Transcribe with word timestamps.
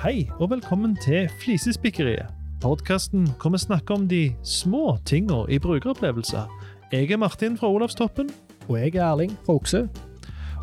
Hei 0.00 0.30
og 0.40 0.50
velkommen 0.50 0.94
til 0.96 1.28
Flisespikkeriet. 1.42 2.26
Podkasten 2.62 3.26
hvor 3.40 3.52
vi 3.52 3.58
snakker 3.60 3.94
om 3.94 4.06
de 4.08 4.34
små 4.44 4.96
tinga 5.04 5.42
i 5.48 5.58
brukeropplevelser. 5.58 6.46
Jeg 6.92 7.10
er 7.10 7.16
Martin 7.20 7.58
fra 7.58 7.68
Olavstoppen, 7.68 8.30
Og 8.68 8.78
jeg 8.78 8.94
er 8.94 9.04
Erling 9.04 9.32
fra 9.46 9.52
Okse. 9.52 9.88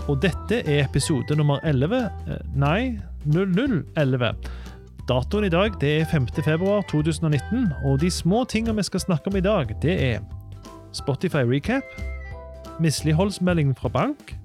og 0.07 0.21
dette 0.21 0.61
er 0.69 0.85
episode 0.85 1.35
nummer 1.35 1.59
11. 1.63 1.95
eh, 2.27 2.37
Nei, 2.55 2.99
0011. 3.25 4.33
Datoen 5.09 5.43
i 5.43 5.49
dag 5.49 5.71
det 5.81 6.01
er 6.01 6.05
5. 6.05 6.27
februar 6.43 6.81
2019, 6.89 7.71
og 7.85 8.01
de 8.01 8.09
små 8.11 8.43
tinga 8.43 8.71
vi 8.71 8.83
skal 8.83 8.99
snakke 8.99 9.27
om 9.27 9.35
i 9.35 9.41
dag, 9.41 9.75
det 9.81 10.03
er 10.03 10.19
Spotify 10.93 11.43
recap, 11.45 11.83
misligholdsmelding 12.79 13.77
fra 13.77 13.89
bank, 13.89 14.37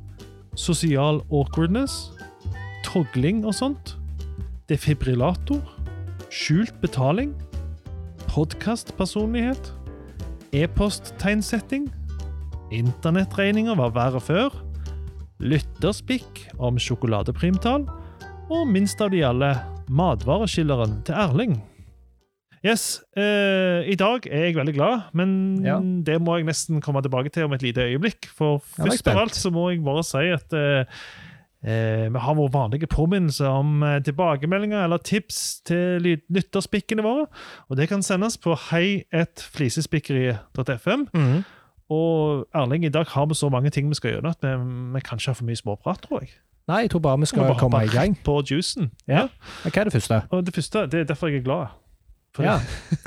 sosial 0.56 1.20
awkwardness, 1.32 2.12
togling 2.84 3.46
og 3.46 3.54
sånt, 3.54 3.96
defibrillator, 4.70 5.62
skjult 6.32 6.74
betaling, 6.82 7.32
podkastpersonlighet, 8.30 9.72
e-posttegnsetting, 10.56 11.88
internettregninger 12.72 13.76
var 13.78 13.92
verre 13.96 14.20
før, 14.22 14.54
lytterspikk 15.42 16.46
om 16.62 16.78
sjokoladeprimtall, 16.80 17.88
og 18.52 18.64
minst 18.70 19.00
av 19.02 19.12
de 19.12 19.22
alle, 19.26 19.52
matvareskilleren 19.92 21.00
til 21.06 21.18
Erling. 21.18 21.58
Yes, 22.62 23.00
eh, 23.18 23.82
I 23.90 23.96
dag 23.98 24.22
er 24.30 24.44
jeg 24.46 24.54
veldig 24.54 24.74
glad, 24.76 25.00
men 25.12 25.64
Ja. 25.64 25.80
det 25.80 26.20
må 26.22 26.36
jeg 26.38 26.46
nesten 26.46 26.80
komme 26.80 27.02
tilbake 27.02 27.32
til 27.32 27.44
om 27.44 27.52
et 27.52 27.62
lite 27.62 27.82
øyeblikk. 27.82 28.28
For 28.30 28.58
først 28.78 29.08
av 29.08 29.18
alt 29.18 29.34
så 29.34 29.50
må 29.50 29.70
jeg 29.72 29.82
bare 29.82 30.04
si 30.04 30.30
at 30.30 30.52
eh, 30.54 30.84
eh, 31.64 32.08
vi 32.12 32.18
har 32.18 32.34
vår 32.38 32.50
vanlige 32.52 32.86
påminnelse 32.90 33.46
om 33.48 33.82
eh, 33.82 34.00
tilbakemeldinger 34.02 34.84
eller 34.84 34.98
tips 34.98 35.60
til 35.68 36.00
ly- 36.02 36.22
lytterspikkene 36.30 37.02
våre. 37.06 37.26
Og 37.70 37.76
det 37.76 37.88
kan 37.88 38.02
sendes 38.02 38.36
på 38.38 38.54
hei1flisespikkeri.fm. 38.70 41.06
Mm. 41.14 41.42
Og 41.92 42.46
Erling, 42.54 42.84
i 42.84 42.88
dag 42.88 43.06
har 43.08 43.26
vi 43.26 43.34
så 43.34 43.48
mange 43.52 43.70
ting 43.70 43.88
vi 43.88 43.94
skal 43.94 44.10
gjøre 44.14 44.30
at 44.30 44.38
vi, 44.42 44.48
vi 44.94 45.00
kan 45.04 45.18
ikke 45.18 45.30
ha 45.30 45.34
for 45.36 45.44
mye 45.48 45.56
småprat, 45.60 46.00
tror 46.06 46.20
jeg. 46.24 46.30
Nei, 46.70 46.84
jeg 46.86 46.90
tror 46.94 47.00
bare 47.02 47.18
vi 47.20 47.26
skal 47.26 47.42
bare 47.48 47.58
komme 47.58 47.80
i 47.84 47.88
gang. 47.90 48.14
På 48.24 48.38
juicen. 48.50 48.90
Ja. 49.10 49.24
Ja. 49.64 49.66
Hva 49.66 49.80
er 49.82 49.88
det 49.90 49.96
første? 49.96 50.20
Og 50.30 50.46
det 50.46 50.54
første, 50.54 50.84
det 50.86 51.00
er 51.00 51.04
derfor 51.10 51.26
jeg 51.28 51.36
er 51.42 51.48
glad. 51.48 51.66
For 52.32 52.42
Ja. 52.46 52.54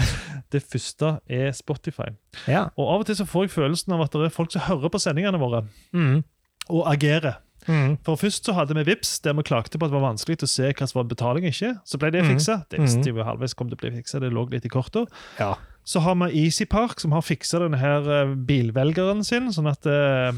det 0.54 0.62
første 0.72 1.16
er 1.30 1.52
Spotify. 1.56 2.10
Ja. 2.48 2.68
Og 2.78 2.92
av 2.94 3.00
og 3.00 3.06
til 3.08 3.16
så 3.18 3.26
får 3.26 3.44
jeg 3.48 3.52
følelsen 3.56 3.94
av 3.96 4.02
at 4.06 4.12
det 4.14 4.28
er 4.28 4.36
folk 4.36 4.52
som 4.54 4.62
hører 4.68 4.90
på 4.94 5.00
sendingene 5.02 5.40
våre, 5.42 5.64
Mm. 5.94 6.22
og 6.70 6.84
agerer. 6.94 7.34
Mm. 7.68 7.98
For 8.06 8.16
først 8.16 8.46
så 8.46 8.54
hadde 8.54 8.76
vi 8.78 8.84
Vips, 8.92 9.20
der 9.26 9.34
vi 9.34 9.44
klagde 9.44 9.78
på 9.80 9.86
at 9.86 9.92
det 9.92 9.98
var 10.00 10.06
vanskelig 10.14 10.38
å 10.44 10.48
se 10.50 10.72
hva 10.72 10.88
som 10.88 11.00
var 11.02 11.08
betaling 11.10 11.46
ikke. 11.50 11.72
Så 11.86 11.98
ble 12.02 12.12
det 12.12 12.24
Mhm. 12.24 12.36
fiksa. 12.36 12.66
Det 12.70 12.80
visste 12.80 13.06
jo 13.10 13.24
halvveis 13.24 13.56
kom 13.56 13.70
til 13.70 13.78
å 13.78 13.82
bli 13.82 13.92
fiksa, 14.02 14.20
det 14.22 14.32
lå 14.32 14.46
litt 14.52 14.66
i 14.66 14.70
korta. 14.70 15.06
ja. 15.40 15.56
Så 15.88 16.00
har 16.02 16.16
vi 16.16 16.48
EasyPark, 16.48 17.00
som 17.00 17.12
har 17.12 17.22
fiksa 17.22 17.60
denne 17.62 17.78
her 17.78 18.00
eh, 18.10 18.34
bilvelgeren 18.34 19.24
sin, 19.24 19.50
sånn 19.54 19.68
at 19.70 19.86
eh, 19.86 20.32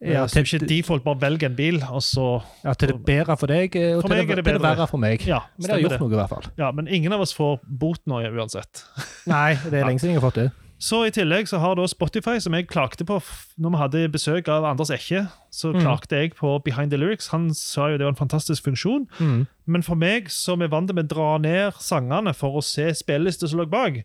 Ja, 0.00 0.22
så 0.26 0.38
til, 0.46 0.60
ikke 0.60 0.66
default 0.68 1.04
bare 1.04 1.18
velger 1.20 1.46
en 1.50 1.56
bil, 1.56 1.82
og 1.90 2.00
så 2.00 2.42
ja, 2.64 2.72
til 2.72 2.88
det 2.94 3.04
bedre 3.04 3.36
for 3.36 3.46
deg, 3.48 3.74
eh, 3.76 3.96
og 3.96 4.02
For 4.02 4.08
til 4.08 4.16
meg 4.16 4.28
det, 4.28 4.32
er 4.32 4.36
det 4.40 4.44
til 4.46 4.54
det 4.54 4.62
verre 4.62 4.86
for 4.88 4.96
meg. 5.02 5.26
Ja, 5.26 5.40
Men 5.58 5.66
det 5.66 5.70
har 5.74 5.80
gjort 5.82 5.90
gjort 5.90 6.00
noe, 6.00 6.12
i 6.12 6.20
hvert 6.22 6.28
fall. 6.30 6.46
Ja, 6.56 6.70
Men 6.72 6.88
ingen 6.88 7.12
av 7.12 7.20
oss 7.20 7.34
får 7.34 7.58
bot 7.68 8.00
nå 8.06 8.22
uansett. 8.32 8.84
Nei, 9.26 9.56
det 9.68 9.74
er 9.74 9.84
lenge 9.90 10.00
siden 10.00 10.14
jeg 10.14 10.20
har 10.22 10.30
fått 10.30 10.40
det. 10.40 10.52
Så 10.78 11.00
i 11.06 11.10
tillegg 11.10 11.48
så 11.50 11.58
har 11.58 11.74
da 11.74 11.86
Spotify, 11.90 12.36
som 12.38 12.54
jeg 12.54 12.68
klagde 12.70 13.02
på 13.04 13.16
når 13.58 13.70
vi 13.74 13.78
hadde 13.82 14.12
besøk 14.14 14.46
av 14.48 14.64
Anders 14.64 14.90
Ekke, 14.94 15.24
så 15.50 15.72
Mm. 15.74 15.80
klagde 15.82 16.20
jeg 16.20 16.34
på 16.36 16.62
Behind 16.62 16.90
the 16.92 16.96
Lyrics. 16.96 17.28
Han 17.28 17.52
sa 17.52 17.88
jo 17.90 17.96
det 17.98 18.04
var 18.06 18.14
en 18.14 18.28
fantastisk 18.28 18.62
funksjon. 18.64 19.08
Mm. 19.18 19.46
Men 19.66 19.82
for 19.82 19.96
meg, 19.96 20.30
som 20.30 20.62
er 20.62 20.68
vant 20.68 20.92
med 20.94 21.08
å 21.10 21.14
dra 21.14 21.38
ned 21.38 21.72
sangene 21.74 22.32
for 22.34 22.50
å 22.58 22.62
se 22.62 22.92
spillelister 22.94 23.48
som 23.48 23.58
lå 23.58 23.66
bak, 23.68 24.04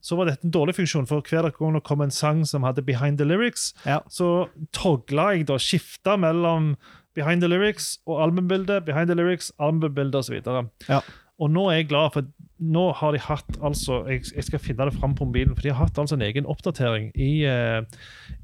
så 0.00 0.16
var 0.16 0.26
dette 0.26 0.44
en 0.44 0.52
dårlig 0.52 0.76
funksjon. 0.76 1.06
For 1.08 1.20
hver 1.20 1.50
gang 1.58 1.72
det 1.74 1.82
kom 1.82 2.00
en 2.00 2.10
sang 2.12 2.44
som 2.44 2.62
hadde 2.62 2.84
Behind 2.84 3.18
the 3.18 3.24
Lyrics, 3.24 3.72
Ja. 3.84 4.00
så 4.08 4.48
togla 4.72 5.34
jeg 5.34 5.46
da, 5.46 5.54
skifta 5.58 6.16
mellom 6.16 6.76
Behind 7.16 7.40
the 7.40 7.48
Lyrics 7.48 7.98
og 8.06 8.20
albumbildet, 8.30 8.84
Behind 8.84 9.08
the 9.08 9.14
Lyrics, 9.16 9.50
albumbildet 9.58 10.14
osv. 10.14 10.70
Ja. 10.88 11.00
Og 11.40 11.50
nå 11.50 11.68
er 11.72 11.76
jeg 11.82 11.88
glad, 11.88 12.12
for 12.12 12.22
nå 12.58 12.92
har 12.92 13.12
de 13.12 13.18
hatt 13.18 13.56
altså 13.62 14.04
Jeg, 14.08 14.20
jeg 14.36 14.44
skal 14.44 14.58
finne 14.62 14.84
det 14.86 14.94
fram 14.94 15.14
på 15.14 15.24
mobilen, 15.24 15.54
for 15.56 15.62
de 15.62 15.72
har 15.72 15.84
hatt 15.86 15.98
altså 15.98 16.14
en 16.14 16.22
egen 16.22 16.46
oppdatering 16.46 17.10
i, 17.18 17.44
uh, 17.46 17.82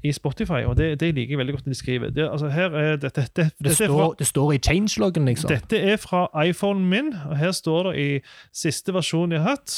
i 0.03 0.11
Spotify, 0.11 0.63
og 0.67 0.77
det, 0.77 0.99
det 0.99 1.13
liker 1.15 1.31
jeg 1.31 1.37
veldig 1.37 1.53
godt 1.55 1.65
når 1.65 1.73
de 1.73 1.79
skriver. 1.79 2.09
Det, 2.09 2.27
altså 2.31 2.49
her 2.49 2.69
er 2.75 2.95
det, 2.95 3.15
det, 3.15 3.29
Det, 3.35 3.45
dette 3.63 3.69
er 3.83 3.87
fra- 3.87 4.07
står, 4.07 4.13
det 4.19 4.27
står 4.27 4.51
i 4.53 4.57
changeloggen, 4.57 5.25
liksom. 5.25 5.47
dette 5.49 5.77
er 5.79 5.97
fra 5.97 6.27
iPhonen 6.45 6.89
min, 6.89 7.13
og 7.29 7.37
her 7.37 7.51
står 7.51 7.91
det 7.91 7.99
i 7.99 8.19
siste 8.53 8.93
versjon 8.93 9.31
jeg 9.31 9.41
har 9.41 9.55
hatt. 9.55 9.77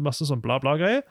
Masse 0.00 0.26
sånn 0.26 0.40
bla, 0.42 0.58
bla-greier. 0.62 1.02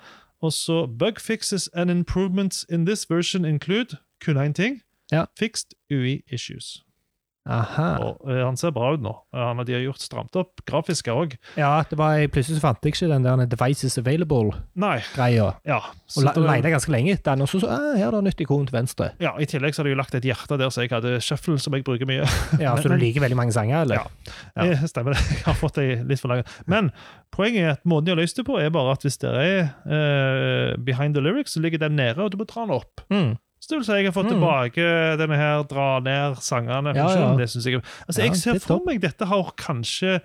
Og 0.44 0.52
så 0.54 0.86
Bug 0.88 1.20
fixes 1.20 1.68
and 1.74 1.92
improvements 1.92 2.66
in 2.70 2.86
this 2.86 3.06
version 3.10 3.46
include 3.46 3.98
kun 4.24 4.38
én 4.38 4.54
ting. 4.54 4.82
Ja. 5.12 5.26
Fixed 5.40 5.74
UI 5.92 6.22
issues. 6.32 6.84
Aha. 7.46 7.88
Og 8.02 8.30
eh, 8.32 8.40
Han 8.46 8.58
ser 8.58 8.72
bra 8.74 8.94
ut 8.96 9.02
nå. 9.06 9.12
Han, 9.36 9.60
de 9.68 9.76
har 9.76 9.84
gjort 9.84 10.02
stramt 10.02 10.36
opp 10.40 10.64
grafiske 10.66 11.14
òg. 11.14 11.36
Ja, 11.60 11.84
det 11.90 11.98
var, 12.00 12.18
plutselig 12.34 12.58
så 12.58 12.64
fant 12.64 12.82
jeg 12.86 12.96
ikke 12.96 13.10
den 13.12 13.24
der 13.28 13.46
'devices 13.46 13.98
available'-greia. 14.02 15.52
Ja. 15.66 15.80
Og 16.18 16.40
leide 16.42 16.72
ganske 16.74 16.92
lenge 16.92 17.14
etter 17.16 17.36
den, 17.36 17.42
og 17.46 17.50
så 17.50 17.60
så 17.62 17.70
ah, 17.70 17.94
her 17.98 18.08
er 18.08 18.12
det 18.18 18.24
nytt 18.30 18.42
ikon 18.42 18.66
til 18.68 18.76
venstre. 18.78 19.12
ja, 19.22 19.34
I 19.40 19.46
tillegg 19.46 19.74
så 19.76 19.82
har 19.82 19.90
de 19.90 19.94
jo 19.96 20.00
lagt 20.00 20.16
et 20.16 20.24
hjerte 20.26 20.58
der, 20.58 20.70
så 20.70 20.82
jeg 20.86 20.92
hadde 20.94 21.20
shuffle, 21.22 21.58
som 21.60 21.74
jeg 21.74 21.84
bruker 21.86 22.06
mye. 22.10 22.26
Ja, 22.66 22.76
Så 22.78 22.90
du 22.90 22.96
liker 22.98 23.22
veldig 23.22 23.38
mange 23.38 23.54
sanger, 23.54 23.82
eller? 23.86 23.96
Ja. 24.56 24.64
Eh, 24.66 24.86
Stemmer 24.86 25.14
det. 25.14 25.22
Jeg 25.40 25.46
har 25.46 25.54
fått 25.60 25.76
det 25.76 26.06
litt 26.08 26.20
for 26.22 26.30
langt. 26.34 26.50
Men 26.66 26.92
poenget 27.32 27.62
er 27.64 27.72
at 27.76 27.86
måten 27.86 28.06
de 28.06 28.12
har 28.16 28.18
løst 28.22 28.38
det 28.38 28.46
på, 28.48 28.58
er 28.60 28.70
bare 28.74 28.92
at 28.96 29.02
hvis 29.06 29.18
det 29.22 29.30
er 29.30 29.70
eh, 29.86 30.76
behind 30.78 31.14
the 31.16 31.22
lyrics, 31.22 31.54
så 31.54 31.62
ligger 31.62 31.78
den 31.80 31.96
nede, 32.00 32.18
og 32.22 32.32
du 32.32 32.38
må 32.38 32.46
dra 32.50 32.66
den 32.66 32.76
opp. 32.76 33.02
Mm. 33.12 33.36
Så 33.60 33.80
jeg 33.82 34.06
har 34.06 34.12
fått 34.14 34.30
Mm. 34.30 34.36
tilbake 34.38 35.18
denne 35.18 35.36
her 35.38 35.64
dra 35.64 36.00
ned 36.00 36.36
sangene. 36.38 36.94
Ja, 36.96 37.08
ja. 37.10 37.36
Det 37.36 37.50
synes 37.50 37.66
jeg 37.66 37.82
Altså, 38.08 38.20
Ja, 38.20 38.26
jeg 38.26 38.36
ser 38.36 38.56
er 38.56 38.60
for 38.60 38.82
meg 38.86 39.02
dette 39.02 39.26
har 39.26 39.52
kanskje 39.58 40.22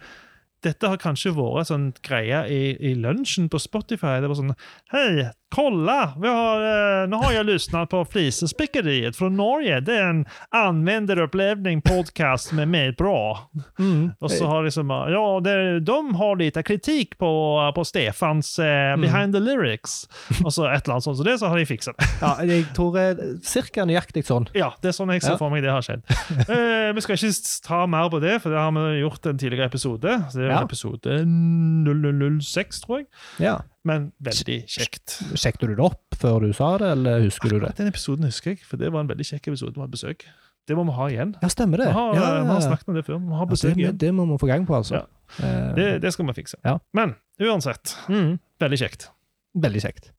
dette 0.62 0.86
har 0.86 0.98
kanskje 0.98 1.32
vært 1.32 1.70
sånn 1.70 1.94
greie 2.04 2.42
i, 2.52 2.76
i 2.90 2.94
lunsjen 2.94 3.48
på 3.48 3.58
Spotify. 3.58 4.20
Det 4.20 4.28
var 4.28 4.36
sånn 4.36 4.54
Hei, 4.92 5.30
kolla! 5.54 6.14
Vi 6.20 6.28
har, 6.28 6.62
eh, 7.02 7.06
nå 7.10 7.18
har 7.22 7.32
jeg 7.32 7.46
lyssnat 7.48 7.90
på 7.90 8.04
Flisespikkeriet 8.12 9.16
fra 9.18 9.28
Norge. 9.28 9.80
Det 9.84 9.96
er 9.98 10.08
en 10.10 10.24
anvenderopplevning 10.56 11.82
podcast 11.84 12.52
med 12.56 12.68
meg 12.70 12.96
bra. 12.98 13.48
Mm. 13.78 14.12
Og 14.20 14.30
så 14.30 14.46
har 14.46 14.64
liksom 14.66 14.90
Ja, 15.10 15.24
det, 15.44 15.84
de 15.86 15.98
har 16.16 16.36
litt 16.40 16.58
kritikk 16.66 17.16
på, 17.18 17.30
på 17.74 17.84
Stefans 17.86 18.58
eh, 18.58 18.80
Mm. 18.90 19.02
Behind 19.04 19.34
the 19.34 19.40
Lyrics. 19.40 20.06
Og 20.44 20.50
så 20.54 20.64
et 20.70 20.84
eller 20.86 20.94
annet 20.96 21.04
sånt 21.04 21.18
Så 21.20 21.24
det, 21.26 21.34
så 21.38 21.48
har 21.52 21.58
de 21.60 21.66
fiksa. 21.68 21.92
Ja, 22.22 22.32
jeg 22.46 22.64
tror 22.74 22.94
det 22.96 23.02
er 23.10 23.34
cirka 23.46 23.84
nøyaktig 23.86 24.24
sånn. 24.26 24.48
Ja, 24.56 24.70
det 24.82 24.90
er 24.90 24.96
sånn 24.96 25.12
jeg 25.12 25.22
ser 25.22 25.36
for 25.40 25.52
meg 25.52 25.62
det 25.66 25.70
har 25.74 25.84
skjedd. 25.84 26.02
Eh, 26.50 26.90
vi 26.96 27.02
skal 27.04 27.14
ikke 27.18 27.60
ta 27.66 27.84
mer 27.90 28.08
på 28.10 28.18
det, 28.22 28.38
for 28.42 28.50
det 28.50 28.58
har 28.58 28.72
vi 28.74 29.00
gjort 29.02 29.26
en 29.30 29.38
tidligere 29.38 29.68
episode. 29.70 30.14
Så 30.32 30.40
det 30.40 30.46
er 30.48 30.54
Ja. 30.56 30.62
episode 30.64 31.18
006, 31.26 32.80
tror 32.84 32.98
jeg. 33.02 33.06
Ja. 33.44 33.58
Men 33.88 34.10
veldig 34.20 34.56
kjekt. 34.68 35.14
Sjekket 35.40 35.62
du 35.70 35.74
det 35.74 35.84
opp 35.84 36.16
før 36.20 36.40
du 36.44 36.52
sa 36.52 36.74
det, 36.82 36.90
eller 36.98 37.22
husker 37.24 37.48
du 37.54 37.60
det? 37.62 37.70
Den 37.78 37.88
episoden 37.88 38.26
husker 38.28 38.52
jeg, 38.52 38.60
for 38.68 38.76
det 38.76 38.90
var 38.92 39.00
en 39.06 39.08
veldig 39.08 39.24
kjekk 39.24 39.48
episode. 39.48 39.72
Vi 39.74 39.80
hadde 39.80 39.94
besøk. 39.96 40.26
Det 40.68 40.76
må 40.76 40.84
vi 40.84 40.92
ha 40.98 41.06
igjen. 41.08 41.30
Ja, 41.40 41.48
stemmer 41.48 41.80
det. 41.80 41.86
Vi 41.88 41.96
har, 41.96 42.14
ja, 42.14 42.26
vi 42.44 42.52
har 42.52 42.60
snakket 42.60 42.88
om 42.92 42.94
det 42.98 43.04
før. 43.06 43.16
Vi 43.16 43.30
må 43.30 43.38
ha 43.40 43.46
Ja, 43.46 43.50
besøk 43.50 43.72
det, 43.74 43.80
igjen. 43.80 43.96
det 43.98 44.10
må 44.14 44.26
vi 44.28 44.36
få 44.42 44.46
gang 44.50 44.66
på, 44.68 44.76
altså. 44.76 45.00
Ja. 45.00 45.06
Eh, 45.40 45.74
Det, 45.78 45.86
det 46.04 46.12
skal 46.12 46.26
vi 46.28 46.34
fikse. 46.36 46.60
Ja. 46.64 46.76
Men 46.92 47.16
uansett, 47.40 47.96
mm, 48.08 48.38
veldig 48.60 48.78
kjekt. 48.84 49.08
veldig 49.56 49.80
kjekt. 49.82 50.10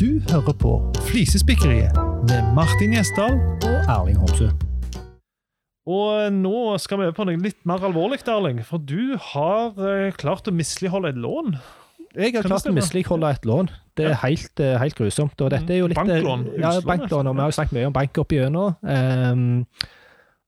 Du 0.00 0.20
hører 0.32 0.56
på 0.56 0.72
Flisespikkeriet 1.10 1.92
med 2.30 2.54
Martin 2.56 2.92
Gjesdal. 2.96 3.36
Og 3.68 3.90
Erling 3.92 4.16
Homsø. 4.16 4.48
Og 5.90 6.32
nå 6.32 6.78
skal 6.80 6.98
vi 7.00 7.04
over 7.08 7.16
på 7.16 7.24
noe 7.26 7.36
litt 7.40 7.60
mer 7.68 7.82
alvorlig, 7.84 8.20
Erling. 8.28 8.60
For 8.64 8.78
du 8.78 9.16
har 9.32 9.76
eh, 9.76 10.10
klart 10.16 10.48
å 10.48 10.52
misligholde 10.54 11.10
et 11.12 11.20
lån. 11.20 11.56
Jeg 12.16 12.34
har 12.34 12.42
klart 12.42 12.66
å 12.66 12.72
misligholde 12.74 13.30
et 13.30 13.44
lån. 13.46 13.68
Det 13.96 14.04
er 14.06 14.10
Ja. 14.10 14.16
helt, 14.26 14.60
eh, 14.60 14.78
helt 14.78 14.94
grusomt. 14.96 15.40
Og 15.40 15.50
dette 15.50 15.70
er 15.70 15.78
jo 15.78 15.86
litt 15.86 15.96
Banklån, 15.96 16.58
Ja, 16.58 16.80
banklån. 16.80 17.26
Og 17.28 17.34
vi 17.36 17.40
har 17.40 17.50
jo 17.50 17.56
snakket 17.62 17.72
mye 17.72 17.86
om 17.86 17.92
bank 17.92 18.18
opp 18.18 18.28
igjennom. 18.32 18.76
Um, 18.82 19.66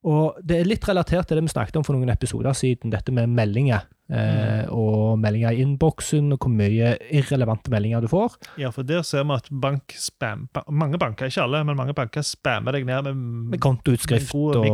og 0.02 0.38
det 0.43 0.60
er 0.60 0.66
litt 0.66 0.87
relatert 0.88 1.28
til 1.31 1.38
det 1.38 1.44
vi 1.46 1.52
snakket 1.54 1.76
om 1.78 1.84
for 1.87 1.94
noen 1.94 2.10
episoder 2.10 2.54
siden, 2.58 2.90
dette 2.90 3.12
med 3.14 3.31
meldinger. 3.31 3.84
eh, 4.12 4.66
og 4.69 5.14
meldinger 5.22 5.54
i 5.54 5.62
innboksen, 5.62 6.26
og 6.34 6.43
hvor 6.43 6.50
mye 6.52 6.90
irrelevante 7.16 7.70
meldinger 7.72 8.02
du 8.04 8.08
får. 8.12 8.34
Ja, 8.60 8.69
for 8.75 8.84
der 8.84 9.00
ser 9.08 9.22
vi 9.25 9.32
at 9.38 9.46
bank 9.62 9.94
spam, 9.96 10.43
mange 10.69 10.99
banker, 11.00 11.31
ikke 11.31 11.40
alle, 11.46 11.62
men 11.64 11.78
mange 11.78 11.94
banker 11.96 12.20
spammer 12.26 12.76
deg 12.76 12.84
ned 12.84 13.06
med, 13.08 13.22
Med 13.54 13.62
kontoutskrift 13.64 14.34
med 14.34 14.58
og 14.58 14.66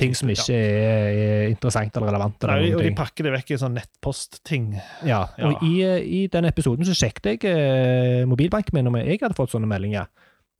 ting 0.00 0.16
typer, 0.16 0.18
som 0.18 0.32
ikke 0.34 0.56
er, 0.58 1.20
er 1.44 1.52
interessant 1.52 1.94
eller 1.94 2.10
relevant. 2.10 2.42
Eller 2.48 2.64
Nei, 2.64 2.72
og 2.74 2.82
de 2.82 2.94
pakker 2.98 3.28
det 3.28 3.34
vekk 3.36 3.52
i 3.54 3.60
sånn 3.62 3.76
nettpostting. 3.78 4.72
Ja, 5.06 5.20
og 5.38 5.62
i, 5.68 5.76
i 5.84 6.26
den 6.32 6.48
episoden 6.50 6.88
så 6.88 6.96
sjekket 6.98 7.36
jeg 7.36 7.52
eh, 7.52 8.24
mobilbanken 8.26 8.74
min 8.74 8.90
om 8.90 8.98
jeg 8.98 9.20
hadde 9.22 9.38
fått 9.38 9.54
sånne 9.54 9.70
meldinger. 9.70 10.08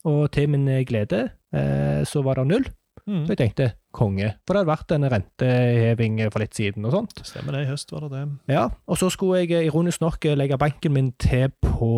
Og 0.06 0.28
til 0.30 0.46
min 0.52 0.68
glede 0.86 1.32
eh, 1.50 2.04
så 2.06 2.22
var 2.22 2.38
det 2.38 2.46
null. 2.52 2.68
Mm. 3.06 3.22
Så 3.26 3.34
jeg 3.34 3.38
tenkte, 3.42 3.68
konge. 3.94 4.32
For 4.46 4.54
det 4.54 4.62
hadde 4.62 4.72
vært 4.72 4.94
en 4.96 5.08
renteheving 5.12 6.20
for 6.32 6.42
litt 6.42 6.54
siden 6.58 6.84
og 6.88 6.92
sånt. 6.94 7.22
Stemmer 7.26 7.56
det. 7.56 7.64
I 7.66 7.70
høst 7.70 7.92
var 7.94 8.06
det 8.06 8.10
det. 8.16 8.24
Ja, 8.54 8.68
og 8.86 8.98
så 9.00 9.10
skulle 9.12 9.42
jeg 9.42 9.52
eh, 9.56 9.66
ironisk 9.70 10.02
nok 10.04 10.24
eh, 10.28 10.36
legge 10.38 10.58
banken 10.60 10.94
min 10.96 11.12
til 11.20 11.50
på 11.64 11.92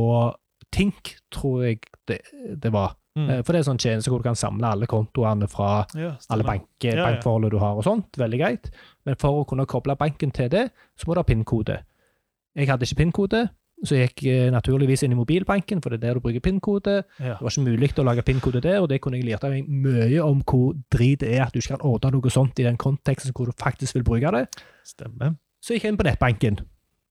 Tink, 0.71 1.17
tror 1.35 1.65
jeg 1.67 1.81
det, 2.07 2.21
det 2.63 2.71
var. 2.73 2.95
Mm. 3.19 3.27
Eh, 3.31 3.41
For 3.43 3.53
det 3.53 3.61
er 3.63 3.67
sånn 3.67 3.81
tjeneste 3.83 4.11
hvor 4.13 4.23
du 4.23 4.29
kan 4.29 4.39
samle 4.39 4.69
alle 4.71 4.87
kontoene 4.91 5.49
fra 5.51 5.85
Ja, 5.99 6.13
alle 6.31 6.47
bank, 6.47 6.69
Ja, 6.85 6.95
ja. 7.11 7.39
du 7.51 7.59
har 7.59 7.75
og 7.77 7.85
sånt. 7.85 8.15
Veldig 8.17 8.39
greit. 8.39 8.71
Men 9.05 9.17
for 9.19 9.41
å 9.41 9.47
kunne 9.49 9.67
koble 9.67 9.97
banken 9.99 10.31
til 10.31 10.49
det, 10.53 10.69
så 10.97 11.09
må 11.09 11.15
du 11.17 11.21
ha 11.23 11.27
PIN-kode. 11.27 11.81
Jeg 12.55 12.69
hadde 12.69 12.87
ikke 12.87 13.01
PIN-kode, 13.03 13.49
så 13.85 13.97
jeg 13.97 14.11
gikk 14.11 14.25
eh, 14.29 14.49
naturligvis 14.53 15.05
inn 15.07 15.15
i 15.15 15.19
mobilbanken, 15.19 15.81
for 15.81 15.93
det 15.93 16.01
er 16.01 16.03
der 16.09 16.19
du 16.19 16.25
bruker 16.25 16.43
PIN-kode. 16.45 16.97
Ja. 17.19 17.37
Det 17.39 17.47
var 17.47 17.55
ikke 17.55 17.65
mulig 17.65 17.91
å 17.97 18.05
lage 18.05 18.25
PIN-kode 18.27 18.61
der, 18.65 18.81
og 18.83 18.91
det 18.93 19.01
kunne 19.01 19.21
jeg 19.21 19.29
lært 19.31 19.47
meg 19.49 19.69
mye 19.69 20.25
om 20.25 20.43
hvor 20.45 20.75
drit 20.93 21.23
det 21.23 21.31
er 21.37 21.47
at 21.47 21.55
du 21.55 21.61
ikke 21.63 21.79
kan 21.79 21.87
ordne 21.89 22.13
noe 22.17 22.33
sånt 22.33 22.61
i 22.61 22.67
den 22.67 22.77
konteksten 22.81 23.33
hvor 23.37 23.49
du 23.49 23.57
faktisk 23.57 23.97
vil 23.97 24.05
bruke 24.05 24.35
det. 24.37 24.45
Stemmer. 24.87 25.39
Så 25.65 25.77
gikk 25.77 25.87
jeg 25.87 25.95
inn 25.95 26.01
på 26.01 26.09
nettbanken, 26.09 26.61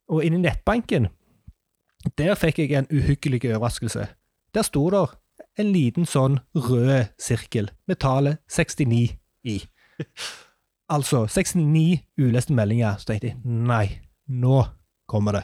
og 0.09 0.25
inni 0.25 0.41
nettbanken, 0.43 1.09
der 2.17 2.37
fikk 2.39 2.61
jeg 2.63 2.77
en 2.77 2.91
uhyggelig 2.93 3.41
overraskelse. 3.49 4.05
Der 4.53 4.65
sto 4.65 4.85
der 4.93 5.17
en 5.59 5.73
liten 5.73 6.05
sånn 6.07 6.39
rød 6.55 7.09
sirkel 7.21 7.69
med 7.89 7.99
tallet 8.01 8.39
69 8.49 9.17
i. 9.49 9.57
Altså 10.89 11.27
69 11.29 11.99
uleste 12.17 12.55
meldinger. 12.57 12.97
Så 12.97 13.11
tenkte 13.11 13.33
jeg 13.33 13.37
nei, 13.45 13.99
nå 14.25 14.63
kommer 15.09 15.37
det. 15.37 15.43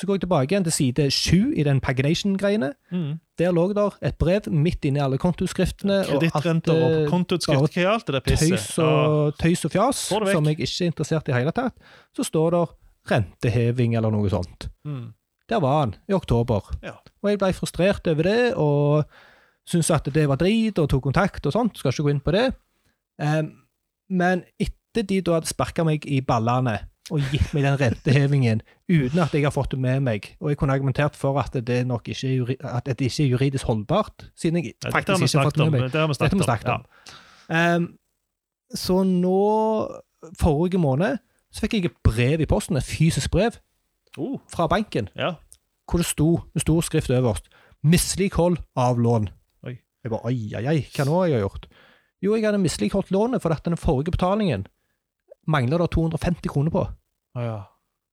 Så 0.00 0.06
går 0.08 0.16
jeg 0.16 0.22
tilbake 0.22 0.54
igjen 0.54 0.64
til 0.64 0.72
side 0.72 1.04
7 1.12 1.52
i 1.60 1.64
den 1.66 1.80
pagination-greiene. 1.84 2.70
Mm. 2.88 3.18
Der 3.38 3.52
lå 3.52 3.66
der 3.76 3.98
et 4.00 4.16
brev 4.16 4.46
midt 4.48 4.86
inni 4.88 5.00
alle 5.04 5.18
kontoskriftene. 5.20 5.98
og 5.98 6.14
alt, 6.14 6.32
Kredittrenter 6.32 6.72
og 6.72 6.94
eh, 7.02 7.08
kontoutskrift. 7.10 7.74
Hva 7.74 7.82
er 7.82 7.88
alt 7.90 8.06
det 8.08 8.14
der 8.16 8.24
pisset? 8.24 8.54
tøys 8.54 8.78
og, 8.80 9.34
tøys 9.36 9.64
og 9.68 9.74
fjas, 9.74 10.00
som 10.08 10.48
jeg 10.48 10.56
ikke 10.56 10.70
er 10.70 10.88
interessert 10.88 11.28
i 11.28 11.34
i 11.34 11.36
hele 11.36 11.52
tatt, 11.52 11.76
så 12.16 12.24
står 12.24 12.56
der 12.56 12.72
renteheving 13.12 13.98
eller 14.00 14.14
noe 14.14 14.30
sånt. 14.32 14.70
Mm. 14.88 15.10
Der 15.52 15.60
var 15.60 15.80
han, 15.82 15.94
i 16.08 16.16
oktober. 16.16 16.72
Ja. 16.82 16.96
Og 17.20 17.30
jeg 17.30 17.42
ble 17.42 17.52
frustrert 17.52 18.08
over 18.08 18.22
det, 18.24 18.54
og 18.54 19.04
syntes 19.68 19.92
at 19.92 20.08
det 20.14 20.28
var 20.30 20.40
drit, 20.40 20.78
og 20.78 20.88
tok 20.88 21.10
kontakt 21.10 21.44
og 21.44 21.52
sånt. 21.52 21.76
Skal 21.76 21.92
ikke 21.92 22.08
gå 22.08 22.14
inn 22.14 22.24
på 22.24 22.32
det. 22.32 22.46
Um, 23.20 23.52
men 24.08 24.46
etter 24.56 25.04
de 25.04 25.20
da 25.20 25.36
hadde 25.36 25.50
sparka 25.50 25.84
meg 25.84 26.08
i 26.08 26.22
ballene 26.24 26.78
og 27.10 27.32
gitt 27.32 27.54
meg 27.54 27.64
den 27.66 27.78
rentehevingen 27.80 28.60
uten 28.90 29.22
at 29.22 29.34
jeg 29.34 29.44
har 29.46 29.54
fått 29.54 29.74
det 29.74 29.80
med 29.82 30.04
meg, 30.06 30.28
og 30.40 30.52
jeg 30.52 30.58
kunne 30.60 30.74
argumentert 30.76 31.18
for 31.18 31.38
at 31.42 31.56
det 31.66 31.80
nok 31.86 32.08
ikke 32.12 32.30
er, 32.30 32.52
at 32.78 32.86
det 32.86 33.08
ikke 33.08 33.24
er 33.24 33.32
juridisk 33.34 33.70
holdbart, 33.70 34.28
siden 34.38 34.60
jeg 34.60 34.74
Ja, 34.84 34.92
faktisk 34.94 35.26
ikke 35.26 35.38
har 35.38 35.50
fått 35.50 35.58
det 35.58 35.66
med 35.70 35.80
meg. 35.80 35.92
Det 35.92 36.00
har 36.00 36.08
vi 36.10 36.18
snakket 36.18 36.44
snakket 36.44 36.72
om. 36.74 36.86
Ja. 37.50 37.74
Um, 37.76 37.88
så 38.74 39.02
nå, 39.02 39.40
forrige 40.38 40.78
måned, 40.78 41.18
så 41.50 41.64
fikk 41.64 41.74
jeg 41.74 41.90
et 41.90 42.00
brev 42.06 42.40
i 42.40 42.46
posten, 42.46 42.78
et 42.78 42.86
fysisk 42.86 43.30
brev. 43.34 43.58
Oh, 44.18 44.38
fra 44.50 44.66
banken, 44.70 45.08
ja. 45.16 45.34
hvor 45.86 46.02
det 46.02 46.06
sto 46.06 46.40
med 46.54 46.62
stor 46.64 46.80
skrift 46.82 47.10
øverst 47.10 47.46
'Mislighold 47.82 48.58
av 48.76 48.98
lån'. 48.98 49.30
Oi. 49.66 49.78
Jeg 50.04 50.10
bare 50.10 50.24
oi, 50.24 50.52
oi, 50.56 50.66
oi, 50.66 50.80
hva 50.96 51.04
nå 51.04 51.14
har 51.20 51.26
jeg 51.26 51.40
gjort? 51.40 51.66
Jo, 52.20 52.34
jeg 52.34 52.44
hadde 52.44 52.60
misligholdt 52.60 53.10
lånet 53.10 53.42
for 53.42 53.54
at 53.54 53.64
den 53.64 53.76
forrige 53.80 54.12
betalingen 54.12 54.66
mangler 55.48 55.78
det 55.78 55.90
250 55.90 56.52
kroner 56.52 56.70
på. 56.70 56.84
Ja. 57.38 57.58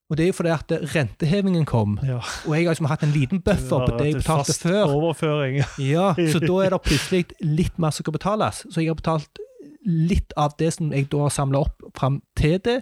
Og 0.08 0.18
det 0.18 0.24
er 0.24 0.30
jo 0.30 0.36
fordi 0.38 0.52
at 0.56 0.72
rentehevingen 0.96 1.66
kom, 1.68 1.98
ja. 2.08 2.22
og 2.48 2.54
jeg 2.56 2.64
har 2.64 2.76
liksom 2.78 2.88
hatt 2.88 3.02
en 3.04 3.12
liten 3.12 3.42
buffer 3.44 3.82
på 3.84 3.98
det 3.98 4.06
jeg 4.06 4.20
betalte 4.22 4.54
Fast 4.54 4.64
før. 4.64 4.94
overføring. 4.96 5.58
Ja, 5.84 6.14
så 6.32 6.40
da 6.40 6.62
er 6.64 6.72
det 6.72 6.80
plutselig 6.86 7.26
litt 7.44 7.76
mer 7.82 7.92
som 7.92 8.06
skal 8.06 8.16
betales. 8.16 8.62
Så 8.72 8.80
jeg 8.80 8.94
har 8.94 9.00
betalt 9.02 9.42
litt 9.88 10.32
av 10.40 10.56
det 10.60 10.72
som 10.78 10.94
jeg 10.96 11.10
da 11.12 11.26
har 11.26 11.36
samla 11.36 11.66
opp 11.68 11.84
fram 12.00 12.22
til 12.40 12.56
det, 12.64 12.78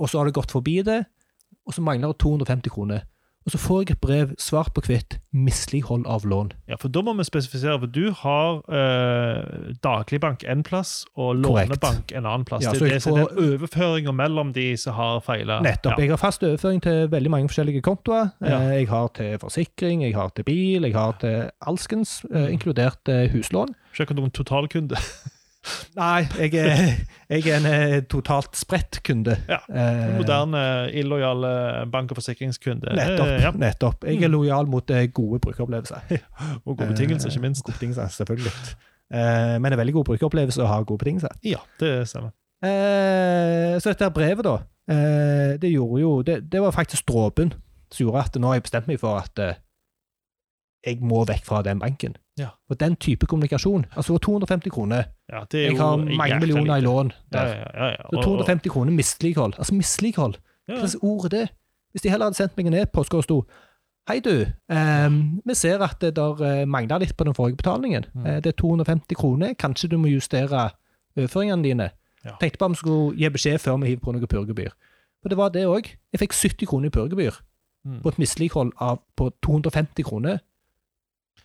og 0.00 0.08
så 0.08 0.20
har 0.20 0.30
det 0.30 0.36
gått 0.38 0.54
forbi 0.56 0.78
det, 0.86 1.02
og 1.68 1.76
så 1.76 1.84
mangler 1.84 2.14
det 2.14 2.22
250 2.24 2.72
kroner. 2.72 3.04
Og 3.46 3.52
så 3.54 3.58
får 3.62 3.82
jeg 3.84 3.90
et 3.94 4.00
brev 4.02 4.30
svart 4.42 4.72
på 4.74 4.82
hvitt 4.82 5.20
mislighold 5.32 6.02
av 6.10 6.24
lån. 6.26 6.48
Ja, 6.66 6.74
for 6.82 6.88
Da 6.90 6.98
må 7.06 7.12
vi 7.14 7.22
spesifisere, 7.28 7.76
for 7.78 7.86
du 7.86 8.10
har 8.10 8.56
eh, 8.74 9.70
dagligbank 9.86 10.42
en 10.50 10.64
plass 10.66 11.04
og 11.14 11.36
lånebank 11.44 12.10
en 12.18 12.26
annen 12.26 12.44
plass. 12.48 12.64
Ja, 12.66 12.72
det 12.74 12.80
så 12.80 12.84
er 12.88 12.90
jeg 12.96 13.02
det 13.04 13.06
er 13.06 13.28
får- 13.28 13.44
overføringa 13.44 14.12
mellom 14.18 14.50
de 14.56 14.66
som 14.76 14.94
har 14.98 15.20
feila. 15.22 15.60
Nettopp. 15.62 15.98
Jeg 16.02 16.10
har 16.10 16.16
fast 16.18 16.42
overføring 16.42 16.82
til 16.82 17.06
veldig 17.12 17.30
mange 17.30 17.48
forskjellige 17.52 17.82
kontoer. 17.86 18.32
Ja. 18.42 18.58
Eh, 18.58 18.76
Jeg 18.80 18.88
har 18.88 19.08
til 19.14 19.38
forsikring, 19.38 20.02
jeg 20.02 20.14
har 20.18 20.28
til 20.34 20.44
bil, 20.44 20.82
jeg 20.82 20.94
har 20.94 21.12
til 21.20 21.50
alskens, 21.62 22.24
eh, 22.34 22.50
inkludert 22.52 23.06
eh, 23.08 23.28
huslån. 23.30 23.76
Ikke 23.94 24.02
akkurat 24.08 24.16
noen 24.24 24.30
totalkunde. 24.34 24.96
Nei, 25.96 26.26
jeg 26.38 26.54
er, 26.60 26.82
jeg 27.30 27.46
er 27.48 27.56
en 27.58 27.66
eh, 27.70 27.96
totalt 28.10 28.56
spredt 28.58 29.00
kunde. 29.06 29.36
Ja, 29.48 29.58
Eh, 29.66 30.16
Moderne, 30.16 30.60
illojal 30.94 31.46
bank- 31.92 32.12
og 32.14 32.20
forsikringskunde. 32.20 32.94
Nettopp. 32.96 33.26
Eh, 33.26 33.42
ja. 33.42 33.50
nettopp. 33.56 34.04
Jeg 34.08 34.22
er 34.22 34.32
lojal 34.32 34.66
mot 34.70 34.92
gode 35.14 35.40
brukeropplevelser. 35.44 36.00
Og 36.66 36.76
gode 36.76 36.90
betingelser, 36.92 37.30
ikke 37.32 37.44
minst. 37.46 37.64
Gode 37.66 37.78
betingelser, 37.78 38.08
selvfølgelig. 38.08 38.52
Men 39.10 39.64
det 39.68 39.72
er 39.76 39.82
veldig 39.82 39.94
god 40.00 40.04
brukeropplevelse 40.10 40.62
å 40.64 40.70
ha 40.70 40.80
gode 40.82 40.98
betingelser. 41.04 41.34
Ja, 41.46 41.60
det 41.80 41.92
stemmer. 42.10 42.32
Så 42.64 43.92
dette 43.92 44.08
brevet, 44.10 44.42
da, 44.46 44.56
det 45.62 45.70
gjorde 45.70 46.00
jo 46.02 46.12
det, 46.26 46.40
det 46.50 46.62
var 46.64 46.74
faktisk 46.74 47.06
dråpen 47.08 47.52
som 47.92 48.02
gjorde 48.06 48.24
at 48.24 48.38
nå 48.42 48.50
har 48.50 48.58
jeg 48.58 48.64
bestemt 48.66 48.88
meg 48.90 48.98
for 48.98 49.20
at 49.20 49.42
jeg 50.86 50.98
må 51.06 51.22
vekk 51.28 51.44
fra 51.46 51.60
den 51.66 51.78
banken. 51.82 52.16
Ja. 52.38 52.48
Og 52.70 52.80
den 52.80 52.96
type 52.96 53.26
kommunikasjon, 53.26 53.86
altså 53.96 54.18
250 54.18 54.70
kroner 54.70 55.04
Ja, 55.32 55.44
det 55.52 55.62
Jeg 55.70 55.76
har 55.78 55.96
mange 55.96 56.40
millioner 56.40 56.76
i 56.76 56.80
lån 56.80 57.12
Ja, 57.32 57.38
der. 57.38 57.46
ja, 57.46 57.84
ja, 57.84 57.86
ja. 57.90 57.96
Så 58.12 58.22
250 58.22 58.68
kroner 58.70 58.92
mislighold. 58.92 59.54
Altså 59.58 59.74
mislighold. 59.74 60.34
Hva 60.68 60.76
slags 60.86 60.96
ord 61.02 61.24
er 61.24 61.28
det? 61.28 61.48
Hvis 61.92 62.02
de 62.02 62.10
heller 62.10 62.26
hadde 62.26 62.36
sendt 62.36 62.56
meg 62.56 62.66
en 62.66 62.74
e-post 62.74 63.10
hvor 63.10 63.20
det 63.20 63.24
sto 63.24 63.44
Hei, 64.08 64.20
du. 64.20 64.46
ehm, 64.70 65.40
vi 65.46 65.54
ser 65.54 65.78
at 65.82 65.96
det 66.00 66.14
der 66.16 66.66
mangler 66.66 66.98
litt 66.98 67.16
på 67.16 67.24
den 67.24 67.34
forrige 67.34 67.56
betalingen. 67.56 68.04
Mm. 68.14 68.26
Eh, 68.26 68.36
det 68.40 68.46
er 68.46 68.52
250 68.62 69.14
kroner. 69.16 69.54
Kanskje 69.58 69.88
du 69.88 69.96
må 69.98 70.06
justere 70.08 70.70
overføringene 71.16 71.62
dine. 71.62 71.90
Tenkte 72.40 72.58
på 72.58 72.64
om 72.64 72.72
vi 72.72 72.76
skulle 72.76 73.16
gi 73.16 73.28
beskjed 73.28 73.58
før 73.58 73.76
vi 73.80 73.86
hiver 73.86 74.00
på 74.04 74.12
noe 74.12 74.26
purgebyr. 74.26 74.70
For 75.22 75.28
det 75.28 75.38
var 75.38 75.48
det 75.48 75.64
òg. 75.66 75.88
Jeg 76.12 76.20
fikk 76.20 76.32
70 76.34 76.66
kroner 76.66 76.86
i 76.86 76.90
purgebyr 76.90 77.32
Mm. 77.86 78.00
på 78.02 78.08
et 78.08 78.18
mislighold 78.18 78.72
av 78.80 78.98
på 79.16 79.30
250 79.42 80.02
kroner. 80.04 80.38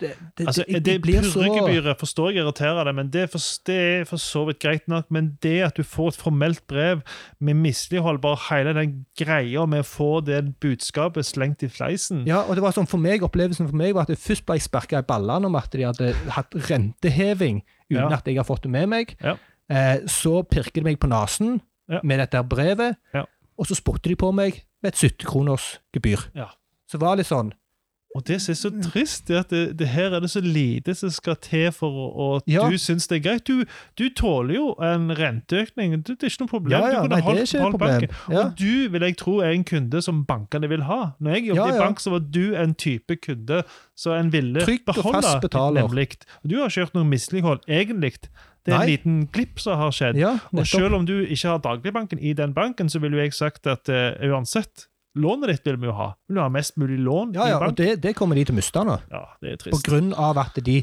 Det, 0.02 0.10
det, 0.38 0.48
Altså, 0.48 0.64
det, 0.68 0.80
det 0.86 0.96
blir 1.04 1.22
så 1.22 1.40
Purregebyret 1.44 2.00
forstår 2.02 2.32
jeg 2.34 2.42
irriterer 2.42 2.88
deg, 2.90 2.96
men 2.98 3.10
det 3.14 3.28
for, 3.30 3.44
det 3.70 3.76
er 4.02 4.06
for 4.10 4.18
så 4.24 4.42
vidt 4.48 4.60
greit 4.64 4.88
nok. 4.90 5.06
Men 5.14 5.28
det 5.46 5.54
at 5.68 5.78
du 5.78 5.84
får 5.86 6.08
et 6.16 6.20
formelt 6.24 6.64
brev 6.68 7.04
med 7.40 7.60
mislighold, 7.62 8.20
bare 8.24 8.40
hele 8.50 8.74
den 8.80 8.96
greia 9.20 9.66
med 9.70 9.84
å 9.86 9.88
få 9.88 10.10
det 10.26 10.42
budskapet 10.64 11.26
slengt 11.30 11.62
i 11.64 11.70
fleisen 11.70 12.26
Ja, 12.28 12.42
og 12.48 12.58
det 12.58 12.64
var 12.66 12.74
sånn 12.76 12.90
for 12.90 12.98
meg, 13.02 13.22
Opplevelsen 13.24 13.70
for 13.70 13.78
meg 13.78 13.94
var 13.96 14.08
at 14.10 14.14
jeg 14.16 14.18
først 14.24 14.46
ble 14.50 14.58
sparka 14.60 15.00
i 15.04 15.08
ballene 15.08 15.46
om 15.52 15.56
at 15.56 15.70
de 15.72 15.86
hadde 15.86 16.14
hatt 16.36 16.58
renteheving 16.70 17.62
uten 17.92 18.10
Ja. 18.10 18.10
at 18.18 18.26
jeg 18.28 18.38
har 18.38 18.48
fått 18.48 18.64
det 18.64 18.72
med 18.72 18.90
meg. 18.90 19.16
Ja. 19.24 19.36
Eh, 19.70 20.02
så 20.08 20.42
pirker 20.48 20.82
de 20.82 20.90
meg 20.90 21.00
på 21.00 21.08
nesen 21.12 21.62
Ja. 21.90 22.00
med 22.04 22.20
dette 22.20 22.42
brevet, 22.48 22.96
Ja. 23.14 23.26
og 23.58 23.66
så 23.68 23.76
spotter 23.76 24.10
de 24.10 24.16
på 24.16 24.32
meg 24.34 24.64
med 24.82 24.94
et 24.94 24.98
70 24.98 25.26
kroners 25.28 25.80
gebyr. 25.94 26.30
Ja. 26.34 26.48
Så 26.90 26.98
det 26.98 27.02
var 27.06 27.16
litt 27.18 27.28
sånn 27.28 27.52
Og 28.16 28.26
det 28.28 28.42
som 28.44 28.52
er 28.52 28.58
så 28.60 28.70
trist, 28.84 29.30
er 29.32 29.40
at 29.40 29.50
det, 29.54 29.78
det 29.80 29.88
her 29.88 30.12
er 30.12 30.20
det 30.20 30.30
så 30.34 30.42
lite 30.44 30.92
som 31.00 31.10
skal 31.16 31.38
til 31.40 31.70
for 31.72 32.36
at 32.36 32.44
Ja. 32.52 32.66
du 32.70 32.76
syns 32.78 33.08
det 33.08 33.22
er 33.22 33.24
greit. 33.30 33.48
Du, 33.48 33.64
du 33.96 34.10
tåler 34.16 34.56
jo 34.58 34.66
en 34.84 35.08
renteøkning. 35.16 35.96
Det, 36.04 36.18
det 36.20 36.28
er 36.28 36.34
ikke 36.34 36.44
noe 36.44 36.52
problem. 36.52 36.76
Ja, 36.76 36.82
ja, 36.88 36.92
du 36.92 37.08
kunne 37.08 37.16
nei, 37.16 37.22
holdt, 37.22 37.56
holdt 37.64 37.80
banken. 37.80 38.10
Og 38.36 38.52
du 38.60 38.90
vil 38.92 39.02
jeg 39.08 39.18
tro 39.22 39.38
er 39.40 39.56
en 39.56 39.64
kunde 39.64 40.02
som 40.04 40.26
bankene 40.28 40.68
vil 40.70 40.84
ha. 40.90 41.00
Når 41.24 41.38
jeg 41.38 41.48
jobbet 41.54 41.76
i 41.76 41.80
bank, 41.86 42.04
så 42.04 42.12
var 42.18 42.20
du 42.20 42.44
en 42.60 42.76
type 42.76 43.16
kunde 43.24 43.64
som 43.96 44.18
en 44.20 44.32
ville 44.34 44.60
og 44.68 44.92
beholde. 44.92 45.80
Nemlig. 45.80 46.08
Du 46.44 46.58
har 46.60 46.68
ikke 46.68 46.82
gjort 46.84 46.96
noe 47.00 47.08
mislighold, 47.08 47.64
egentlig. 47.70 48.18
Det 48.66 48.74
er 48.74 48.78
Nei. 48.78 48.84
en 48.84 48.92
liten 48.92 49.22
glipp 49.34 49.60
som 49.64 49.80
har 49.80 49.94
skjedd. 49.96 50.20
Ja, 50.22 50.36
Og 50.54 50.68
selv 50.70 50.94
om 51.00 51.06
du 51.08 51.16
ikke 51.24 51.48
har 51.48 51.62
dagligbanken 51.64 52.20
i 52.20 52.34
den 52.38 52.54
banken, 52.54 52.90
så 52.94 53.00
ville 53.02 53.18
jeg 53.24 53.34
sagt 53.34 53.66
at 53.72 53.90
uh, 53.90 54.14
uansett, 54.30 54.86
lånet 55.16 55.50
ditt 55.52 55.66
vil 55.68 55.78
vi 55.82 55.90
jo 55.90 55.96
ha. 55.98 56.10
Vil 56.28 56.38
du 56.38 56.42
ha 56.42 56.50
mest 56.50 56.78
mulig 56.78 57.00
lån 57.00 57.34
Ja, 57.36 57.48
i 57.48 57.50
ja, 57.52 57.60
og 57.68 57.76
det, 57.76 58.02
det 58.04 58.14
kommer 58.16 58.36
de 58.36 58.46
til 58.46 58.56
å 58.56 58.60
miste 58.60 58.84
nå. 58.88 59.00
Ja, 59.12 59.26
det 59.42 59.52
er 59.52 59.58
trist. 59.58 59.74
På 59.76 59.82
grunn 59.90 60.14
av 60.14 60.38
at 60.38 60.56
de 60.64 60.78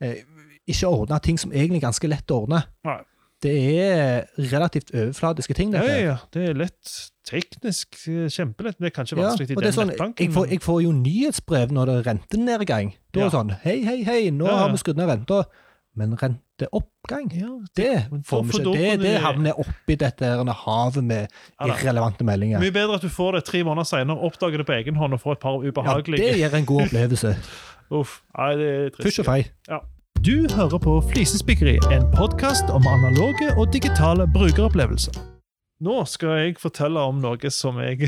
eh, 0.00 0.20
ikke 0.70 0.88
ordner 0.92 1.18
ting 1.24 1.38
som 1.40 1.50
egentlig 1.52 1.80
er 1.82 1.88
ganske 1.88 2.08
lett 2.10 2.30
å 2.30 2.42
ordne. 2.44 2.62
Nei. 2.86 3.00
Det 3.42 3.52
er 3.74 4.28
relativt 4.52 4.92
overfladiske 4.94 5.54
ting, 5.58 5.72
Ja, 5.74 5.80
dette. 5.82 5.94
ja, 5.98 6.12
ja. 6.12 6.18
Det 6.30 6.44
er 6.52 6.54
lett 6.54 6.92
teknisk 7.26 7.96
eh, 8.06 8.28
kjempelett. 8.30 8.78
men 8.78 8.86
Det 8.86 8.92
er 8.92 8.96
kanskje 9.00 9.16
Ja, 9.18 9.24
vanskelig 9.26 9.48
i 9.50 9.54
det 9.54 9.58
er 9.58 9.66
den 9.66 9.72
sånn, 9.74 9.90
nettbanken. 9.90 10.22
jeg, 10.28 10.32
får, 10.36 10.46
jeg 10.54 10.62
får 10.62 10.78
jo 10.84 10.92
nyhetsbrev 11.00 11.72
når 11.74 11.90
det 11.90 11.96
er 11.98 12.06
rentenedgang. 12.12 12.92
Da 13.10 13.20
er 13.20 13.24
det 13.26 13.34
sånn 13.34 13.50
Hei, 13.64 13.76
hei, 13.82 13.96
hei, 14.06 14.20
nå 14.30 14.46
Ja, 14.46 14.52
ja. 14.52 14.58
har 14.62 14.70
vi 14.70 14.78
skrudd 14.84 14.96
ned 15.02 15.10
renta. 15.10 15.40
Men 15.98 16.14
ja, 16.14 16.28
det 17.76 18.10
Men 18.10 18.22
får 18.22 18.26
for- 18.28 18.42
vi 18.42 18.50
for 18.52 18.58
da 18.64 18.70
Det, 18.72 19.00
det 19.00 19.14
de- 19.14 19.18
havner 19.20 19.52
oppi 19.58 19.94
dette 19.96 20.24
her 20.24 20.44
havet 20.52 21.04
med 21.04 21.26
irrelevante 21.64 22.24
meldinger. 22.24 22.60
Mye 22.60 22.70
bedre 22.72 22.94
at 22.94 23.02
du 23.02 23.08
får 23.08 23.32
det 23.32 23.44
tre 23.44 23.62
måneder 23.64 23.84
senere, 23.84 24.16
oppdager 24.18 24.56
det 24.58 24.66
på 24.66 24.72
egen 24.72 24.94
hånd 24.96 25.12
og 25.12 25.20
får 25.20 25.32
et 25.32 25.38
par 25.40 25.58
ubehagelige 25.58 26.20
Ja, 26.22 26.32
det 26.32 26.38
gir 26.38 26.56
en 26.58 26.66
god 26.66 26.82
opplevelse. 26.82 27.36
Uff. 27.90 28.22
Nei, 28.38 28.56
det 28.56 28.68
er 28.68 28.88
trist. 28.90 29.02
Fysj 29.02 29.18
og 29.20 29.26
fei. 29.26 29.44
Ja. 29.68 29.78
Du 30.22 30.46
hører 30.54 30.78
på 30.78 31.00
Flisespikkeri, 31.12 31.78
en 31.92 32.04
podkast 32.14 32.70
om 32.70 32.82
analoge 32.86 33.50
og 33.58 33.72
digitale 33.72 34.26
brukeropplevelser. 34.32 35.12
Nå 35.82 36.04
skal 36.06 36.28
jeg 36.38 36.56
fortelle 36.62 37.00
om 37.00 37.18
noe 37.20 37.50
som 37.50 37.76
jeg 37.82 38.06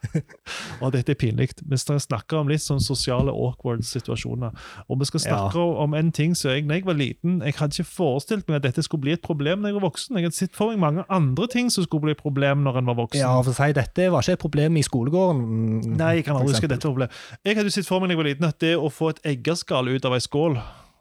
Og 0.82 0.92
dette 0.94 1.12
er 1.12 1.18
pinlig. 1.18 1.50
Vi 1.60 1.78
skal 1.80 2.00
snakke 2.02 2.38
om 2.40 2.48
litt 2.50 2.62
sånn 2.64 2.80
sosiale 2.82 3.32
awkward 3.32 3.84
situasjoner. 3.86 4.54
Og 4.88 5.00
vi 5.00 5.08
skal 5.08 5.24
snakke 5.26 5.60
om 5.84 5.94
en 5.96 6.10
ting 6.14 6.34
som 6.38 6.54
jeg, 6.54 6.66
når 6.68 6.80
jeg 6.80 6.86
var 6.88 6.98
liten, 6.98 7.38
jeg 7.44 7.56
hadde 7.58 7.76
ikke 7.76 7.92
forestilt 7.92 8.48
meg 8.48 8.60
at 8.60 8.68
dette 8.70 8.84
skulle 8.86 9.04
bli 9.06 9.14
et 9.16 9.24
problem 9.24 9.62
når 9.62 9.72
jeg 9.72 9.78
var 9.78 9.86
voksen. 9.88 10.18
Jeg 10.18 10.28
hadde 10.28 10.40
sett 10.40 10.56
for 10.58 10.72
meg 10.72 10.82
mange 10.82 11.06
andre 11.12 11.48
ting 11.52 11.70
som 11.72 11.86
skulle 11.86 12.08
bli 12.08 12.16
et 12.16 12.22
problem 12.22 12.64
når 12.66 12.80
en 12.80 12.90
var 12.92 13.00
voksen. 13.02 13.22
Ja, 13.22 13.36
for 13.44 13.52
å 13.52 13.56
si, 13.56 13.72
Dette 13.80 14.10
var 14.12 14.24
ikke 14.24 14.38
et 14.38 14.44
problem 14.44 14.76
i 14.80 14.84
skolegården. 14.86 15.96
Nei, 15.96 16.12
jeg 16.20 16.28
kan 16.28 16.40
aldri 16.40 16.56
huske 16.56 16.70
dette 16.70 16.90
var 16.90 17.06
et. 17.06 17.22
Jeg 17.46 17.60
hadde 17.60 17.72
sett 17.74 17.88
for 17.88 18.00
meg 18.00 18.10
når 18.10 18.16
jeg 18.16 18.22
var 18.22 18.30
liten 18.32 18.50
at 18.50 18.60
det 18.64 18.76
å 18.76 18.92
få 18.92 19.14
et 19.14 19.24
eggeskall 19.34 19.92
ut 19.92 20.08
av 20.08 20.16
ei 20.16 20.24
skål 20.24 20.60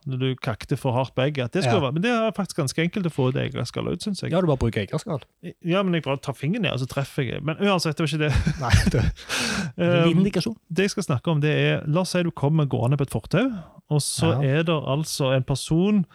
når 0.10 0.20
du 0.20 0.36
kakte 0.42 0.76
for 0.78 0.92
hardt 0.96 1.14
på 1.16 1.22
egget, 1.28 1.52
det 1.54 1.64
være, 1.66 1.92
men 1.94 2.02
det 2.04 2.12
er 2.12 2.32
faktisk 2.36 2.58
ganske 2.60 2.82
enkelt 2.84 3.06
å 3.06 3.12
få 3.14 3.30
et 3.30 3.40
eggeskall 3.46 3.88
ut, 3.92 4.02
syns 4.04 4.22
jeg. 4.24 4.32
Ja, 4.34 4.42
du 4.42 4.48
bare 4.48 4.58
bruker 4.62 4.82
eggeskall. 4.84 5.22
Ja, 5.66 5.84
men 5.84 5.94
jeg 5.94 6.04
bare 6.04 6.18
tar 6.18 6.34
fingeren 6.34 6.64
ned, 6.68 6.74
og 6.74 6.80
så 6.80 6.88
treffer 6.92 7.24
jeg. 7.24 7.44
Men 7.44 7.56
uansett, 7.62 7.96
det 7.98 8.06
var 8.06 8.12
ikke 8.12 8.24
det. 8.26 8.34
Nei, 8.64 8.74
det 8.90 9.04
er 9.04 10.04
en 10.04 10.10
Um, 10.10 10.18
indikasjon. 10.20 10.56
det 10.70 10.84
jeg 10.90 10.96
skal 10.96 11.04
snakke 11.04 11.32
om, 11.32 11.40
det 11.42 11.52
er 11.56 11.84
La 11.88 12.02
oss 12.02 12.12
si 12.16 12.24
du 12.24 12.32
kommer 12.32 12.66
gående 12.68 12.98
på 12.98 13.06
et 13.08 13.14
fortau, 13.14 13.46
og 13.90 14.02
så 14.02 14.34
Ja. 14.42 14.60
er 14.60 14.64
det 14.64 14.76
altså 14.76 15.32
en 15.36 15.44
person 15.44 16.06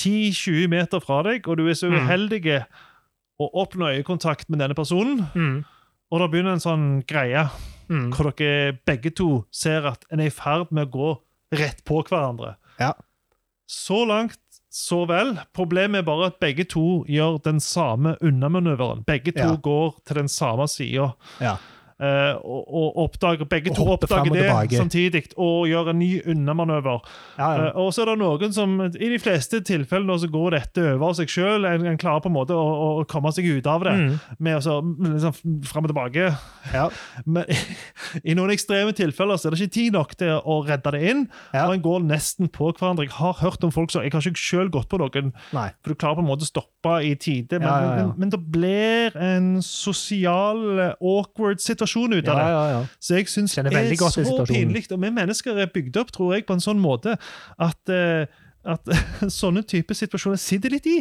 10-20 0.00 0.68
meter 0.70 1.00
fra 1.04 1.22
deg, 1.26 1.48
og 1.48 1.58
du 1.58 1.66
er 1.68 1.74
så 1.74 1.90
Mm. 1.90 1.98
uheldig 2.06 2.64
å 3.40 3.50
oppnå 3.54 3.90
øyekontakt 3.96 4.48
med 4.48 4.58
denne 4.60 4.74
personen, 4.74 5.26
Mm. 5.34 5.64
og 6.12 6.18
da 6.20 6.26
begynner 6.28 6.52
en 6.52 6.58
sånn 6.60 7.06
greie 7.06 7.50
Mm. 7.90 8.12
hvor 8.12 8.30
dere 8.32 8.78
begge 8.86 9.10
to 9.14 9.44
ser 9.50 9.86
at 9.86 10.04
en 10.12 10.20
er 10.20 10.26
i 10.26 10.30
ferd 10.30 10.70
med 10.72 10.88
å 10.88 10.90
gå 10.92 11.18
rett 11.58 11.84
på 11.84 12.02
hverandre. 12.06 12.56
Ja. 12.78 12.92
Så 13.70 14.02
langt, 14.08 14.38
så 14.70 15.04
vel. 15.06 15.36
Problemet 15.54 16.00
er 16.02 16.06
bare 16.06 16.26
at 16.32 16.38
begge 16.42 16.64
to 16.72 17.04
gjør 17.10 17.38
den 17.44 17.60
samme 17.62 18.16
unnamanøveren. 18.22 19.04
Begge 19.06 19.32
to 19.36 19.46
Ja. 19.52 19.56
går 19.62 20.00
til 20.06 20.16
den 20.16 20.28
samme 20.28 20.66
sida. 20.68 21.10
Ja. 21.40 21.54
Eh, 22.00 22.32
og, 22.40 22.62
og 22.80 22.94
oppdager, 23.02 23.44
begge 23.44 23.74
to 23.76 23.84
oppdager 23.92 24.32
det 24.32 24.46
samtidig 24.72 25.20
og 25.36 25.66
gjør 25.68 25.90
en 25.92 25.98
ny 26.00 26.08
unnamanøver. 26.32 27.02
Ja, 27.36 27.48
ja. 27.52 27.66
Eh, 27.66 27.76
og 27.82 27.90
så 27.92 28.06
er 28.06 28.10
det 28.14 28.14
noen 28.22 28.54
som 28.56 28.72
I 28.88 29.10
de 29.12 29.18
fleste 29.20 29.60
tilfellene 29.68 30.16
så 30.22 30.30
går 30.32 30.54
dette 30.56 30.84
over 30.94 31.12
seg 31.18 31.28
sjøl. 31.28 31.66
En, 31.68 31.84
en 31.90 31.98
klarer 32.00 32.22
på 32.24 32.30
en 32.32 32.36
måte 32.38 32.56
å, 32.56 32.70
å 33.02 33.04
komme 33.10 33.28
seg 33.36 33.50
ut 33.52 33.68
av 33.68 33.84
det 33.84 33.92
Mm. 34.00 34.14
med 34.38 34.54
å 34.56 34.60
så, 34.64 34.74
liksom, 34.80 35.34
fram 35.68 35.84
og 35.84 35.90
tilbake. 35.90 36.30
Ja. 36.72 36.86
Men 37.36 37.44
i 38.24 38.36
noen 38.38 38.54
ekstreme 38.54 38.94
tilfeller 38.96 39.36
så 39.36 39.50
er 39.50 39.56
det 39.56 39.60
ikke 39.66 39.74
tid 39.76 39.96
nok 39.98 40.14
til 40.20 40.32
å 40.40 40.60
redde 40.64 40.92
det 40.94 41.00
inn. 41.10 41.24
Og 41.52 41.74
en 41.74 41.82
går 41.84 42.06
nesten 42.06 42.48
på 42.54 42.70
hverandre. 42.78 43.04
Jeg 43.10 43.16
har 43.18 43.36
hørt 43.42 43.66
om 43.66 43.72
folk 43.74 43.92
som 43.92 44.06
Jeg 44.06 44.14
har 44.14 44.24
ikke 44.24 44.40
sjøl 44.40 44.70
gått 44.72 44.88
på 44.88 45.00
noen, 45.02 45.34
Nei. 45.52 45.66
for 45.82 45.92
du 45.92 45.98
klarer 46.00 46.20
på 46.20 46.24
en 46.24 46.30
måte 46.30 46.46
å 46.46 46.52
stoppe 46.54 46.96
i 47.04 47.12
tide. 47.20 47.60
Men, 47.60 47.90
men, 47.98 48.12
men 48.24 48.32
det 48.32 48.40
blir 48.54 49.16
en 49.20 49.50
sosial, 49.66 50.62
awkward 50.96 51.60
situasjon 51.60 51.89
ut 52.20 52.28
av 52.28 52.36
det. 52.40 52.48
ja, 52.54 52.64
ja. 52.74 52.82
Så 53.00 53.14
jeg 53.18 53.28
syns 53.28 53.54
det 53.56 53.66
er 53.66 53.94
så 54.24 54.36
pinlig. 54.54 54.84
Og 54.92 55.00
vi 55.02 55.10
mennesker 55.20 55.58
er 55.58 55.66
bygd 55.74 55.96
opp, 55.96 56.12
tror 56.12 56.34
jeg, 56.34 56.46
på 56.46 56.52
en 56.56 56.60
sånn 56.64 56.80
måte 56.80 57.16
at, 57.58 57.88
eh, 57.88 58.26
at 58.64 58.84
sånne 59.40 59.62
type 59.66 59.94
situasjoner 59.94 60.36
sitter 60.38 60.70
litt 60.70 60.86
i. 60.86 60.98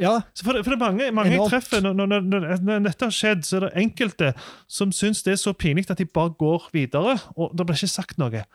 ja. 0.00 0.20
Så 0.34 0.44
for, 0.46 0.52
det- 0.56 0.64
for 0.64 0.72
det 0.72 0.80
er 0.80 0.84
mange, 0.90 1.10
mange 1.12 1.30
jeg 1.36 1.40
treffer 1.52 1.82
når, 1.84 1.92
når, 1.92 2.22
når, 2.64 2.80
dette 2.86 3.04
har 3.04 3.12
skjedd, 3.12 3.42
så 3.44 3.56
er 3.58 3.66
det 3.66 3.72
enkelte 3.82 4.30
som 4.66 4.90
syns 4.96 5.22
det 5.22 5.32
er 5.34 5.36
så 5.36 5.52
pinlig 5.52 5.84
at 5.90 5.98
de 6.00 6.06
bare 6.08 6.32
går 6.40 6.70
videre. 6.72 7.18
Og 7.36 7.52
det 7.54 7.66
blir 7.68 7.76
ikke 7.76 7.90
sagt 7.92 8.16
noe. 8.18 8.30
Det 8.30 8.46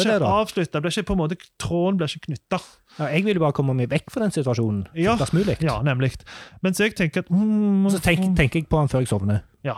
ikke 0.00 0.08
det, 0.08 0.30
avslutta. 0.40 0.80
Blir 0.80 0.90
ikke 0.96 1.16
måte, 1.20 1.36
tråden 1.60 1.98
blir 2.00 2.08
ikke 2.08 2.26
knytta. 2.30 2.60
Ja, 2.98 3.10
jeg 3.12 3.26
vil 3.26 3.38
bare 3.38 3.52
komme 3.52 3.74
meg 3.76 3.90
vekk 3.92 4.08
fra 4.10 4.22
den 4.24 4.32
situasjonen 4.32 4.86
Ja. 4.96 5.12
Ja, 5.68 5.82
nemlig. 5.84 6.14
Mens 6.64 6.80
jeg 6.80 6.94
tenker 6.96 7.20
at 7.26 7.28
mm, 7.30 7.90
Så 7.92 8.00
tenk, 8.00 8.24
tenker 8.38 8.62
jeg 8.62 8.68
på 8.72 8.78
han 8.80 8.88
før 8.88 9.04
jeg 9.04 9.08
sovner. 9.12 9.42
Ja. 9.62 9.76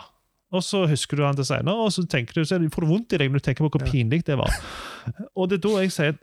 Og 0.53 0.63
så 0.65 0.87
husker 0.89 1.17
du 1.17 1.25
han 1.25 1.37
til 1.37 1.45
senere, 1.45 1.75
og 1.77 1.91
så 1.93 2.07
tenker 2.09 2.33
du, 2.35 2.45
så 2.45 2.55
er 2.57 2.69
får 2.73 2.81
du 2.87 2.87
vondt 2.89 3.13
i 3.13 3.19
deg 3.21 3.31
når 3.31 3.39
du 3.43 3.45
tenker 3.51 3.65
på 3.69 3.71
hvor 3.77 3.85
Ja. 3.87 3.91
pinlig 3.93 4.25
det 4.25 4.39
var. 4.39 4.49
Og 5.37 5.49
det 5.51 5.59
er 5.59 5.69
da 5.69 5.81
jeg 5.83 5.93
sier 5.93 6.19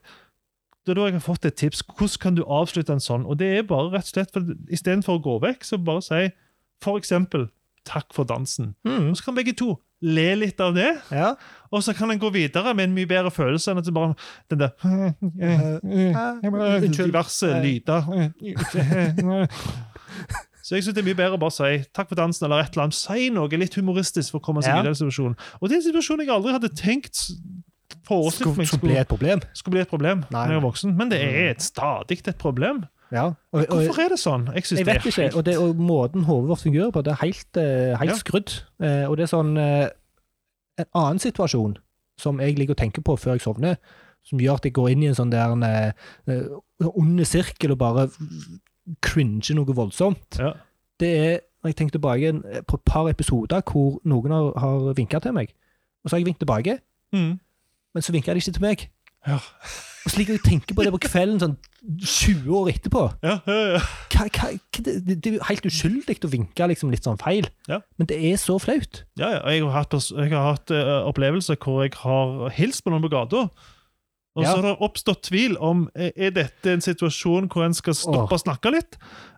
det 0.86 0.92
er 0.92 0.96
da 1.00 1.06
jeg 1.06 1.14
har 1.14 1.20
fått 1.26 1.46
et 1.46 1.56
tips. 1.58 1.82
Hvordan 1.98 2.20
kan 2.22 2.36
du 2.36 2.44
avslutte 2.46 2.94
en 2.94 3.00
sånn? 3.02 3.26
Og 3.26 3.38
det 3.38 3.48
er 3.58 3.64
bare 3.64 3.90
rett 3.92 4.06
og 4.06 4.14
slett, 4.14 4.32
for 4.34 4.42
Istedenfor 4.70 5.18
å 5.18 5.24
gå 5.24 5.40
vekk, 5.42 5.64
så 5.66 5.78
bare 5.84 6.02
si 6.02 6.30
for 6.82 6.98
eksempel 7.00 7.50
'takk 7.86 8.14
for 8.14 8.24
dansen'. 8.26 8.74
Mm. 8.86 9.10
Og 9.10 9.18
så 9.18 9.24
kan 9.26 9.36
begge 9.36 9.54
to 9.58 9.80
le 10.02 10.36
litt 10.36 10.60
av 10.62 10.74
det, 10.76 10.98
Ja. 11.12 11.34
og 11.72 11.82
så 11.82 11.96
kan 11.96 12.12
en 12.12 12.20
gå 12.20 12.30
videre 12.32 12.74
med 12.76 12.84
en 12.90 12.94
mye 12.96 13.08
bedre 13.08 13.32
følelse 13.32 13.72
enn 13.72 13.78
at 13.80 13.86
det 13.86 13.94
bare 13.94 14.16
den 14.50 14.60
der 14.60 14.70
Unnskyld. 16.82 17.06
Diverse 17.12 17.44
Eh. 17.44 17.64
lyder. 17.64 18.02
Så 20.66 20.74
jeg 20.74 20.86
synes 20.86 20.96
det 20.98 21.04
er 21.04 21.10
mye 21.12 21.18
bedre 21.20 21.38
å 21.38 21.42
bare 21.44 21.54
si 21.54 21.86
'takk 21.94 22.10
for 22.10 22.18
dansen' 22.18 22.48
eller 22.48 22.64
et 22.64 22.74
eller 22.74 22.88
annet. 22.88 22.98
Si 22.98 23.30
noe 23.30 23.58
litt 23.62 23.76
humoristisk 23.78 24.32
for 24.34 24.40
å 24.40 24.46
komme 24.48 24.64
seg 24.64 24.74
Ja. 24.74 24.82
videre 24.82 24.96
i 24.96 25.00
situasjonen. 25.02 25.36
Og 25.62 25.70
det 25.70 25.76
er 25.76 25.82
en 25.82 25.88
situasjon 25.94 26.20
jeg 26.26 26.30
aldri 26.34 26.52
hadde 26.56 26.70
tenkt 26.74 27.20
forestilt 28.08 28.50
Skulle, 28.50 28.58
meg 28.58 28.68
skulle 28.68 28.82
bli 28.82 28.98
et 28.98 29.08
problem. 29.08 29.42
skulle 29.54 29.72
bli 29.76 29.82
et 29.82 29.88
problem 29.88 30.24
Nei, 30.32 30.48
når 30.48 30.54
jeg 30.54 30.62
var 30.62 30.72
voksen. 30.72 30.98
Men 30.98 31.10
det 31.10 31.22
er 31.22 31.50
et 31.52 31.62
stadig 31.62 32.28
et 32.28 32.38
problem. 32.38 32.86
Ja. 33.12 33.26
Og, 33.26 33.36
og, 33.54 33.68
Hvorfor 33.70 34.02
er 34.06 34.10
det 34.10 34.20
sånn? 34.20 34.46
Jeg 34.56 34.64
jeg 34.78 34.86
vet 34.86 35.06
ikke. 35.06 35.36
Og, 35.36 35.46
det, 35.46 35.58
og 35.58 35.76
måten 35.76 36.24
hodet 36.26 36.50
vårt 36.50 36.64
fungerer 36.66 36.92
på, 36.92 37.04
det 37.04 37.12
er 37.14 37.22
helt, 37.22 37.58
eh, 37.58 37.98
helt 37.98 38.10
Ja. 38.10 38.16
skrudd. 38.16 38.64
Eh, 38.82 39.06
og 39.10 39.18
det 39.18 39.24
er 39.24 39.38
sånn 39.38 39.58
eh, 39.58 39.90
En 40.78 40.86
annen 40.94 41.20
situasjon 41.20 41.78
som 42.20 42.40
jeg 42.40 42.58
liker 42.58 42.74
å 42.74 42.76
tenke 42.76 43.02
på 43.02 43.16
før 43.18 43.38
jeg 43.38 43.42
sovner, 43.42 43.78
som 44.24 44.40
gjør 44.40 44.56
at 44.56 44.64
jeg 44.64 44.74
går 44.74 44.92
inn 44.92 45.04
i 45.04 45.08
en 45.08 45.16
sånn 45.16 45.32
der 45.32 45.94
eh, 46.28 46.44
ond 46.82 47.20
sirkel 47.26 47.72
og 47.72 47.78
bare 47.78 48.10
cringer 49.02 49.56
noe 49.58 49.76
voldsomt, 49.76 50.40
ja. 50.40 50.54
det 51.00 51.12
er 51.18 51.40
når 51.64 51.72
jeg 51.72 51.76
tenker 51.80 51.96
tilbake 51.98 52.30
eh, 52.30 52.62
på 52.68 52.78
et 52.78 52.86
par 52.86 53.08
episoder 53.10 53.64
hvor 53.66 54.00
noen 54.06 54.32
har, 54.36 54.52
har 54.62 54.94
vinka 54.98 55.20
til 55.24 55.34
meg, 55.34 55.54
og 56.04 56.10
så 56.10 56.16
har 56.16 56.22
jeg 56.24 56.32
vinket 56.32 56.46
tilbake, 56.46 56.80
Mm. 57.14 57.40
men 57.94 58.04
så 58.04 58.12
vinker 58.12 58.34
de 58.34 58.42
ikke 58.42 58.52
til 58.52 58.62
meg. 58.66 58.82
Ja. 59.28 59.38
Og 60.06 60.12
så 60.12 60.20
liker 60.20 60.34
jeg 60.36 60.42
tenker 60.44 60.68
tenke 60.68 60.76
på 60.78 60.84
det 60.84 60.92
på 60.94 61.00
kvelden 61.08 61.40
sånn 61.42 61.54
20 62.04 62.50
år 62.54 62.68
etterpå. 62.74 63.04
Ja, 63.26 63.38
ja, 63.48 63.56
ja. 63.76 63.80
hva, 64.14 64.26
hva, 64.36 64.50
det, 64.78 64.94
det 65.06 65.16
det 65.24 65.32
er 65.32 65.38
jo 65.40 65.46
helt 65.48 65.66
uskyldig 65.70 66.18
å 66.28 66.30
vinke 66.34 66.68
liksom 66.70 66.92
litt 66.94 67.08
sånn 67.08 67.18
feil, 67.22 67.48
Ja. 67.70 67.80
men 67.98 68.10
det 68.12 68.18
er 68.20 68.36
så 68.42 68.58
flaut. 68.62 69.04
Ja, 69.18 69.32
ja. 69.38 69.40
Jeg 69.50 69.64
har 69.64 69.74
hatt, 69.80 69.96
jeg 69.96 70.34
har 70.34 70.52
hatt 70.52 70.74
uh, 70.76 71.08
opplevelser 71.10 71.58
hvor 71.62 71.82
jeg 71.86 71.96
har 72.04 72.50
hilst 72.58 72.84
på 72.86 72.94
noen 72.94 73.06
på 73.06 73.14
gata. 73.16 73.48
Og 74.36 74.44
så 74.44 74.56
har 74.58 74.66
det 74.68 74.76
oppstått 74.84 75.22
tvil 75.30 75.56
om 75.64 75.86
eh, 75.96 76.12
er 76.16 76.34
dette 76.36 76.74
en 76.74 76.84
situasjon 76.84 77.48
hvor 77.52 77.64
en 77.64 77.76
skal 77.78 77.96
stoppe 77.96 78.36
og 78.36 78.42
snakke 78.42 78.74
litt, 78.76 78.98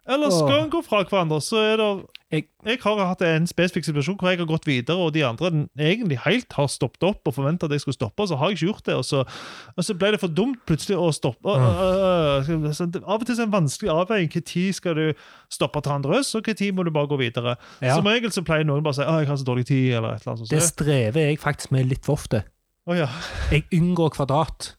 eller 0.10 0.32
skal 0.34 0.63
en 0.63 0.72
gå 0.74 0.80
fra 0.86 1.04
hverandre. 1.06 1.38
Så 1.44 1.60
er 1.62 1.77
det 1.77 1.89
Jeg- 2.30 2.50
jeg, 2.66 2.80
har 2.84 3.08
hatt 3.08 3.22
en 3.22 3.46
spesifikk 3.48 3.86
situasjon 3.86 4.18
hvor 4.20 4.27
jeg 4.30 4.39
har 4.39 4.46
gått 4.50 4.66
videre, 4.68 4.98
og 4.98 5.13
de 5.13 5.24
andre 5.24 5.68
egentlig 5.80 6.18
helt 6.25 6.51
har 6.58 6.68
stoppet 6.68 7.04
opp 7.08 7.22
og 7.25 7.34
forventa 7.34 7.68
at 7.68 7.72
jeg 7.72 7.80
skulle 7.80 7.96
stoppe, 7.96 8.20
og 8.20 8.27
så 8.27 8.36
har 8.36 8.50
jeg 8.50 8.58
ikke 8.58 8.68
gjort 8.68 8.86
det. 8.86 8.96
Og 8.96 9.06
så, 9.06 9.22
og 9.77 9.84
så 9.86 9.94
ble 9.96 10.12
det 10.12 10.20
for 10.20 10.27
dumt 10.27 10.60
plutselig 10.68 10.98
å 10.98 11.08
stoppe. 11.16 11.48
Og, 11.48 11.56
og, 11.56 12.92
det, 12.92 13.04
av 13.06 13.22
og 13.22 13.25
til 13.25 13.32
er 13.32 13.38
det 13.38 13.48
en 13.48 13.54
vanskelig 13.56 13.89
avveining. 13.94 14.27
Når 14.27 14.74
skal 14.75 14.96
du 14.96 15.13
stoppe 15.50 15.82
til 15.82 15.92
andre 15.92 16.20
øs, 16.20 16.36
og 16.36 16.44
når 16.48 16.74
må 16.74 16.84
du 16.84 16.92
bare 16.92 17.08
gå 17.08 17.18
videre. 17.18 17.56
Ja. 17.82 17.96
Som 17.96 18.06
regel 18.12 18.32
så 18.32 18.44
pleier 18.44 18.66
noen 18.66 18.84
bare 18.84 18.92
å 18.92 19.00
si 19.00 19.08
at 19.08 19.20
jeg 19.22 19.27
har 19.27 19.38
så 19.38 19.48
dårlig 19.48 19.66
tid, 19.72 19.94
eller 19.94 20.18
et 20.18 20.22
eller 20.22 20.34
annet 20.34 20.48
sånt. 20.48 20.50
Det 20.50 20.63
strever 20.68 21.22
jeg 21.30 21.39
faktisk 21.39 21.72
med 21.72 21.88
litt 21.88 22.04
for 22.04 22.20
ofte. 22.20 22.44
Oh, 22.88 22.96
ja. 22.96 23.08
Jeg 23.51 23.63
unngår 23.72 24.12
kvadrat 24.16 24.76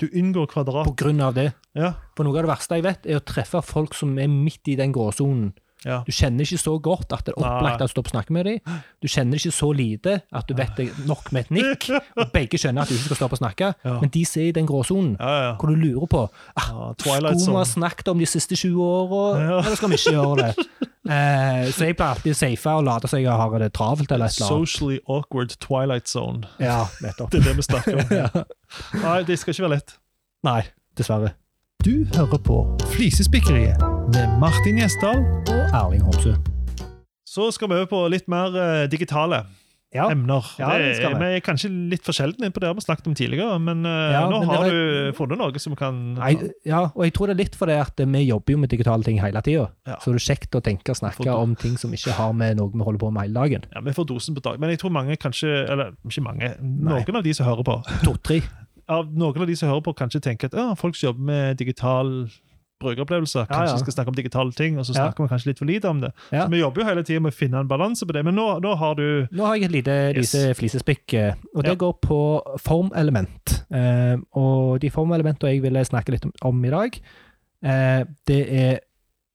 Du 0.00 0.08
unngår 0.10 0.48
kvadrat. 0.50 0.88
på 0.88 0.96
grunn 1.04 1.20
av 1.20 1.34
det. 1.34 1.52
Ja. 1.74 1.94
For 2.16 2.26
noe 2.26 2.38
av 2.38 2.46
det 2.46 2.52
verste 2.52 2.78
jeg 2.78 2.86
vet, 2.86 3.06
er 3.06 3.20
å 3.20 3.24
treffe 3.24 3.62
folk 3.62 3.94
som 3.94 4.16
er 4.18 4.30
midt 4.30 4.68
i 4.68 4.76
den 4.78 4.92
gråsonen. 4.94 5.52
Ja. 5.84 5.98
Du 6.06 6.12
kjenner 6.14 6.46
ikke 6.46 6.58
så 6.60 6.74
godt 6.82 7.12
at 7.12 7.26
det 7.26 7.34
er 7.34 7.42
opplagt 7.44 7.82
at 7.84 7.90
du 7.90 7.92
stopper 7.92 8.12
å 8.12 8.16
snakke 8.16 8.32
med 8.36 8.48
dem. 8.48 8.78
Du 9.04 9.08
kjenner 9.10 9.40
ikke 9.40 9.52
så 9.52 9.68
lite 9.76 10.14
at 10.32 10.48
du 10.48 10.54
vet 10.56 10.72
det 10.78 10.88
nok 11.08 11.28
med 11.34 11.44
et 11.46 11.52
nikk. 11.58 11.88
Og 12.20 12.32
begge 12.32 12.60
skjønner 12.60 12.84
at 12.84 12.90
du 12.92 12.96
ikke 12.96 13.10
skal 13.10 13.20
stoppe 13.22 13.38
å 13.38 13.42
snakke, 13.42 13.72
Ja. 13.84 13.98
men 14.00 14.12
de 14.14 14.24
ser 14.28 14.48
i 14.48 14.54
den 14.56 14.66
gråsonen. 14.68 15.14
Ja, 15.20 15.34
ja. 15.44 15.52
Hvor 15.60 15.72
du 15.72 15.76
lurer 15.76 16.08
på 16.10 16.24
ah, 16.56 16.68
ja. 16.70 16.88
Skulle 16.98 17.34
vi 17.36 17.58
ha 17.58 17.66
snakket 17.68 18.08
om 18.14 18.18
de 18.22 18.28
siste 18.28 18.56
20 18.56 18.80
åra, 18.80 19.22
eller 19.60 19.76
skal 19.78 19.92
vi 19.92 20.00
ikke 20.00 20.16
gjøre 20.18 20.48
det? 20.48 20.66
Eh, 21.04 21.66
så 21.68 21.84
jeg 21.84 21.98
pleier 21.98 22.14
alltid 22.14 22.32
å 22.32 22.36
safe 22.38 22.72
og 22.78 22.86
late 22.86 23.10
som 23.12 23.20
jeg 23.20 23.28
har 23.28 23.58
det 23.60 23.66
travelt 23.76 24.08
eller 24.08 24.32
et 24.32 24.38
eller 24.38 24.46
annet. 24.48 24.70
Socially 24.70 24.96
awkward 25.04 25.52
Twilight 25.60 26.08
Zone. 26.08 26.48
Ja, 26.56 26.86
nettopp. 27.04 27.28
Det 27.34 27.42
er 27.42 27.50
det 27.50 27.56
vi 27.58 27.66
snakker 27.66 28.00
om. 28.00 28.46
Nei, 29.02 29.18
det 29.28 29.36
skal 29.42 29.52
ikke 29.52 29.66
være 29.66 29.74
lett. 29.76 29.98
Nei, 30.48 30.62
dessverre. 30.96 31.34
Du 31.84 32.06
hører 32.16 32.40
på 32.40 32.62
Flisespikkeriet 32.94 33.93
med 34.12 34.38
Martin 34.40 34.78
Gjesdal. 34.80 35.20
Og 35.50 35.74
Erling 35.74 36.02
Homsø. 36.04 36.34
Så 37.28 37.48
skal 37.54 37.70
vi 37.70 37.76
over 37.80 37.90
på 37.90 38.00
litt 38.12 38.26
mer 38.30 38.54
eh, 38.56 38.86
digitale 38.90 39.44
Ja. 39.94 40.08
emner. 40.10 40.42
Ja, 40.58 40.72
det 40.78 40.96
skal 40.98 41.14
vi. 41.20 41.24
er 41.36 41.40
kanskje 41.40 41.68
litt 41.90 42.02
for 42.02 42.12
sjeldne 42.12 42.48
på 42.50 42.58
det 42.62 42.66
vi 42.68 42.74
har 42.74 42.82
snakket 42.82 43.06
om 43.06 43.14
tidligere, 43.14 43.58
men 43.62 43.84
eh, 43.86 44.12
Ja, 44.14 44.24
nå 44.30 44.40
men 44.40 44.48
har 44.50 44.64
er, 44.66 44.70
du 45.10 45.12
funnet 45.14 45.38
noe 45.38 45.58
som 45.62 45.76
kan 45.78 46.14
Nei, 46.16 46.32
ja, 46.66 46.80
og 46.94 47.04
jeg 47.06 47.14
tror 47.14 47.30
det 47.30 47.34
er 47.36 47.42
litt 47.44 47.54
fordi 47.58 47.76
at 47.78 48.02
vi 48.02 48.22
jobber 48.26 48.52
jo 48.56 48.58
med 48.58 48.70
digitale 48.74 49.02
ting 49.06 49.20
hele 49.22 49.42
tida. 49.46 49.68
Ja. 49.86 49.98
Så 50.02 50.10
det 50.14 50.18
er 50.22 50.26
kjekt 50.34 50.58
å 50.58 50.62
tenke 50.66 50.90
og 50.90 50.98
snakke 50.98 51.30
om 51.38 51.54
ting 51.54 51.76
som 51.78 51.94
ikke 51.94 52.12
har 52.18 52.32
med 52.34 52.58
noe 52.58 52.70
vi 52.74 52.82
holder 52.82 52.98
på 53.04 53.10
med 53.14 53.28
hele 53.28 53.38
dagen. 53.40 53.66
Ja, 53.74 53.80
Vi 53.86 53.94
får 53.94 54.08
dosen 54.10 54.34
på 54.34 54.42
dag. 54.42 54.58
Men 54.58 54.70
jeg 54.74 54.78
tror 54.82 54.90
mange 54.94 55.16
kanskje 55.16 55.52
Eller 55.70 55.94
ikke 56.10 56.22
mange. 56.26 56.54
Nei. 56.60 57.00
Noen 57.02 57.16
av 57.16 57.22
de 57.22 57.34
som 57.34 57.46
hører 57.46 57.62
på, 57.64 57.78
To-tre. 58.04 58.42
av 58.88 59.06
noen 59.14 59.40
av 59.40 59.46
de 59.46 59.56
som 59.56 59.68
hører 59.70 59.82
på, 59.86 59.94
kanskje 59.94 60.20
tenker 60.20 60.50
at 60.50 60.54
«Å, 60.58 60.74
folk 60.76 60.94
som 60.98 61.12
jobber 61.14 61.24
med 61.30 61.56
digital 61.58 62.28
brukeropplevelse, 62.82 63.38
Ja, 63.38 63.46
kanskje 63.46 63.74
ja. 63.76 63.82
skal 63.82 63.92
snakke 63.92 64.08
om 64.08 64.14
digitale 64.18 64.52
ting, 64.52 64.78
og 64.78 64.84
så 64.86 64.94
Ja. 64.94 65.06
snakker 65.08 65.24
vi 65.24 65.28
kanskje 65.34 65.46
litt 65.46 65.58
for 65.58 65.64
lite 65.66 65.84
om 65.88 66.00
det. 66.00 66.12
Ja. 66.32 66.44
Så 66.46 66.50
vi 66.50 66.58
jobber 66.60 66.82
jo 66.82 66.86
hele 66.88 67.02
tiden 67.02 67.22
med 67.22 67.32
å 67.32 67.36
finne 67.36 67.60
en 67.60 67.68
balanse 67.68 68.06
på 68.06 68.12
det, 68.12 68.24
men 68.24 68.34
nå, 68.34 68.60
nå 68.60 68.76
har 68.76 68.94
du 68.94 69.28
Nå 69.32 69.44
har 69.46 69.54
jeg 69.56 69.64
et 69.64 69.72
lite, 69.72 70.14
Yes. 70.16 70.34
lite 70.34 70.54
flisespikk, 70.58 71.14
eh, 71.14 71.34
og 71.56 71.62
det 71.64 71.70
Ja. 71.72 71.74
går 71.76 71.92
på 72.00 72.18
formelement. 72.58 73.64
Eh, 73.72 74.16
og 74.34 74.80
de 74.80 74.90
formelementene 74.90 75.50
jeg 75.54 75.62
ville 75.62 75.84
snakke 75.84 76.10
litt 76.10 76.24
om, 76.24 76.32
om 76.42 76.64
i 76.64 76.70
dag, 76.70 76.98
eh, 77.62 78.04
det 78.26 78.40
er 78.52 78.78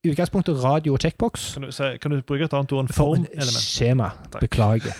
i 0.04 0.12
utgangspunktet 0.14 0.62
radio 0.64 0.94
og 0.94 1.00
checkbox. 1.02 1.54
Kan 1.56 1.64
du, 1.64 1.98
kan 2.00 2.12
du 2.12 2.22
bruke 2.22 2.44
et 2.46 2.54
annet 2.54 2.72
ord 2.72 2.86
enn 2.86 2.94
formelement? 2.94 3.64
Skjema. 3.64 4.12
Takk. 4.32 4.42
Beklager. 4.48 4.94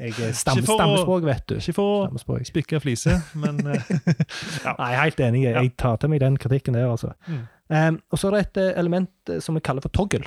Jeg 0.00 0.12
stam, 0.34 0.58
stammespråk, 0.64 1.22
vet 1.24 1.46
du. 1.46 1.54
Ikke 1.56 1.74
for 1.74 2.08
å 2.08 2.44
spikke 2.46 2.80
fliser, 2.80 3.20
men 3.34 3.58
eh, 3.66 3.82
Ja. 4.64 4.74
Nei, 4.78 4.94
helt 4.96 5.16
enig. 5.20 5.42
Jeg 5.52 5.76
tar 5.76 5.96
til 5.98 6.08
meg 6.10 6.20
den 6.20 6.36
kritikken 6.40 6.74
der, 6.74 6.88
altså. 6.90 7.12
Mm. 7.28 7.46
Um, 7.70 8.00
og 8.10 8.18
så 8.18 8.28
er 8.28 8.34
det 8.36 8.40
et 8.48 8.56
eh, 8.64 8.78
element 8.80 9.10
eh, 9.30 9.38
som 9.40 9.54
vi 9.54 9.60
kaller 9.62 9.80
for 9.84 9.92
toggle. 9.94 10.24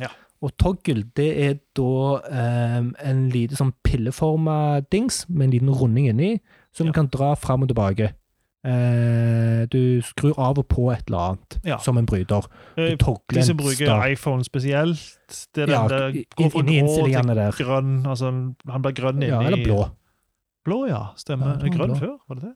Ja. 0.00 0.08
Og 0.42 0.50
toggle, 0.58 1.04
det 1.16 1.28
er 1.46 1.54
da 1.78 2.18
um, 2.80 2.88
en 3.00 3.20
lite 3.30 3.54
sånn 3.56 3.70
pilleforma 3.86 4.80
dings 4.92 5.22
med 5.28 5.46
en 5.46 5.54
liten 5.54 5.70
runding 5.70 6.08
inni, 6.10 6.40
som 6.74 6.86
Ja. 6.86 6.92
du 6.92 6.96
kan 6.98 7.06
dra 7.08 7.34
fram 7.38 7.62
og 7.62 7.68
tilbake. 7.70 8.10
Uh, 8.66 9.62
du 9.70 10.00
skrur 10.02 10.34
av 10.42 10.58
og 10.58 10.66
på 10.68 10.88
et 10.92 11.04
eller 11.06 11.18
annet, 11.36 11.58
Ja. 11.64 11.76
som 11.78 11.98
en 11.98 12.06
bryter. 12.06 12.42
Eh, 12.76 12.96
de 12.98 13.42
som 13.46 13.56
bruker 13.56 14.06
iPhone 14.10 14.42
spesielt, 14.44 14.98
det 15.54 15.68
er 15.68 15.70
den 15.70 15.88
der 15.88 16.24
går 16.36 16.50
fra 16.50 16.62
grå 16.66 17.52
til 17.54 17.64
grønn, 17.66 18.06
altså 18.06 18.32
han 18.68 18.82
blir 18.82 18.92
grønn 18.92 19.22
inni 19.22 19.28
Ja, 19.30 19.40
eller 19.46 19.62
blå. 19.64 19.90
Blå, 20.64 20.86
ja. 20.88 21.12
Stemmer. 21.16 21.60
Grønn 21.62 21.94
blå. 21.94 21.98
før, 22.00 22.16
var 22.28 22.34
det 22.34 22.42
det? 22.42 22.54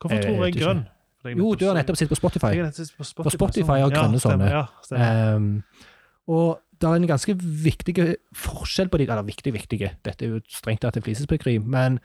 Hvorfor 0.00 0.14
Jeg 0.16 0.24
tror 0.24 0.44
jeg 0.44 0.54
grønn? 0.58 0.78
ikke. 0.78 0.90
For 1.22 1.34
Jo, 1.34 1.54
du 1.58 1.66
har 1.66 1.74
nettopp 1.74 1.98
sittet 1.98 2.14
på 2.14 2.20
Spotify. 2.20 2.52
På 2.62 3.04
Spotify, 3.04 3.34
Spotify 3.36 3.80
har 3.82 3.90
grønne 3.90 4.20
ja, 4.20 4.22
sånne. 4.22 4.48
Ja. 4.52 5.34
Um, 5.34 5.48
og 6.30 6.60
det 6.78 6.86
er 6.88 7.00
en 7.00 7.08
ganske 7.10 7.34
viktig 7.64 7.94
forskjell 8.38 8.90
på 8.92 9.00
de 9.00 9.08
Eller 9.08 9.26
viktig, 9.26 9.52
viktige, 9.52 9.92
dette 10.06 10.24
er 10.24 10.36
jo 10.36 10.40
strengt 10.52 10.84
tatt 10.84 10.96
et 10.96 11.04
flisespikkeri, 11.04 11.58
men 11.58 11.98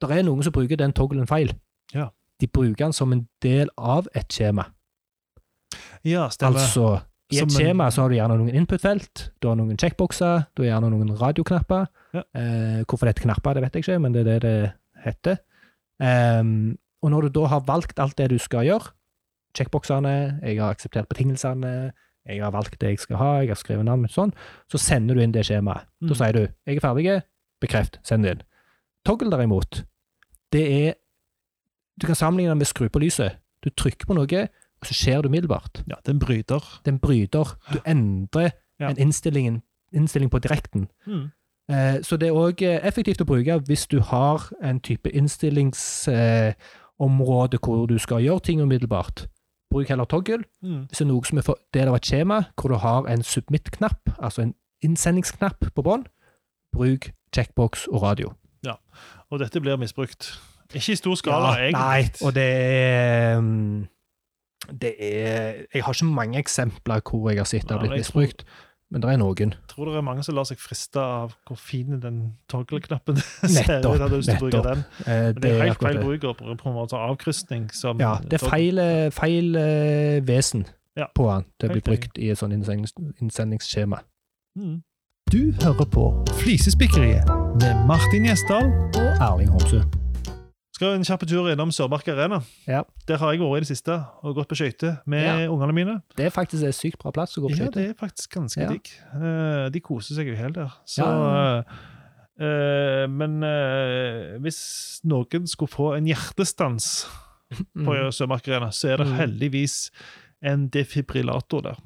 det 0.00 0.10
er 0.10 0.24
noen 0.26 0.42
som 0.42 0.54
bruker 0.54 0.80
den 0.80 0.94
toggelen 0.96 1.28
feil. 1.30 1.52
Ja. 1.94 2.08
De 2.40 2.48
bruker 2.48 2.86
den 2.86 2.94
som 2.96 3.12
en 3.12 3.26
del 3.44 3.68
av 3.78 4.08
et 4.14 4.32
skjema. 4.32 4.70
ja, 6.04 6.28
stemmer. 6.28 6.58
Altså, 6.58 7.00
i 7.32 7.38
et 7.38 7.42
en- 7.44 7.50
skjema 7.50 7.90
så 7.90 8.02
har 8.02 8.08
du 8.08 8.14
gjerne 8.16 8.38
noen 8.38 8.54
input-felt, 8.54 9.30
du 9.40 9.48
har 9.48 9.56
noen 9.56 9.76
checkboxer, 9.78 10.46
du 10.56 10.62
har 10.62 10.72
gjerne 10.72 10.90
noen 10.90 11.12
radioknapper. 11.16 11.86
Ja. 12.14 12.22
Eh, 12.34 12.84
hvorfor 12.84 13.06
det 13.06 13.14
heter 13.14 13.28
knapper, 13.28 13.54
det 13.54 13.62
vet 13.62 13.74
jeg 13.74 13.84
ikke, 13.84 14.00
men 14.00 14.12
det 14.12 14.26
er 14.26 14.38
det 14.38 14.42
det 14.42 14.72
heter. 15.04 15.38
Um, 16.00 16.78
og 17.02 17.10
når 17.10 17.26
du 17.26 17.40
da 17.40 17.46
har 17.46 17.64
valgt 17.66 17.98
alt 17.98 18.16
det 18.18 18.30
du 18.30 18.38
skal 18.38 18.64
gjøre, 18.66 18.92
checkboxene, 19.56 20.40
jeg 20.42 20.60
har 20.60 20.70
akseptert 20.72 21.08
betingelsene, 21.10 21.92
jeg 22.28 22.42
har 22.42 22.52
valgt 22.54 22.78
det 22.80 22.88
jeg 22.94 22.98
skal 23.02 23.16
ha, 23.16 23.30
jeg 23.42 23.50
har 23.50 23.58
skrevet 23.58 23.84
navnet 23.84 24.06
mitt 24.06 24.14
sånn, 24.14 24.32
så 24.70 24.78
sender 24.78 25.18
du 25.18 25.22
inn 25.24 25.34
det 25.34 25.44
skjemaet. 25.48 25.88
Mm. 26.00 26.08
Da 26.08 26.14
sier 26.14 26.32
du 26.32 26.42
'jeg 26.66 26.76
er 26.76 26.80
ferdig', 26.80 27.22
bekreft, 27.60 27.98
send 28.04 28.22
det 28.24 28.30
inn. 28.30 28.42
Toggle 29.04 29.30
derimot, 29.30 29.84
det 30.52 30.88
er 30.88 30.94
Du 32.00 32.06
kan 32.06 32.14
sammenligne 32.16 32.48
det 32.50 32.56
med 32.56 32.66
skru 32.66 32.88
på 32.88 32.98
lyset. 32.98 33.36
Du 33.62 33.68
trykker 33.70 34.06
på 34.06 34.14
noe, 34.14 34.48
og 34.80 34.86
så 34.86 34.94
skjer 34.94 35.22
det 35.22 35.26
umiddelbart. 35.30 35.84
Ja, 35.86 35.94
den 36.06 36.18
bryter. 36.18 36.80
Den 36.84 36.98
bryter. 36.98 37.56
Du 37.72 37.78
endrer 37.86 38.52
Ja. 38.80 38.88
en 38.88 38.96
innstilling, 38.96 39.62
innstilling 39.92 40.30
på 40.30 40.38
direkten. 40.40 40.88
Mm. 41.06 41.30
Eh, 41.68 42.00
så 42.02 42.16
det 42.16 42.28
er 42.28 42.32
òg 42.32 42.62
effektivt 42.82 43.20
å 43.20 43.24
bruke 43.26 43.60
hvis 43.66 43.86
du 43.86 44.00
har 44.00 44.50
en 44.62 44.80
type 44.80 45.10
innstillings... 45.10 46.08
eh, 46.08 46.54
hvor 47.08 47.86
du 47.86 47.98
skal 47.98 48.22
gjøre 48.22 48.40
ting 48.40 48.60
umiddelbart. 48.62 49.26
Bruk 49.72 49.88
heller 49.88 50.04
toggle. 50.04 50.44
Mm. 50.62 50.86
Hvis 50.88 50.98
det 50.98 51.06
er 51.06 51.08
noe 51.08 51.24
som 51.24 51.38
er 51.38 51.42
for- 51.42 51.58
del 51.74 51.88
av 51.88 51.94
et 51.94 52.04
skjema, 52.06 52.42
hvor 52.60 52.68
du 52.68 52.74
har 52.76 53.06
en 53.08 53.22
submit-knapp, 53.22 54.10
altså 54.22 54.42
en 54.42 54.54
innsendingsknapp 54.82 55.60
på 55.74 55.82
bånn, 55.82 56.06
bruk 56.72 57.10
checkbox 57.34 57.86
og 57.88 58.02
radio. 58.02 58.32
Ja, 58.64 58.74
Og 59.30 59.38
dette 59.40 59.60
blir 59.60 59.76
misbrukt. 59.76 60.38
Ikke 60.74 60.92
i 60.92 60.96
stor 60.96 61.14
skala, 61.14 61.56
egentlig. 61.58 61.72
Nei, 61.72 62.26
og 62.26 62.34
det 62.34 62.42
er 62.42 63.38
um, 63.38 63.88
Det 64.80 64.94
er 64.98 65.66
Jeg 65.74 65.82
har 65.84 65.92
ikke 65.92 66.04
mange 66.04 66.38
eksempler 66.38 67.00
hvor 67.02 67.28
jeg 67.30 67.38
har 67.38 67.44
sett 67.44 67.62
det 67.68 67.70
har 67.70 67.78
blitt 67.80 67.98
misbrukt, 67.98 68.44
men 68.92 69.00
det 69.02 69.08
er 69.10 69.16
noen. 69.22 69.54
Jeg 69.56 69.68
tror 69.72 69.88
det 69.88 69.96
er 69.96 70.04
mange 70.04 70.22
som 70.26 70.34
lar 70.36 70.44
seg 70.44 70.60
friste 70.60 71.00
av 71.00 71.32
hvor 71.48 71.56
fin 71.56 71.96
den 72.02 72.18
toggle-knappen 72.52 73.16
ser 73.54 73.80
ut. 73.80 73.88
Hadde 74.02 74.18
lyst 74.20 74.28
til 74.28 74.36
å 74.36 74.42
bruke 74.44 74.60
nettopp. 74.60 74.68
den. 74.68 74.84
Eh, 75.06 75.24
Men 75.32 75.40
det 75.42 75.50
er 75.54 75.64
helt 75.64 75.80
feil 75.86 75.96
det. 75.96 76.04
bruk 76.04 76.28
å 76.28 76.34
på 76.60 76.68
en 76.68 76.76
måte 76.76 77.00
avkrysning. 77.00 77.70
Som 77.72 78.00
Ja, 78.04 78.18
det 78.22 78.38
er 78.42 78.44
feil, 78.52 78.78
eh, 78.78 79.08
feil 79.16 79.56
uh, 79.56 80.20
vesen 80.28 80.66
Ja. 80.96 81.06
på 81.16 81.30
den 81.32 81.44
til 81.58 81.70
å 81.70 81.72
bli 81.72 81.80
brukt 81.88 82.18
i 82.20 82.28
et 82.30 82.38
sånt 82.38 82.52
innsendings, 82.52 82.92
innsendingsskjema. 83.20 84.02
Mm. 84.58 84.82
Du 85.32 85.52
hører 85.64 85.88
på 85.88 86.04
Flisespikkeriet 86.42 87.24
med 87.62 87.86
Martin 87.88 88.26
Gjesdal. 88.28 88.68
Og 89.00 89.10
Erling 89.24 89.48
Homsø. 89.54 89.80
Skal 90.72 90.94
en 90.96 91.04
kjapp 91.04 91.26
tur 91.28 91.50
innom 91.52 91.68
Sørmark 91.74 92.06
Arena. 92.08 92.38
Ja. 92.66 92.82
Der 93.06 93.18
har 93.20 93.32
jeg 93.34 93.40
vært 93.42 93.56
i 93.58 93.64
det 93.66 93.68
siste 93.68 93.96
og 94.24 94.34
gått 94.38 94.48
på 94.48 94.56
skøyter 94.56 95.00
med 95.06 95.22
Ja. 95.26 95.48
ungene 95.52 95.74
mine. 95.76 96.02
Det 96.16 96.24
er 96.26 96.30
faktisk 96.32 96.64
en 96.64 96.72
sykt 96.72 96.98
bra 96.98 97.12
plass 97.12 97.36
å 97.36 97.42
gå 97.44 97.50
på 97.52 97.58
Ja, 97.58 97.68
det 97.70 97.90
er 97.90 97.94
faktisk 97.94 98.30
ganske 98.38 98.62
Ja. 98.62 98.68
digg. 98.72 98.88
Eh, 99.14 99.68
de 99.68 99.80
koser 99.80 100.14
seg 100.16 100.26
jo 100.28 100.34
helt 100.34 100.54
der. 100.54 100.72
Så 100.86 101.04
eh, 101.04 101.62
eh, 102.40 103.06
Men 103.06 103.40
hvis 104.42 105.00
noen 105.04 105.46
skulle 105.46 105.68
få 105.70 105.96
en 105.98 106.06
hjertestans 106.06 107.06
på 107.76 107.92
Mm. 107.92 108.08
Sørmark 108.10 108.48
Arena, 108.48 108.70
så 108.72 108.94
er 108.94 108.96
det 108.96 109.06
Mm. 109.08 109.16
heldigvis 109.18 109.90
en 110.42 110.68
defibrillator 110.68 111.62
der. 111.62 111.76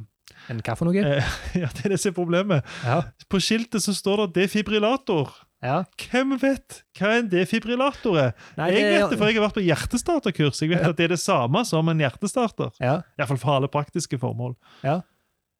En 0.48 0.60
hva 0.62 0.76
for 0.76 0.84
noe? 0.86 0.94
Ja, 1.58 1.66
det 1.74 1.86
er 1.86 1.88
det 1.88 1.98
som 2.00 2.10
er 2.12 2.14
problemet. 2.14 2.62
Ja. 2.84 3.02
På 3.28 3.40
skiltet 3.42 3.82
så 3.82 3.92
står 3.92 4.28
det 4.32 4.44
defibrillator. 4.46 5.32
Ja. 5.62 5.84
Hvem 5.98 6.36
vet 6.40 6.82
hva 6.98 7.14
en 7.18 7.28
defibrillator 7.32 8.18
er? 8.20 8.32
Nei, 8.58 8.70
jeg 8.74 8.84
vet 8.92 9.10
det, 9.10 9.18
for 9.18 9.26
jeg 9.30 9.38
har 9.38 9.46
vært 9.48 9.56
på 9.58 9.64
hjertestarterkurs. 9.66 10.60
Jeg 10.62 10.70
vet 10.74 10.82
Ja. 10.82 10.90
at 10.90 10.96
det 10.96 11.04
er 11.04 11.14
det 11.16 11.20
samme 11.22 11.64
som 11.64 11.88
en 11.88 11.98
hjertestarter. 11.98 12.70
Ja. 12.80 13.02
Iallfall 13.18 13.38
for 13.38 13.56
alle 13.56 13.68
praktiske 13.68 14.18
formål. 14.18 14.56
Ja. 14.84 15.00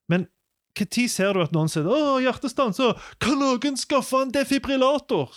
Men 0.09 0.29
når 0.77 1.09
ser 1.09 1.33
du 1.33 1.41
at 1.43 1.53
noen 1.53 1.69
sier 1.73 1.85
'Å, 1.85 2.21
hjertestans', 2.21 2.77
så 2.77 2.93
kan 3.19 3.39
noen 3.39 3.77
skaffe 3.77 4.21
en 4.23 4.31
defibrillator? 4.31 5.31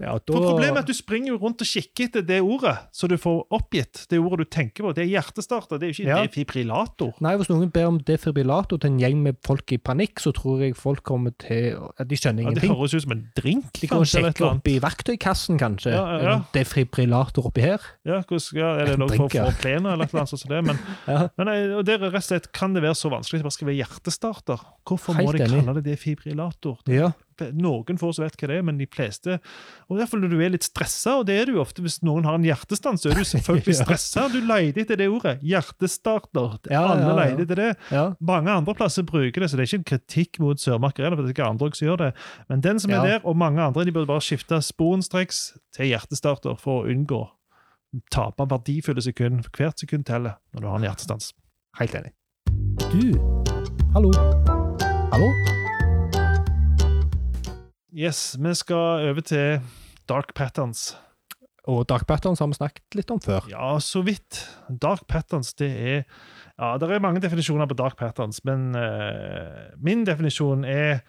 Ja 0.00 0.12
da, 0.18 0.32
For 0.34 0.40
Problemet 0.50 0.76
er 0.76 0.82
at 0.84 0.90
du 0.90 0.94
springer 0.96 1.36
rundt 1.40 1.62
og 1.62 1.68
kikker 1.68 2.08
etter 2.08 2.22
det 2.26 2.40
ordet, 2.42 2.74
så 2.92 3.08
du 3.10 3.16
får 3.20 3.44
oppgitt 3.54 4.04
det 4.10 4.18
ordet 4.18 4.46
du 4.46 4.50
tenker 4.56 4.84
på. 4.86 4.92
Det 4.96 5.04
er 5.04 5.10
hjertestarter, 5.12 5.78
det 5.78 5.88
er 5.88 5.92
jo 5.92 5.96
ikke 6.02 6.08
Ja. 6.10 6.22
defibrillator. 6.26 7.12
Nei, 7.24 7.34
Hvis 7.36 7.48
noen 7.50 7.70
ber 7.70 7.86
om 7.90 7.98
defibrillator 7.98 8.78
til 8.80 8.90
en 8.92 8.98
gjeng 9.00 9.22
med 9.22 9.36
folk 9.44 9.72
i 9.72 9.78
panikk, 9.78 10.20
så 10.22 10.32
tror 10.32 10.60
jeg 10.64 10.76
folk 10.76 11.02
kommer 11.02 11.32
til 11.38 11.78
De 12.04 12.16
skjønner 12.16 12.42
ingenting. 12.44 12.68
Ja, 12.70 12.74
det 12.74 12.78
høres 12.78 12.94
ut 12.94 13.02
som 13.02 13.12
en 13.12 13.24
drink. 13.36 13.72
De 13.80 13.86
kan 13.88 14.04
sjekke 14.04 14.50
i 14.70 14.78
verktøykassen, 14.82 15.58
kanskje. 15.58 15.92
Ja, 15.94 16.04
ja, 16.22 16.34
en 16.36 16.44
Defibrillator 16.54 17.46
oppi 17.46 17.60
her. 17.64 17.80
Ja, 18.04 18.20
er 18.20 18.84
det 18.86 18.98
noe 18.98 19.08
for, 19.14 19.26
å 19.26 19.30
få 19.30 19.44
for 19.50 19.60
plenen 19.62 19.90
eller 19.92 20.08
noe 20.10 20.26
sånt 20.26 20.40
som 20.40 20.50
det? 20.50 20.62
Men, 20.64 20.78
Ja. 21.08 21.28
men 21.38 21.48
eh, 21.48 21.76
og 21.78 21.84
det 21.86 22.00
rett 22.00 22.14
og 22.14 22.22
slett, 22.22 22.50
kan 22.52 22.74
det 22.74 22.82
være 22.82 22.96
så 22.98 23.10
vanskelig 23.12 23.38
at 23.38 23.42
det 23.42 23.48
bare 23.48 23.56
skal 23.58 23.68
være 23.70 23.80
hjertestarter? 23.82 24.64
Hvorfor 24.84 25.16
må 25.18 25.32
de 25.32 25.44
kalle 25.46 25.74
det 25.80 25.84
defibrillator? 25.86 26.78
Ja. 26.90 27.12
Noen 27.54 27.98
få 28.00 28.12
som 28.14 28.24
vet 28.24 28.36
hva 28.40 28.50
det 28.50 28.58
er, 28.58 28.64
men 28.66 28.78
de 28.78 28.86
fleste 28.90 29.38
Og 29.90 30.00
fall 30.08 30.22
når 30.22 30.32
du 30.32 30.38
er 30.44 30.52
litt 30.54 30.66
stressa, 30.66 31.16
og 31.20 31.26
det 31.28 31.36
er 31.40 31.50
du 31.50 31.58
ofte 31.62 31.82
hvis 31.84 32.00
noen 32.06 32.26
har 32.28 32.38
en 32.38 32.46
hjertestans, 32.46 33.02
så 33.02 33.10
er 33.10 33.18
du 33.20 33.24
selvfølgelig 33.28 33.76
stressa. 33.82 34.26
Du 34.32 34.40
leter 34.44 34.84
etter 34.84 35.00
det 35.00 35.08
ordet. 35.12 35.36
Hjertestarter. 35.44 36.58
Ja, 36.70 36.84
Alle 36.94 37.08
ja, 37.08 37.16
leter 37.20 37.44
etter 37.46 37.62
det. 37.62 37.70
ja. 37.90 38.04
Mange 38.24 38.54
andre 38.54 38.74
plasser 38.78 39.06
bruker 39.06 39.44
det, 39.44 39.50
så 39.50 39.58
det 39.58 39.64
er 39.66 39.70
ikke 39.72 39.82
en 39.82 39.88
kritikk 39.92 40.40
mot 40.42 40.60
Sørmark 40.60 40.98
for 40.98 41.22
det 41.22 41.32
er 41.32 41.36
ikke 41.36 41.48
andre 41.48 41.70
som 41.74 41.88
gjør 41.88 42.02
det. 42.04 42.10
Men 42.48 42.64
den 42.64 42.80
som 42.80 42.92
er 42.94 43.06
der, 43.06 43.20
og 43.24 43.36
mange 43.36 43.62
andre, 43.62 43.84
de 43.84 43.92
burde 43.92 44.10
bare 44.10 44.24
skifte 44.24 44.60
sporenstreks 44.62 45.54
til 45.74 45.90
hjertestarter 45.92 46.56
for 46.60 46.82
å 46.84 46.92
unngå 46.92 47.24
tape 48.14 48.46
verdifulle 48.50 49.02
sekund. 49.02 49.44
Hvert 49.56 49.80
sekund 49.80 50.06
teller 50.08 50.38
når 50.52 50.60
du 50.60 50.70
har 50.70 50.80
en 50.80 50.88
hjertestans. 50.88 51.32
Helt 51.80 51.94
enig. 51.94 52.14
Du, 52.90 53.14
hallo. 53.94 54.10
Hallo? 55.14 55.63
Yes, 57.94 58.34
vi 58.40 58.52
skal 58.58 59.08
over 59.10 59.22
til 59.22 59.60
dark 60.10 60.34
patterns. 60.34 60.96
Og 61.64 61.86
Dark 61.88 62.02
Patterns 62.04 62.42
har 62.42 62.50
vi 62.50 62.56
snakket 62.58 62.96
litt 62.98 63.08
om 63.14 63.20
før. 63.24 63.46
Ja, 63.48 63.78
så 63.80 64.02
vidt. 64.04 64.42
Dark 64.68 65.06
patterns, 65.08 65.54
det 65.56 65.70
er 65.72 66.02
Ja, 66.58 66.74
det 66.78 66.90
er 66.92 67.00
mange 67.00 67.22
definisjoner 67.24 67.66
på 67.70 67.74
dark 67.78 67.96
patterns, 67.96 68.42
men 68.44 68.74
uh, 68.76 69.72
min 69.80 70.04
definisjon 70.04 70.66
er 70.68 71.00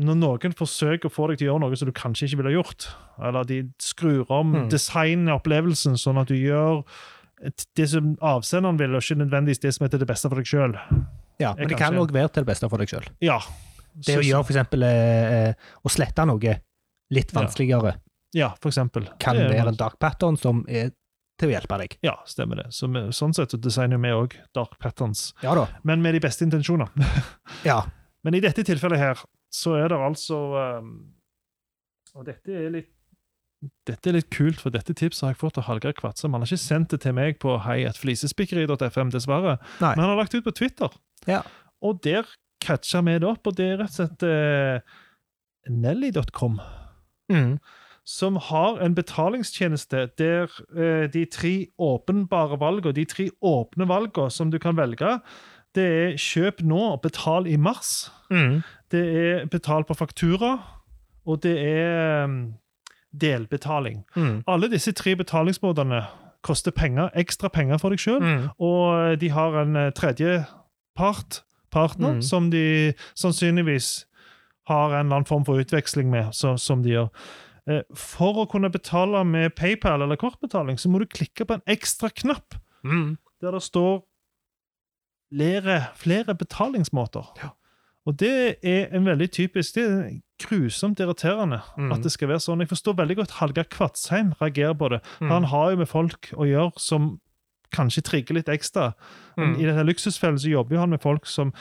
når 0.00 0.16
noen 0.16 0.54
forsøker 0.56 1.10
å 1.10 1.12
få 1.12 1.28
deg 1.28 1.38
til 1.42 1.50
å 1.50 1.52
gjøre 1.52 1.62
noe 1.66 1.76
som 1.76 1.90
du 1.90 1.92
kanskje 1.92 2.26
ikke 2.30 2.40
ville 2.40 2.50
ha 2.54 2.56
gjort, 2.62 2.88
eller 3.20 3.44
de 3.44 3.58
skrur 3.82 4.24
om 4.32 4.54
Hmm. 4.54 4.68
designer 4.72 5.36
opplevelsen 5.36 5.98
sånn 6.00 6.18
at 6.22 6.28
du 6.32 6.34
gjør 6.38 6.80
det 7.76 7.88
som 7.92 8.14
avsenderen 8.24 8.78
vil, 8.80 8.94
og 8.96 9.02
ikke 9.04 9.20
nødvendigvis 9.20 9.60
det 9.60 9.74
som 9.76 9.84
er 9.84 9.92
til 9.92 10.00
det 10.00 10.08
beste 10.08 10.28
for 10.32 10.40
deg 10.40 10.48
sjøl. 10.48 10.78
Ja, 11.40 11.54
Men 11.56 11.68
det 11.68 11.76
kan 11.76 11.94
òg 12.00 12.10
være 12.12 12.28
til 12.32 12.44
det 12.44 12.50
beste 12.54 12.68
for 12.72 12.78
deg 12.80 12.88
sjøl. 12.88 13.06
Ja. 13.20 13.38
Det 13.94 14.18
å 14.18 14.24
gjøre 14.24 14.44
for 14.46 14.54
eksempel 14.54 14.86
eh, 14.86 15.52
å 15.82 15.92
slette 15.92 16.26
noe 16.28 16.56
litt 17.10 17.32
vanskeligere 17.34 17.96
Ja, 18.36 18.52
for 18.62 18.70
eksempel. 18.70 19.08
kan 19.18 19.36
Det 19.36 19.48
være 19.50 19.72
en 19.72 19.78
dark 19.80 19.98
pattern 19.98 20.38
som 20.38 20.64
er 20.68 20.92
til 21.40 21.48
å 21.48 21.54
hjelpe 21.54 21.78
deg. 21.80 21.96
Ja, 22.04 22.18
stemmer 22.28 22.60
det. 22.60 22.66
Så 22.76 22.86
vi, 22.92 23.00
sånn 23.16 23.32
sett 23.34 23.54
så 23.54 23.58
designer 23.58 23.98
vi 24.02 24.12
òg 24.12 24.36
dark 24.54 24.76
patterns, 24.78 25.30
Ja 25.42 25.54
da. 25.56 25.66
men 25.82 26.02
med 26.04 26.14
de 26.14 26.20
beste 26.20 26.44
intensjoner. 26.44 26.90
Ja. 27.70 27.82
Men 28.22 28.36
i 28.36 28.40
dette 28.44 28.62
tilfellet 28.68 29.00
her, 29.00 29.20
så 29.48 29.78
er 29.80 29.88
det 29.88 29.96
altså 29.96 30.36
um, 30.82 30.90
Og 32.14 32.26
dette 32.26 32.52
er 32.52 32.68
litt 32.74 32.90
dette 33.84 34.08
er 34.08 34.14
litt 34.16 34.30
kult, 34.32 34.56
for 34.60 34.72
dette 34.72 34.94
tipset 34.96 35.20
har 35.26 35.32
jeg 35.34 35.40
fått 35.42 35.58
av 35.60 35.66
Hallgeir 35.66 35.92
Kvatsem. 35.92 36.32
Han 36.32 36.40
har 36.40 36.48
ikke 36.48 36.62
sendt 36.62 36.94
det 36.94 37.02
til 37.02 37.12
meg 37.12 37.36
på 37.42 37.58
heiatflisespikkeri.fm, 37.60 39.10
dessverre. 39.12 39.58
Nei. 39.82 39.90
Men 39.98 40.00
han 40.00 40.12
har 40.14 40.16
lagt 40.16 40.32
det 40.32 40.40
ut 40.40 40.46
på 40.46 40.54
Twitter. 40.62 40.94
Ja. 41.28 41.42
Og 41.84 42.00
der 42.04 42.24
catcha 42.60 43.00
vi 43.06 43.18
det 43.18 43.28
opp, 43.28 43.46
og 43.46 43.56
det 43.58 43.66
er 43.72 43.78
rett 43.82 43.94
og 43.94 43.98
slett 44.00 44.26
eh, 44.28 44.80
Nelly.com. 45.70 46.60
Mm. 47.30 47.58
som 48.04 48.36
har 48.42 48.80
en 48.82 48.94
betalingstjeneste 48.96 50.08
der 50.18 50.50
eh, 50.74 51.04
de 51.12 51.20
tre 51.30 51.52
åpenbare 51.78 52.56
valgene, 52.58 52.96
de 52.96 53.04
tre 53.06 53.28
åpne 53.40 53.86
valgene 53.86 54.32
som 54.34 54.50
du 54.50 54.58
kan 54.58 54.74
velge, 54.76 55.20
det 55.78 55.84
er 55.86 56.16
kjøp 56.18 56.64
nå 56.66 56.80
og 56.96 57.02
betal 57.04 57.46
i 57.46 57.54
mars. 57.56 58.10
Mm. 58.32 58.62
Det 58.90 59.02
er 59.20 59.44
betal 59.52 59.84
på 59.86 59.94
faktura, 59.94 60.56
og 61.26 61.42
det 61.44 61.54
er 61.62 62.24
um, 62.24 62.54
delbetaling. 63.14 64.02
Mm. 64.16 64.40
Alle 64.50 64.70
disse 64.72 64.90
tre 64.98 65.14
betalingsmåtene 65.14 66.02
koster 66.42 66.74
penger, 66.74 67.12
ekstra 67.14 67.48
penger 67.52 67.78
for 67.78 67.94
deg 67.94 68.02
sjøl, 68.02 68.18
Mm. 68.24 68.48
og 68.58 69.20
de 69.20 69.30
har 69.30 69.60
en 69.62 69.78
tredje 69.94 70.40
tredjepart, 70.42 71.42
partner, 71.70 72.14
Mm. 72.18 72.22
som 72.22 72.50
de 72.50 72.92
sannsynligvis 73.14 74.04
har 74.68 74.92
en 74.92 75.06
eller 75.06 75.16
annen 75.16 75.26
form 75.26 75.44
for 75.44 75.58
utveksling 75.58 76.10
med, 76.10 76.32
så, 76.34 76.56
som 76.58 76.82
de 76.82 76.90
gjør. 76.90 77.08
Eh, 77.68 77.82
For 77.94 78.32
å 78.44 78.48
kunne 78.50 78.70
betale 78.70 79.24
med 79.24 79.54
PayPal 79.56 80.02
eller 80.02 80.16
kortbetaling, 80.16 80.76
så 80.78 80.88
må 80.88 80.98
du 80.98 81.06
klikke 81.06 81.44
på 81.46 81.54
en 81.54 81.62
ekstra 81.66 82.10
knapp 82.10 82.54
Mm. 82.84 83.18
der 83.40 83.50
det 83.52 83.62
står 83.62 84.02
flere, 85.32 85.84
flere 85.96 86.34
betalingsmåter. 86.34 87.26
Ja. 87.42 87.50
Og 88.06 88.16
det 88.18 88.56
er 88.64 88.86
en 88.96 89.04
veldig 89.06 89.28
typisk 89.30 89.74
Det 89.74 89.84
er 89.84 90.20
grusomt 90.40 90.98
irriterende 91.00 91.60
Mm. 91.76 91.92
at 91.92 92.02
det 92.02 92.12
skal 92.12 92.28
være 92.28 92.40
sånn. 92.40 92.58
Jeg 92.60 92.68
forstår 92.68 92.96
veldig 92.96 93.16
godt 93.16 93.30
Hallgeir 93.38 93.64
Kvatsheim 93.68 94.32
reagerer 94.40 94.74
på 94.74 94.88
det. 94.90 95.00
Mm. 95.20 95.28
Han 95.28 95.44
har 95.44 95.70
jo 95.70 95.76
med 95.76 95.88
folk 95.88 96.30
å 96.32 96.46
gjøre 96.48 96.72
som 96.80 97.20
kanskje 97.74 98.02
trigger 98.06 98.34
litt 98.38 98.48
ekstra. 98.52 98.92
Mm. 99.38 99.54
I 99.60 99.68
dette 99.68 99.84
luksusfellen 99.86 100.38
så 100.40 100.50
jobber 100.52 100.80
han 100.82 100.90
med 100.94 101.02
folk 101.02 101.26
som 101.30 101.52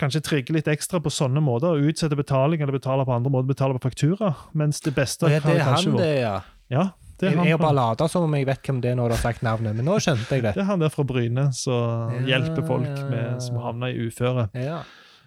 kanskje 0.00 0.22
trigger 0.24 0.56
litt 0.56 0.68
ekstra 0.72 0.98
på 1.04 1.10
sånne 1.12 1.42
måter, 1.44 1.76
og 1.76 1.92
utsetter 1.92 2.18
betaling 2.18 2.62
eller 2.64 2.74
betaler 2.74 3.06
på 3.06 3.14
andre 3.14 3.30
måter, 3.30 3.50
betaler 3.52 3.78
på 3.78 3.86
faktura, 3.90 4.32
mens 4.58 4.80
det 4.82 4.94
beste 4.96 5.28
ja, 5.30 5.38
det 5.44 5.58
er 5.58 5.64
kanskje 5.66 5.92
han, 5.92 6.00
det, 6.00 6.12
ja. 6.22 6.34
Ja, 6.72 6.84
det 7.20 7.28
er 7.28 7.36
han, 7.36 7.46
jeg 7.46 7.54
har 7.54 7.60
bare 7.62 7.76
lata 7.76 8.08
som 8.10 8.24
om 8.26 8.34
jeg 8.34 8.48
vet 8.48 8.64
hvem 8.66 8.80
det 8.82 8.90
er 8.90 8.96
når 8.98 9.12
du 9.12 9.16
har 9.18 9.22
sagt 9.22 9.44
navnet, 9.46 9.76
men 9.78 9.86
nå 9.86 9.98
skjønte 10.02 10.26
jeg 10.34 10.42
det. 10.46 10.54
det 10.56 10.64
er 10.64 10.70
han 10.72 10.82
der 10.82 10.90
fra 10.90 11.04
Bryne 11.06 11.50
som 11.54 12.10
Ja, 12.16 12.22
hjelper 12.32 12.66
folk 12.66 12.88
med, 13.12 13.36
som 13.44 13.60
havner 13.62 13.92
i 13.92 14.08
uføre. 14.08 14.48
Ja. 14.58 14.80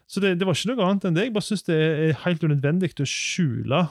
Så 0.10 0.19
det, 0.21 0.36
det 0.41 0.45
var 0.50 0.58
ikke 0.58 0.74
noe 0.74 0.89
annet 0.89 1.08
enn 1.08 1.15
det. 1.17 1.24
Jeg 1.30 1.34
bare 1.38 1.48
syns 1.48 1.63
det 1.65 1.78
er 1.78 2.17
helt 2.26 2.43
unødvendig 2.43 2.91
å 3.00 3.08
skjule 3.10 3.86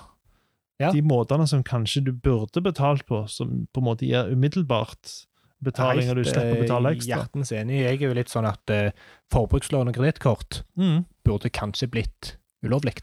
Ja. 0.82 0.90
de 0.90 1.00
måtene 1.06 1.46
som 1.46 1.62
kanskje 1.62 2.04
du 2.04 2.12
burde 2.12 2.60
betalt 2.60 3.06
på, 3.06 3.22
som 3.30 3.64
på 3.72 3.80
en 3.80 3.86
måte 3.86 4.06
gir 4.10 4.26
umiddelbart 4.34 5.20
betaling, 5.64 6.08
og 6.10 6.16
du 6.16 6.24
slipper 6.24 6.54
å 6.56 6.62
betale 6.62 6.92
eh, 6.92 6.96
ekstra. 6.98 7.18
Hjertens 7.24 7.52
enig. 7.52 7.80
Jeg 7.82 8.00
er 8.02 8.06
jo 8.08 8.14
litt 8.20 8.28
sånn 8.32 8.46
at 8.48 8.70
uh, 8.70 8.90
forbrukslån 9.34 9.88
og 9.90 9.94
kredittkort 9.98 10.62
Mm. 10.78 11.04
burde 11.24 11.50
kanskje 11.50 11.90
blitt 11.90 12.36
ulovlig. 12.64 12.94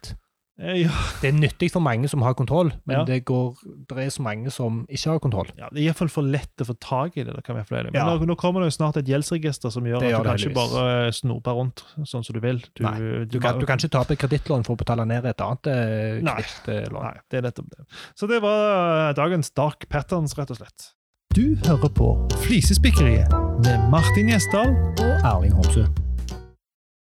Eh, 0.60 0.84
Ja, 0.84 0.90
Det 1.22 1.30
er 1.34 1.38
nyttig 1.40 1.72
for 1.72 1.80
mange 1.82 2.08
som 2.08 2.22
har 2.22 2.36
kontroll, 2.38 2.72
men 2.86 2.98
Ja. 3.00 3.04
det, 3.04 3.24
går, 3.26 3.56
det 3.90 3.98
er 3.98 4.10
så 4.14 4.22
mange 4.22 4.52
som 4.52 4.86
ikke 4.92 5.10
har 5.10 5.20
kontroll. 5.20 5.48
ja, 5.58 5.70
det 5.72 5.80
er 5.82 5.88
iallfall 5.90 6.10
for 6.10 6.22
lett 6.22 6.54
å 6.62 6.66
få 6.68 6.76
tak 6.80 7.18
i 7.18 7.24
det. 7.24 7.34
det 7.36 7.44
kan 7.44 7.56
være 7.56 7.66
flere. 7.66 7.84
Men 7.86 7.94
Ja. 7.96 8.06
nå, 8.18 8.26
nå 8.28 8.36
kommer 8.38 8.62
det 8.62 8.70
jo 8.70 8.78
snart 8.84 8.98
et 8.98 9.06
gjeldsregister 9.08 9.72
som 9.72 9.84
gjør 9.84 10.02
Det 10.02 10.14
at 10.14 10.22
du 10.22 10.30
kan 10.30 10.38
ikke 10.38 10.54
bare 10.54 11.12
snope 11.12 11.48
rundt 11.56 11.82
sånn 12.06 12.24
som 12.24 12.34
du 12.34 12.40
vil. 12.42 12.60
Du, 12.76 12.84
Nei, 12.84 13.26
Du 13.26 13.40
kan, 13.40 13.58
du 13.60 13.66
kan 13.66 13.78
ikke 13.80 13.90
ta 13.90 14.02
opp 14.02 14.12
et 14.12 14.20
kredittlån 14.20 14.64
for 14.66 14.76
å 14.76 14.78
betale 14.78 15.08
ned 15.08 15.26
et 15.26 15.38
annet 15.42 15.62
kredittlån. 15.64 16.24
Nei. 16.24 17.02
Nei, 17.02 17.18
det 17.32 17.38
er 17.40 17.42
nettopp 17.50 17.70
det. 17.72 17.86
Så 18.16 18.28
det 18.28 18.42
var 18.44 19.10
eh, 19.10 19.14
dagens 19.18 19.50
Dark 19.56 19.90
Patterns, 19.90 20.38
rett 20.38 20.52
og 20.52 20.58
slett. 20.58 20.92
Du 21.32 21.56
hører 21.64 21.88
på 21.96 22.08
Flisespikkeriet 22.44 23.32
med 23.64 23.84
Martin 23.88 24.28
Gjesdal. 24.28 24.74
Og 25.00 25.22
Erling 25.24 25.54
Homsø. 25.56 25.86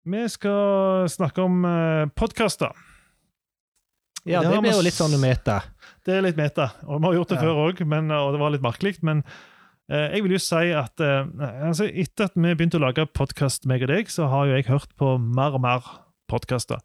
Vi 0.04 0.24
skal 0.34 1.08
snakke 1.08 1.46
om 1.46 1.62
uh, 1.64 2.10
podkaster. 2.20 2.74
Ja, 4.28 4.42
Det 4.44 4.58
blir 4.60 4.76
jo 4.76 4.84
litt 4.84 4.98
sånn 4.98 5.16
meta. 5.22 5.62
Det 6.04 6.18
er 6.18 6.26
litt 6.26 6.36
meta. 6.36 6.74
Og 6.84 7.00
vi 7.00 7.08
har 7.08 7.16
gjort 7.22 7.32
det 7.32 7.38
Ja. 7.40 7.46
før 7.46 7.62
òg, 7.70 7.80
og 7.88 8.36
det 8.36 8.42
var 8.42 8.52
litt 8.52 8.66
merkelig. 8.66 8.98
Men 9.02 9.24
eh, 9.90 10.12
jeg 10.18 10.24
vil 10.24 10.36
jo 10.36 10.42
si 10.44 10.74
at 10.76 11.00
eh, 11.00 11.32
altså, 11.70 11.88
etter 11.88 12.28
at 12.28 12.36
vi 12.36 12.52
begynte 12.52 12.82
å 12.82 12.84
lage 12.84 13.08
podkast, 13.16 13.66
meg 13.66 13.88
og 13.88 13.94
deg, 13.96 14.12
så 14.12 14.28
har 14.28 14.52
jo 14.52 14.60
jeg 14.60 14.68
hørt 14.68 14.92
på 15.00 15.16
mer 15.18 15.56
og 15.56 15.64
mer 15.64 15.88
podkaster. 16.28 16.84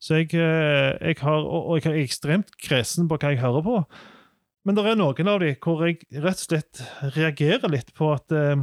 Så 0.00 0.22
jeg, 0.22 0.32
eh, 0.34 0.96
jeg 1.04 1.20
har, 1.20 1.44
og, 1.44 1.68
og 1.68 1.84
jeg 1.84 1.92
er 1.92 2.02
ekstremt 2.02 2.56
kresen 2.64 3.12
på 3.12 3.20
hva 3.20 3.36
jeg 3.36 3.44
hører 3.44 3.62
på. 3.62 3.78
Men 4.64 4.76
det 4.78 4.84
er 4.86 4.94
noen 5.00 5.28
av 5.28 5.40
de 5.42 5.54
hvor 5.58 5.80
jeg 5.86 5.98
rett 6.22 6.38
og 6.38 6.46
slett 6.46 6.82
reagerer 7.16 7.68
litt 7.72 7.90
på 7.98 8.12
at, 8.14 8.30
eh, 8.30 8.60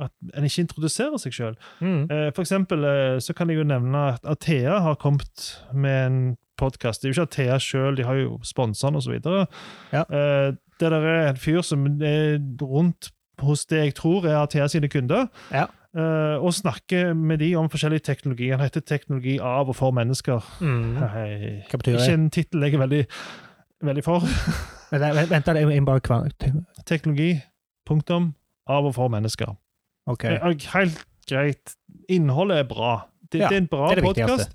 at 0.00 0.12
en 0.38 0.46
ikke 0.48 0.64
introduserer 0.64 1.20
seg 1.20 1.34
sjøl. 1.36 1.58
Mm. 1.84 2.06
Eh, 2.10 2.30
For 2.32 2.42
eksempel 2.46 2.84
eh, 2.88 3.18
så 3.20 3.34
kan 3.36 3.52
jeg 3.52 3.60
jo 3.60 3.66
nevne 3.68 4.06
at 4.14 4.24
Athea 4.24 4.78
har 4.86 4.96
kommet 4.96 5.50
med 5.76 6.06
en 6.06 6.18
podkast. 6.56 7.02
Det 7.02 7.10
er 7.10 7.12
jo 7.12 7.18
ikke 7.20 7.28
Athea 7.30 7.58
sjøl, 7.60 7.96
de 7.98 8.06
har 8.08 8.16
jo 8.22 8.38
sponsa 8.46 8.88
den 8.88 8.96
osv. 9.02 9.18
Ja. 9.92 10.04
Det 10.08 10.90
der 10.90 11.04
er 11.06 11.28
en 11.28 11.36
fyr 11.38 11.60
som 11.66 11.84
er 12.02 12.38
rundt 12.62 13.10
hos 13.42 13.66
det 13.66 13.80
jeg 13.84 13.94
tror 13.98 14.24
er 14.30 14.40
Athea 14.44 14.68
sine 14.70 14.88
kunder, 14.88 15.26
Ja. 15.52 15.66
og 16.38 16.54
snakker 16.54 17.12
med 17.14 17.38
de 17.42 17.52
om 17.58 17.68
forskjellig 17.70 18.02
teknologi. 18.02 18.50
Han 18.50 18.60
heter 18.60 18.80
'Teknologi 18.80 19.38
av 19.40 19.68
og 19.68 19.76
for 19.76 19.90
mennesker'. 19.92 20.42
Mm. 20.60 20.96
Hva 20.96 21.76
betyr 21.78 21.98
Ikke 21.98 22.14
en 22.14 22.30
tittel 22.30 22.62
jeg 22.62 22.74
er 22.74 22.78
veldig, 22.78 23.06
veldig 23.82 24.04
for. 24.04 24.22
Vent, 25.00 25.46
jeg 25.46 25.66
må 25.68 25.84
bare 25.86 26.00
kva- 26.00 26.28
Teknologi, 26.86 27.42
punktum, 27.88 28.34
av 28.68 28.86
og 28.86 28.94
for 28.94 29.08
mennesker. 29.12 29.56
Ok. 30.06 30.24
Eh, 30.24 30.54
Helt 30.74 31.04
greit. 31.28 31.74
Innholdet 32.12 32.58
er 32.58 32.64
bra. 32.68 32.94
Det, 33.32 33.40
Ja, 33.40 33.48
det 33.48 33.56
er 33.56 33.60
en 33.62 33.66
bra 33.66 33.88
det 33.88 33.98
er 33.98 34.00
det 34.00 34.04
podkast. 34.04 34.54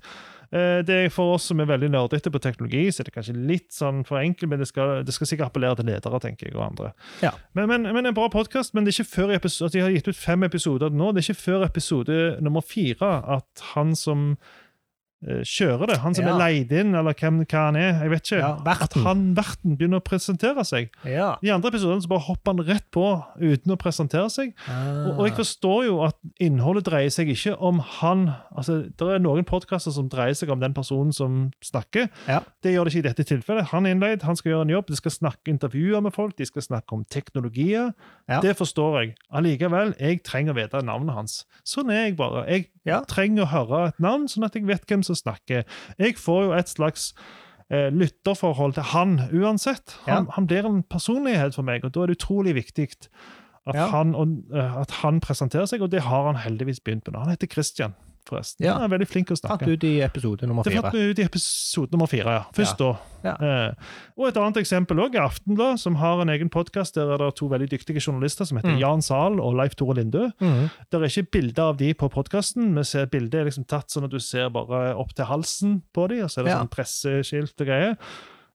Det 0.50 0.90
er 0.90 1.08
for 1.14 1.34
oss 1.36 1.44
som 1.46 1.60
er 1.60 1.66
veldig 1.66 1.90
nerdete 1.92 2.30
på 2.30 2.40
teknologi, 2.42 2.88
så 2.90 3.00
er 3.00 3.04
det 3.04 3.12
kanskje 3.14 3.34
litt 3.46 3.68
sånn 3.70 4.00
for 4.06 4.18
enkelt, 4.18 4.48
men 4.50 4.58
det 4.58 4.66
skal, 4.66 5.04
det 5.06 5.14
skal 5.14 5.26
sikkert 5.30 5.46
appellere 5.52 5.76
til 5.78 5.86
ledere, 5.86 6.18
tenker 6.20 6.48
jeg, 6.48 6.56
og 6.56 6.64
andre. 6.72 6.92
Ja. 7.22 7.30
Men, 7.54 7.68
men, 7.68 7.82
men 7.94 8.06
en 8.06 8.14
bra 8.14 8.26
podkast. 8.28 8.74
Men 8.74 8.82
det 8.84 8.90
er 8.94 9.04
ikke 9.04 9.12
før 9.14 9.34
episode, 9.36 9.68
at 9.70 9.72
de 9.72 9.80
har 9.84 9.90
gitt 9.94 10.08
ut 10.10 10.16
fem 10.18 10.42
episoder 10.42 10.90
nå. 10.90 11.12
Det 11.14 11.22
er 11.22 11.28
ikke 11.30 11.42
før 11.44 11.66
episode 11.68 12.16
nummer 12.42 12.60
fire 12.66 13.12
at 13.36 13.62
han 13.76 13.94
som 13.94 14.32
eh, 14.32 14.38
kjører 15.20 15.86
det, 15.90 15.96
han 16.00 16.14
som 16.16 16.24
Ja. 16.24 16.32
er 16.34 16.38
leid 16.38 16.72
inn, 16.72 16.94
eller 16.94 17.12
hvem, 17.12 17.42
hva 17.44 17.64
han 17.66 17.76
er, 17.76 18.00
jeg 18.00 18.10
vet 18.10 18.22
ikke, 18.30 18.38
Ja, 18.40 18.56
at 18.64 18.94
han 19.04 19.34
verten 19.36 19.76
begynner 19.76 20.00
å 20.00 20.04
presentere 20.04 20.64
seg. 20.64 20.88
Ja. 21.04 21.36
I 21.42 21.50
andre 21.52 21.68
episoden 21.70 22.00
så 22.00 22.08
bare 22.08 22.24
hopper 22.24 22.54
han 22.54 22.64
rett 22.66 22.86
på 22.90 23.04
uten 23.38 23.72
å 23.74 23.76
presentere 23.76 24.30
seg. 24.32 24.54
Og, 24.68 25.18
og 25.18 25.26
jeg 25.28 25.36
forstår 25.36 25.84
jo 25.86 25.98
at 26.06 26.16
innholdet 26.40 26.86
dreier 26.88 27.10
seg 27.12 27.28
ikke 27.28 27.56
om 27.60 27.80
han 28.00 28.30
altså 28.56 28.80
Det 28.96 29.06
er 29.06 29.18
noen 29.20 29.44
podkaster 29.44 29.92
som 29.92 30.08
dreier 30.08 30.34
seg 30.34 30.50
om 30.50 30.60
den 30.60 30.72
personen 30.74 31.12
som 31.12 31.50
snakker. 31.64 32.08
Ja. 32.26 32.40
Det 32.62 32.72
gjør 32.74 32.84
det 32.88 32.94
ikke 32.94 33.04
i 33.04 33.08
dette 33.08 33.24
tilfellet. 33.28 33.68
Han 33.74 33.86
er 33.86 33.94
innleid, 33.94 34.22
han 34.22 34.36
skal 34.36 34.52
gjøre 34.52 34.62
en 34.68 34.74
jobb, 34.74 34.86
de 34.88 34.96
skal 34.96 35.10
snakke 35.14 35.52
intervjuer 35.52 36.00
med 36.02 36.12
folk, 36.16 36.36
de 36.36 36.46
skal 36.48 36.62
snakke 36.62 36.92
om 36.96 37.04
teknologier. 37.04 37.92
Det 38.42 38.56
forstår 38.56 39.00
jeg. 39.02 39.14
Allikevel, 39.32 39.94
jeg 40.00 40.22
trenger 40.24 40.52
å 40.54 40.56
vite 40.56 40.82
navnet 40.86 41.14
hans. 41.14 41.44
Sånn 41.66 41.90
er 41.92 42.06
jeg 42.08 42.16
bare. 42.16 42.46
Jeg 42.48 42.68
Ja. 42.88 43.02
trenger 43.04 43.44
å 43.44 43.50
høre 43.52 43.88
et 43.88 44.00
navn, 44.00 44.26
sånn 44.28 44.44
at 44.46 44.54
jeg 44.56 44.66
vet 44.66 44.86
hvem 44.88 45.02
som 45.04 45.14
snakker. 45.18 45.64
Jeg 45.98 46.16
får 46.16 46.44
jo 46.46 46.52
et 46.56 46.68
slags 46.72 47.10
eh, 47.70 47.90
lytterforhold 47.92 48.74
til 48.78 48.82
han 48.94 49.18
uansett. 49.32 49.96
Han, 50.06 50.26
han 50.36 50.46
blir 50.46 50.64
en 50.66 50.82
personlighet 50.82 51.54
for 51.54 51.62
meg, 51.62 51.84
og 51.84 51.92
da 51.92 52.02
er 52.02 52.06
det 52.12 52.16
utrolig 52.18 52.54
viktig 52.56 52.88
at, 53.66 53.74
Ja. 53.76 53.86
han, 53.92 54.14
og, 54.16 54.38
eh, 54.54 54.76
at 54.80 54.90
han 55.02 55.20
presenterer 55.20 55.66
seg, 55.68 55.82
og 55.82 55.90
det 55.92 56.00
har 56.02 56.26
han 56.32 56.40
heldigvis 56.40 56.80
begynt 56.80 57.06
med. 57.12 57.20
Han 57.20 57.30
heter 57.30 57.46
Christian, 57.52 57.94
forresten. 58.30 58.64
Ja. 58.64 58.76
Han 58.78 58.86
er 58.86 58.92
veldig 58.94 59.08
flink 59.10 59.26
til 59.28 59.36
å 59.36 59.40
Fant 59.40 59.60
snakke. 59.60 59.74
ut 59.74 59.84
i 59.84 59.92
episode 60.06 60.46
nummer 60.48 60.64
Det 60.64 60.72
fatt 60.76 60.86
fant 60.88 60.94
vi 60.96 61.10
ut 61.10 61.18
i 61.18 61.26
episode 61.26 61.92
nummer 61.92 62.06
fire, 62.10 62.36
ja. 62.38 62.44
Først 62.56 62.78
da. 62.80 62.90
Ja. 63.26 63.34
Eh, 63.36 63.90
og 64.16 64.28
et 64.30 64.38
annet 64.40 64.56
eksempel 64.62 65.02
òg, 65.04 65.18
Aftenblad, 65.20 65.78
som 65.82 65.98
har 66.00 66.22
en 66.22 66.32
egen 66.32 66.48
podkast. 66.48 66.94
Der 66.96 67.12
er 67.12 67.18
det 67.18 67.34
to 67.36 67.48
veldig 67.52 67.68
dyktige 67.74 68.00
journalister 68.00 68.46
som 68.48 68.56
heter 68.58 68.70
Mm. 68.76 68.80
Jan 68.80 69.02
Zahl 69.02 69.40
og 69.40 69.54
Leif 69.58 69.74
Tore 69.76 69.94
Lindø. 70.00 70.30
Mm. 70.40 70.70
Det 70.90 71.00
er 71.02 71.06
ikke 71.10 71.30
bilder 71.36 71.62
av 71.74 71.76
de 71.76 71.92
på 71.94 72.08
podkasten. 72.08 72.74
Bildet 73.10 73.34
er 73.34 73.44
liksom 73.50 73.66
tatt 73.66 73.90
sånn 73.90 74.04
at 74.04 74.10
du 74.10 74.18
ser 74.20 74.48
bare 74.50 74.94
opp 74.96 75.12
til 75.14 75.24
halsen 75.26 75.82
på 75.92 76.08
de, 76.08 76.22
og 76.22 76.30
så 76.30 76.40
er 76.40 76.44
det 76.44 76.52
Ja. 76.54 76.58
sånn 76.62 76.70
presseskilt 76.70 77.60
og 77.60 77.66
greier. 77.66 77.96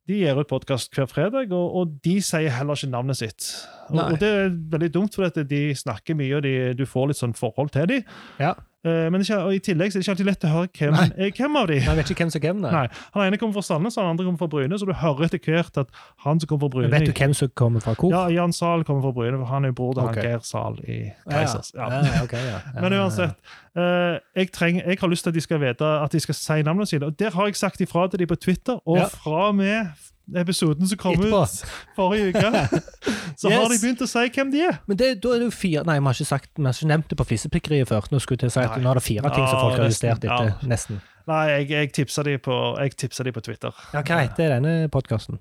De 0.08 0.14
gir 0.20 0.38
ut 0.38 0.48
podkast 0.48 0.92
hver 0.94 1.08
fredag, 1.10 1.52
og, 1.52 1.76
og 1.76 2.02
de 2.06 2.20
sier 2.22 2.52
heller 2.54 2.76
ikke 2.78 2.92
navnet 2.92 3.18
sitt. 3.18 3.48
Og, 3.90 3.98
og 4.14 4.20
Det 4.20 4.30
er 4.30 4.50
veldig 4.50 4.92
dumt, 4.94 5.16
for 5.16 5.26
at 5.26 5.34
de 5.50 5.74
snakker 5.74 6.14
mye, 6.16 6.36
og 6.38 6.44
de, 6.46 6.74
du 6.78 6.86
får 6.86 7.08
litt 7.10 7.18
sånn 7.18 7.34
forhold 7.34 7.72
til 7.74 7.88
dem. 7.88 8.04
Ja. 8.40 8.54
Eh, 8.86 9.08
men 9.10 9.24
ikke, 9.24 9.38
og 9.42 9.56
i 9.56 9.60
tillegg 9.66 9.90
så 9.90 9.98
er 9.98 10.02
det 10.02 10.06
ikke 10.06 10.14
alltid 10.14 10.28
lett 10.30 10.44
å 10.46 10.50
høre 10.52 10.70
hvem 10.78 10.94
Nei. 10.94 11.06
er 11.26 11.32
hvem 11.34 11.56
av 11.58 11.68
de. 11.72 11.78
Jeg 11.82 11.98
vet 11.98 12.12
ikke 12.14 12.26
hvem 12.26 12.34
som 12.36 12.44
hvem. 12.44 12.60
Nei. 12.62 12.72
Nei, 12.76 12.84
Han 13.16 13.24
ene 13.26 13.40
kommer 13.42 13.58
fra 13.58 13.64
Sandnes, 13.66 13.98
han 13.98 14.12
andre 14.12 14.28
kommer 14.28 14.42
fra 14.44 14.50
Bryne, 14.52 14.78
så 14.78 14.86
du 14.86 14.94
hører 14.94 15.26
etter 15.26 15.42
hvert 15.42 15.80
at 15.82 15.90
han 16.26 16.42
som 16.42 16.52
kommer 16.52 16.68
fra 16.68 16.74
Bryne 16.76 16.92
Men 16.92 17.02
Vet 17.02 17.10
du 17.10 17.22
hvem 17.24 17.34
som 17.38 17.50
kommer 17.58 17.82
fra 17.82 17.96
hvor? 17.98 18.14
Ja, 18.14 18.24
Jan 18.36 18.54
Zahl 18.54 18.86
kommer 18.86 19.08
fra 19.08 19.14
Bryne, 19.18 19.40
for 19.42 19.50
han 19.50 19.66
er 19.66 19.74
jo 19.74 19.78
bror 19.82 19.94
til 19.98 20.06
okay. 20.06 20.22
han 20.22 20.30
Geir 20.30 20.46
Zahl 20.46 20.78
i 20.86 21.00
Keisers. 21.26 21.72
Ja. 21.74 21.90
Ja, 21.96 22.24
okay, 22.24 22.46
ja. 22.46 22.60
Men 22.84 22.98
uansett, 23.00 23.54
eh, 23.74 24.20
jeg, 24.38 24.52
trenger, 24.54 24.86
jeg 24.86 25.02
har 25.02 25.14
lyst 25.16 25.26
til 25.26 25.34
at 25.34 25.40
de 25.40 25.46
skal 25.48 25.64
vite 25.66 25.94
at 26.06 26.14
de 26.14 26.22
skal 26.22 26.38
si 26.38 26.62
navnene 26.62 26.86
sine. 26.90 27.10
Og 27.10 27.18
der 27.20 27.34
har 27.34 27.50
jeg 27.50 27.58
sagt 27.58 27.82
ifra 27.82 28.06
til 28.12 28.22
de 28.22 28.30
på 28.30 28.38
Twitter, 28.38 28.78
og 28.86 29.02
Ja. 29.02 29.10
fra 29.10 29.48
og 29.50 29.56
med 29.56 30.14
episoden 30.34 30.88
som 30.90 30.98
kom 30.98 31.14
Etterpå. 31.14 31.42
ut 31.44 31.96
forrige 31.96 32.32
uke, 32.34 32.82
så 33.40 33.52
har 33.54 33.68
de 33.70 33.78
begynt 33.82 34.02
å 34.02 34.08
si 34.10 34.24
hvem 34.34 34.52
de 34.54 34.62
er. 34.68 34.80
Men 34.90 34.98
det, 34.98 35.10
da 35.24 35.34
er 35.36 35.44
det 35.44 35.50
jo 35.52 35.56
fire 35.56 35.84
Nei, 35.86 36.00
vi 36.00 36.06
har 36.10 36.18
ikke, 36.18 36.30
sagt, 36.32 36.50
vi 36.58 36.66
har 36.66 36.74
ikke 36.78 36.90
nevnt 36.94 37.10
det 37.14 37.18
på 37.22 37.28
fissepikkeriet 37.30 37.88
før. 37.92 38.08
Nå 38.12 38.22
skulle 38.24 38.48
jeg 38.48 38.56
si 38.56 38.64
at 38.64 38.78
nå 38.82 38.90
er 38.94 39.00
det 39.02 39.06
fire 39.06 39.30
ting 39.36 39.46
som 39.46 39.60
folk 39.62 39.78
har 39.80 39.90
justert 39.92 40.24
etter. 40.26 40.50
ja. 40.56 40.58
Nesten. 40.72 41.02
Nei, 41.30 41.44
jeg, 41.50 41.70
jeg 41.74 41.92
tipsa 41.98 42.22
de 42.26 42.38
på, 42.38 42.56
jeg 42.82 42.98
tipsa 43.02 43.24
de 43.26 43.32
på 43.34 43.42
Twitter. 43.46 43.74
Ja, 43.94 44.02
hva 44.06 44.20
heter 44.26 44.52
denne 44.58 44.74
podkasten? 44.94 45.40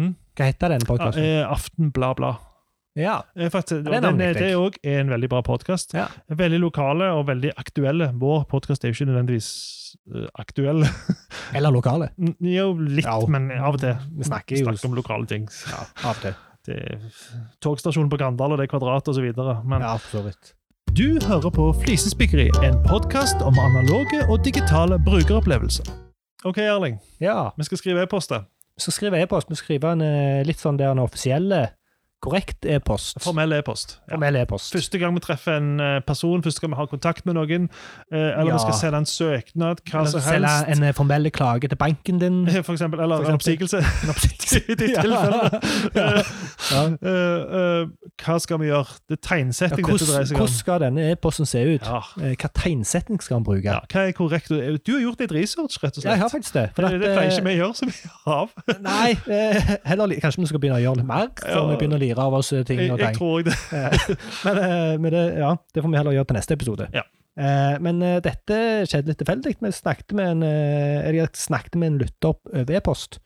Hm? 0.00 0.14
Hva 0.38 0.46
heter 0.48 0.72
denne 0.72 0.86
Ja, 0.86 0.88
podkasten? 0.88 1.24
eh, 1.26 1.44
Aften 1.44 1.90
bla, 1.92 2.14
bla. 2.16 2.30
Ja. 2.98 3.22
Eh, 3.36 3.46
Ja, 3.52 3.60
det 3.70 3.94
er 3.94 4.00
den, 4.02 4.18
det 4.18 4.42
er 4.42 4.56
òg 4.58 4.76
en 4.82 5.08
veldig 5.12 5.28
bra 5.30 5.40
podkast. 5.46 5.94
Ja. 5.94 6.08
Veldig 6.28 6.58
lokale 6.60 7.10
og 7.14 7.26
veldig 7.28 7.52
aktuelle. 7.56 8.10
Vår 8.18 8.44
podkast 8.50 8.84
er 8.84 8.90
jo 8.90 8.96
ikke 8.98 9.08
nødvendigvis 9.12 9.50
eh, 10.14 10.26
aktuell. 10.34 10.82
Eller 11.56 11.70
lokale. 11.70 12.10
Jo, 12.40 12.72
litt, 12.78 13.04
Ja. 13.06 13.18
men 13.28 13.50
av 13.52 13.74
og 13.78 13.80
til. 13.80 13.94
Vi 14.18 14.24
snakker 14.26 14.56
snakker 14.64 14.86
om 14.90 14.94
lokale 14.98 15.26
ting. 15.30 15.48
ja, 15.70 15.84
av 16.04 16.16
og 16.16 16.22
til. 16.26 16.34
Det 16.68 16.74
er 16.76 16.98
togstasjonen 17.64 18.10
på 18.12 18.18
Grandal, 18.20 18.52
og 18.52 18.58
det 18.60 18.66
kvadratet 18.68 19.08
osv. 19.14 19.30
Men 19.64 19.80
Ja, 19.80 19.94
for 19.96 20.26
vidt. 20.26 20.50
du 20.92 21.16
hører 21.24 21.48
på 21.50 21.70
Flisespikkeri, 21.80 22.50
en 22.66 22.76
podkast 22.84 23.40
om 23.40 23.56
analoge 23.58 24.20
og 24.28 24.44
digitale 24.44 24.98
brukeropplevelser. 25.00 25.88
OK, 26.44 26.58
Erling. 26.58 26.98
Ja. 27.20 27.50
Vi 27.56 27.64
skal 27.64 27.78
skrive 27.80 28.02
e-post. 28.04 28.30
Vi 28.36 28.80
skal 28.84 28.92
skrive 28.92 29.22
e-post. 29.22 29.48
Vi 29.48 29.56
skal 29.56 29.64
skrive 29.78 29.92
en 29.96 30.02
eh, 30.04 30.42
litt 30.44 30.60
sånn 30.60 30.76
der 30.76 30.92
en 30.92 31.00
offisielle, 31.00 31.70
korrekt 32.20 32.66
e-post. 32.68 33.16
Formell 33.24 33.52
e-post. 33.56 33.94
Ja. 34.06 34.14
Formell 34.14 34.36
e-post. 34.42 34.72
Første 34.74 34.98
gang 35.00 35.14
vi 35.16 35.20
treffer 35.24 35.56
en 35.56 35.80
eh, 35.80 36.00
person, 36.06 36.42
første 36.44 36.60
gang 36.60 36.74
vi 36.74 36.76
har 36.76 36.86
kontakt 36.90 37.24
med 37.26 37.34
noen, 37.38 37.68
eh, 38.12 38.18
eller 38.18 38.50
Ja. 38.50 38.56
vi 38.58 38.64
skal 38.66 38.74
sende 38.80 38.98
en 38.98 39.06
søknad, 39.08 39.80
hva 39.88 40.00
Eller 40.02 40.10
som 40.10 40.20
Selge 40.20 40.52
en 40.76 40.82
eh, 40.82 40.92
formell 40.94 41.30
klage 41.32 41.68
til 41.68 41.76
banken 41.80 42.18
din. 42.20 42.42
For 42.66 42.72
eksempel, 42.76 43.00
eller 43.00 43.24
For 43.24 43.32
en 43.32 43.40
eksempel. 43.40 43.80
En 44.04 44.10
oppsigelse. 44.10 44.60
I 44.70 44.74
de 44.74 44.90
Ja. 44.92 45.02
tilfellene. 45.02 45.60
Ja. 45.94 46.22
Hva 48.20 48.36
skal 48.42 48.58
vi 48.60 48.68
gjøre? 48.68 48.96
Det 49.08 49.16
er 49.16 49.22
tegnsetting 49.24 49.86
dette 49.86 50.04
dreier 50.04 50.10
hvordan, 50.10 50.26
seg 50.28 50.36
om. 50.36 50.40
hvordan 50.42 50.58
skal 50.58 50.80
denne 50.84 51.06
e-posten 51.12 51.48
se 51.48 51.62
ut? 51.74 51.86
Hva 51.88 52.50
tegnsetting 52.56 53.20
skal 53.22 53.38
han 53.40 53.46
bruke? 53.46 53.64
Ja, 53.64 53.78
hva 53.90 54.04
er 54.08 54.12
korrekt? 54.16 54.50
Du 54.50 54.92
har 54.92 55.00
gjort 55.06 55.20
litt 55.24 55.32
research, 55.34 55.78
rett 55.82 55.96
og 55.98 56.04
Ja, 56.04 56.10
jeg 56.16 56.22
har 56.24 56.32
faktisk 56.32 56.54
det. 56.58 56.66
Det, 56.76 56.90
det 57.00 57.12
pleier 57.14 57.30
ikke 57.32 57.46
vi 57.48 57.54
å 57.56 57.60
gjøre 57.62 57.78
så 57.80 57.88
mye 57.88 58.36
av. 58.36 58.54
Nei, 58.84 59.08
heller, 59.88 60.14
kanskje 60.22 60.44
vi 60.44 60.50
skal 60.50 60.62
begynne 60.62 60.80
å 60.80 60.84
gjøre 60.84 61.00
litt 61.02 61.08
mer 61.10 61.28
før 61.40 61.70
vi 61.72 61.78
begynner 61.80 62.00
å 62.00 62.09
lire 62.10 62.26
av 62.26 62.34
oss 62.40 62.52
eh, 62.52 62.64
ting 62.68 62.82
og 62.88 62.96
og 62.98 62.98
jeg 63.00 63.06
tang. 63.06 63.16
tror 63.16 63.46
det. 63.46 63.56
Eh, 63.72 64.14
Men, 64.44 64.58
eh, 64.66 64.98
men 64.98 65.12
det, 65.14 65.24
ja, 65.38 65.54
det 65.74 65.82
får 65.84 65.90
vi 65.94 65.98
heller 66.02 66.18
gjøre 66.18 66.28
til 66.32 66.38
neste 66.40 66.58
episode. 66.58 66.88
Ja. 66.94 67.06
Eh, 67.40 67.78
Men 67.80 68.02
eh, 68.02 68.18
dette 68.20 68.60
skjedde 68.90 69.12
litt 69.14 69.18
tilfeldig. 69.22 69.56
Vi 69.62 69.70
snakket 69.72 70.12
med 70.18 70.30
en, 70.34 70.42
eh, 70.42 71.10
jeg 71.14 71.30
snakket 71.38 71.76
med 71.80 71.92
en 71.94 71.98
lytter 72.02 72.34
over 72.34 72.76
e-post. 72.76 73.20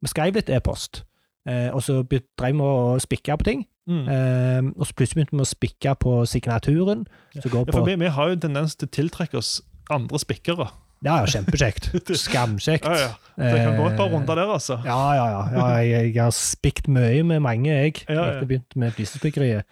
Vi 0.00 0.08
skrev 0.12 0.36
litt 0.38 0.48
e-post, 0.54 1.02
eh, 1.48 1.68
og 1.74 1.82
så 1.82 2.00
drev 2.06 2.54
vi 2.54 2.62
og 2.62 3.00
spikka 3.02 3.36
på 3.40 3.44
ting. 3.50 3.66
Mm. 3.88 4.04
Eh, 4.08 4.62
Og 4.78 4.86
så 4.86 4.94
plutselig 4.94 5.16
begynte 5.26 5.36
vi 5.36 5.42
å 5.42 5.48
spikke 5.48 5.94
på 5.98 6.12
signaturen. 6.28 7.06
Ja, 7.34 7.40
for 7.72 7.84
vi, 7.88 7.96
vi 7.96 8.06
har 8.14 8.28
jo 8.28 8.36
en 8.36 8.40
tendens 8.46 8.76
til 8.76 8.86
å 8.86 8.92
tiltrekke 8.94 9.38
oss 9.40 9.60
andre 9.90 10.18
spikkere. 10.20 10.68
Ja, 11.04 11.20
ja, 11.20 11.26
kjempekjekt. 11.30 11.90
Skamkjekt. 12.26 12.84
Ja, 12.84 12.96
ja. 13.06 13.14
Det 13.38 13.54
kan 13.62 13.76
gå 13.78 13.84
et 13.86 13.96
par 13.96 14.08
Eh, 14.08 14.12
runder 14.16 14.34
der, 14.34 14.48
altså. 14.50 14.80
Ja, 14.84 14.98
ja, 15.14 15.26
ja. 15.30 15.42
ja 15.54 15.66
jeg, 15.86 16.14
jeg 16.16 16.22
har 16.24 16.32
spikt 16.34 16.88
mye 16.90 17.22
med 17.22 17.38
mange, 17.44 17.70
jeg. 17.70 18.00
Ja, 18.08 18.14
ja. 18.14 18.24
Etter 18.32 18.48
begynt 18.50 18.74
med 18.74 18.96
flisespikkeriet. 18.96 19.62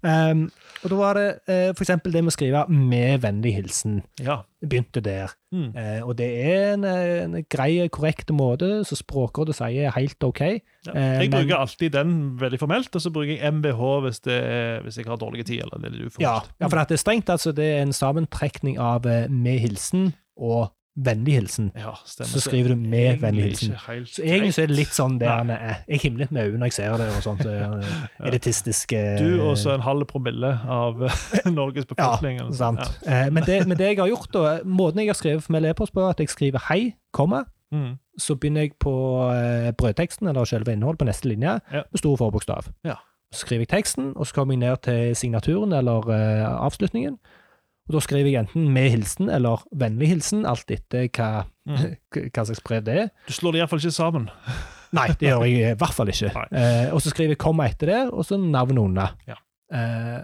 um, 0.00 0.46
og 0.80 0.86
da 0.88 0.96
var 0.96 1.18
det 1.18 1.26
uh, 1.44 1.74
for 1.76 1.84
eksempel 1.84 2.14
det 2.14 2.22
med 2.24 2.32
å 2.32 2.36
skrive 2.38 2.62
'med 2.72 3.20
vennlig 3.20 3.52
hilsen'. 3.58 3.98
Ja. 4.24 4.38
Begynte 4.64 5.02
der. 5.04 5.34
Mm. 5.52 5.74
Uh, 5.76 6.00
og 6.08 6.16
det 6.16 6.30
er 6.46 6.72
en, 6.72 6.84
eh, 6.88 7.24
en 7.26 7.44
grei, 7.52 7.88
korrekt 7.92 8.30
måte, 8.32 8.80
så 8.88 8.96
Språkrådet 8.96 9.54
sier 9.58 9.90
er 9.90 9.92
helt 10.00 10.24
OK. 10.24 10.40
Ja. 10.86 10.92
Eh, 10.94 11.20
Jeg 11.20 11.30
men- 11.30 11.42
bruker 11.44 11.56
alltid 11.60 11.92
den 11.92 12.38
veldig 12.40 12.58
formelt, 12.58 12.94
og 12.96 13.02
så 13.02 13.10
bruker 13.12 13.36
jeg 13.36 13.52
MBH 13.52 14.00
hvis, 14.06 14.20
det 14.24 14.32
er, 14.42 14.80
hvis 14.80 14.96
jeg 14.96 15.04
har 15.06 15.16
dårlig 15.20 15.44
tid. 15.44 15.60
eller 15.60 15.76
det 15.90 15.92
er 16.00 16.20
Ja, 16.20 16.40
ja, 16.60 16.68
for 16.68 16.78
det 16.84 16.90
er 16.96 16.96
strengt 17.04 17.28
altså, 17.28 17.52
det 17.52 17.64
er 17.76 17.82
en 17.82 17.92
sammentrekning 17.92 18.78
av 18.78 19.04
eh, 19.04 19.28
'med 19.28 19.60
hilsen' 19.60 20.12
og 20.40 20.72
'vennlig 21.00 21.36
hilsen'. 21.38 21.70
Ja. 21.78 21.92
Så 22.04 22.40
skriver 22.40 22.68
du 22.68 22.76
med 22.76 23.20
vennlig 23.22 23.42
hilsen. 23.44 23.74
Så 24.06 24.22
egentlig 24.24 24.54
så 24.54 24.62
er 24.62 24.66
det 24.66 24.76
litt 24.76 24.92
sånn 24.92 25.18
det 25.20 25.28
han 25.28 25.50
er. 25.50 25.76
Jeg 25.88 26.00
himler 26.02 26.18
litt 26.26 26.32
med 26.32 26.42
øynene 26.44 26.58
når 26.58 26.66
jeg 26.66 26.72
ser 26.72 26.96
det, 26.98 27.06
og 27.16 27.22
sånt. 27.22 27.46
eh, 27.46 28.26
Elitistiske 28.26 29.18
Du 29.18 29.40
og 29.42 29.56
så 29.58 29.70
en 29.74 29.80
halv 29.80 30.04
promille 30.10 30.50
av 30.68 31.02
eh, 31.02 31.50
Norges 31.60 31.86
befolkning. 31.86 32.40
eller 32.40 32.50
sånn. 32.52 32.76
Sant. 32.82 33.00
Ja. 33.06 33.30
men, 33.30 33.42
det, 33.46 33.66
men 33.68 33.78
det 33.78 33.86
jeg 33.94 33.98
har 34.02 34.08
gjort, 34.08 34.32
da, 34.32 34.58
måten 34.64 34.98
jeg 35.04 35.08
har 35.12 35.14
skrevet 35.20 35.42
for 35.46 35.56
e-post 35.70 35.92
på, 35.94 36.08
at 36.10 36.18
jeg 36.20 36.28
skriver 36.28 36.58
'hei', 36.58 36.92
komma, 37.12 37.44
Mm. 37.72 37.98
så 38.18 38.34
begynner 38.34 38.60
jeg 38.62 38.72
på 38.82 38.90
eh, 39.30 39.70
brødteksten, 39.78 40.26
eller 40.28 40.44
selve 40.44 40.72
innholdet 40.72 40.98
på 40.98 41.04
neste 41.06 41.28
linje, 41.28 41.60
Ja. 41.72 41.82
med 41.92 41.98
stor 41.98 42.16
forbokstav. 42.16 42.66
Ja. 42.84 42.94
Så 43.32 43.46
skriver 43.46 43.60
jeg 43.60 43.68
teksten, 43.68 44.12
og 44.16 44.26
så 44.26 44.34
kommer 44.34 44.54
jeg 44.54 44.58
ned 44.58 44.76
til 44.82 45.14
signaturen, 45.16 45.72
eller 45.72 46.02
eh, 46.10 46.64
avslutningen. 46.66 47.18
Og 47.90 47.96
da 47.96 48.00
skriver 48.04 48.30
jeg 48.30 48.38
enten 48.44 48.68
'med 48.70 48.90
hilsen' 48.92 49.30
eller 49.34 49.64
'vennlig 49.74 50.06
hilsen', 50.12 50.46
alt 50.46 50.70
etter 50.70 51.08
hva, 51.10 51.44
Mm. 51.66 51.96
hva 52.34 52.44
slags 52.46 52.60
brev 52.62 52.84
det 52.84 52.94
er. 52.96 53.08
Du 53.26 53.32
slår 53.34 53.52
det 53.52 53.58
iallfall 53.60 53.78
ikke 53.82 53.90
sammen. 53.92 54.28
Nei, 54.92 55.08
det 55.18 55.26
gjør 55.28 55.42
jeg 55.46 55.72
i 55.72 55.74
hvert 55.78 55.94
fall 55.94 56.08
ikke. 56.08 56.30
Eh, 56.52 56.94
og 56.94 57.00
så 57.02 57.10
skriver 57.10 57.34
jeg 57.34 57.38
'komma' 57.38 57.66
etter 57.68 57.86
det, 57.86 58.10
og 58.12 58.24
så 58.24 58.36
navnet 58.38 58.78
under. 58.78 59.16
Ja. 59.26 59.34
Eh, 59.72 60.22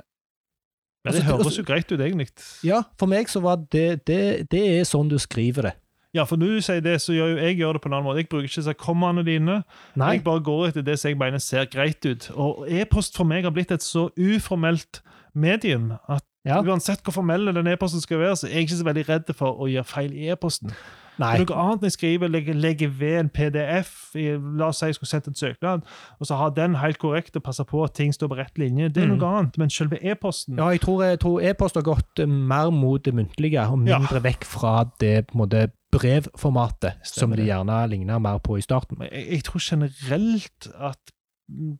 Men 1.05 1.12
Altså, 1.14 1.22
det 1.22 1.29
du- 1.38 1.42
høres 1.44 1.57
jo 1.59 1.62
greit 1.62 1.92
ut, 1.92 2.00
egentlig. 2.00 2.29
ja, 2.64 2.83
for 2.98 3.07
meg 3.07 3.26
så 3.29 3.40
var 3.40 3.57
det, 3.70 4.05
det 4.07 4.50
Det 4.50 4.81
er 4.81 4.83
sånn 4.85 5.09
du 5.09 5.18
skriver 5.18 5.62
det. 5.62 5.72
Ja, 6.14 6.24
for 6.24 6.37
når 6.37 6.46
du 6.46 6.61
sier 6.62 6.81
det, 6.81 7.00
så 7.00 7.12
gjør 7.12 7.29
jo 7.35 7.37
jeg 7.46 7.59
gjør 7.59 7.72
det 7.74 7.83
på 7.83 7.87
en 7.87 7.92
annen 7.92 8.05
måte. 8.05 8.16
Jeg 8.16 8.29
bruker 8.29 8.44
ikke 8.48 8.57
disse 8.62 8.74
kommaene 8.74 9.22
dine. 9.24 9.62
Nei. 9.94 10.12
Jeg 10.14 10.24
bare 10.24 10.40
går 10.40 10.68
etter 10.68 10.83
det 10.83 10.98
som 10.98 11.09
jeg 11.11 11.18
mener 11.18 11.38
ser 11.38 11.64
greit 11.66 12.05
ut. 12.07 12.31
Og 12.35 12.66
e-post 12.68 13.16
for 13.16 13.24
meg 13.24 13.42
har 13.44 13.50
blitt 13.52 13.70
et 13.70 13.83
så 13.83 14.09
uformelt 14.18 15.00
medium 15.35 15.92
at 16.09 16.22
Ja. 16.46 16.61
uansett 16.62 17.02
hvor 17.02 17.12
formell 17.12 17.50
den 17.52 17.66
e-posten 17.66 18.00
skal 18.00 18.18
være, 18.22 18.37
så 18.37 18.46
er 18.46 18.52
jeg 18.61 18.68
ikke 18.68 18.76
så 18.78 18.85
veldig 18.87 19.09
redd 19.09 19.35
for 19.35 19.59
å 19.59 19.66
gjøre 19.68 19.85
feil 19.85 20.12
i 20.14 20.28
e-posten. 20.30 20.70
Nei. 21.18 21.38
Noe 21.40 21.56
annet 21.56 21.82
jeg 21.87 21.92
skriver, 21.94 22.28
legger, 22.28 22.54
legger 22.54 22.88
ved 22.92 23.14
en 23.22 23.28
PDF 23.32 24.14
i, 24.20 24.26
La 24.59 24.66
oss 24.68 24.82
si 24.82 24.87
jeg 24.90 24.94
skulle 24.98 25.09
sendt 25.09 25.28
en 25.30 25.35
søknad, 25.35 25.87
og 26.20 26.26
så 26.28 26.37
ha 26.37 26.50
den 26.52 26.74
helt 26.76 26.98
korrekt 27.00 27.35
og 27.37 27.42
passe 27.42 27.64
på 27.64 27.80
at 27.87 27.94
ting 27.96 28.12
står 28.12 28.28
på 28.28 28.37
rett 28.37 28.59
linje. 28.61 28.90
Det 28.92 29.02
er 29.02 29.06
Mm. 29.09 29.16
noe 29.18 29.30
annet. 29.38 29.56
Men 29.59 29.70
selve 29.70 29.96
e-posten 30.04 30.59
Ja, 30.59 30.68
jeg 30.70 30.82
tror, 30.82 31.40
e-post 31.40 31.74
har 31.74 31.82
gått 31.82 32.20
eh, 32.20 32.26
mer 32.26 32.70
mot 32.70 33.02
det 33.02 33.14
muntlige, 33.14 33.64
og 33.64 33.88
Ja. 33.88 33.98
mindre 33.98 34.20
vekk 34.22 34.44
fra 34.44 34.85
det 35.00 35.26
på 35.28 35.35
en 35.35 35.48
måte, 35.48 35.70
brevformatet 35.90 36.98
som 37.02 37.30
Stemmer 37.32 37.37
de 37.37 37.42
det. 37.42 37.50
gjerne 37.50 37.88
ligner 37.90 38.18
mer 38.20 38.38
på 38.38 38.59
i 38.59 38.61
starten. 38.64 38.98
jeg, 39.11 39.26
jeg 39.30 39.44
tror 39.44 39.61
generelt 39.70 40.68
at 40.78 40.98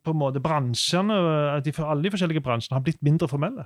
på 0.03 0.13
en 0.13 0.19
måte 0.19 0.39
bransjene, 0.41 1.13
at 1.57 1.63
de, 1.65 1.73
alle 1.83 2.03
de 2.03 2.09
forskjellige 2.13 2.41
bransjene 2.43 2.73
har 2.77 2.81
blitt 2.85 3.01
mindre 3.03 3.27
formelle. 3.27 3.65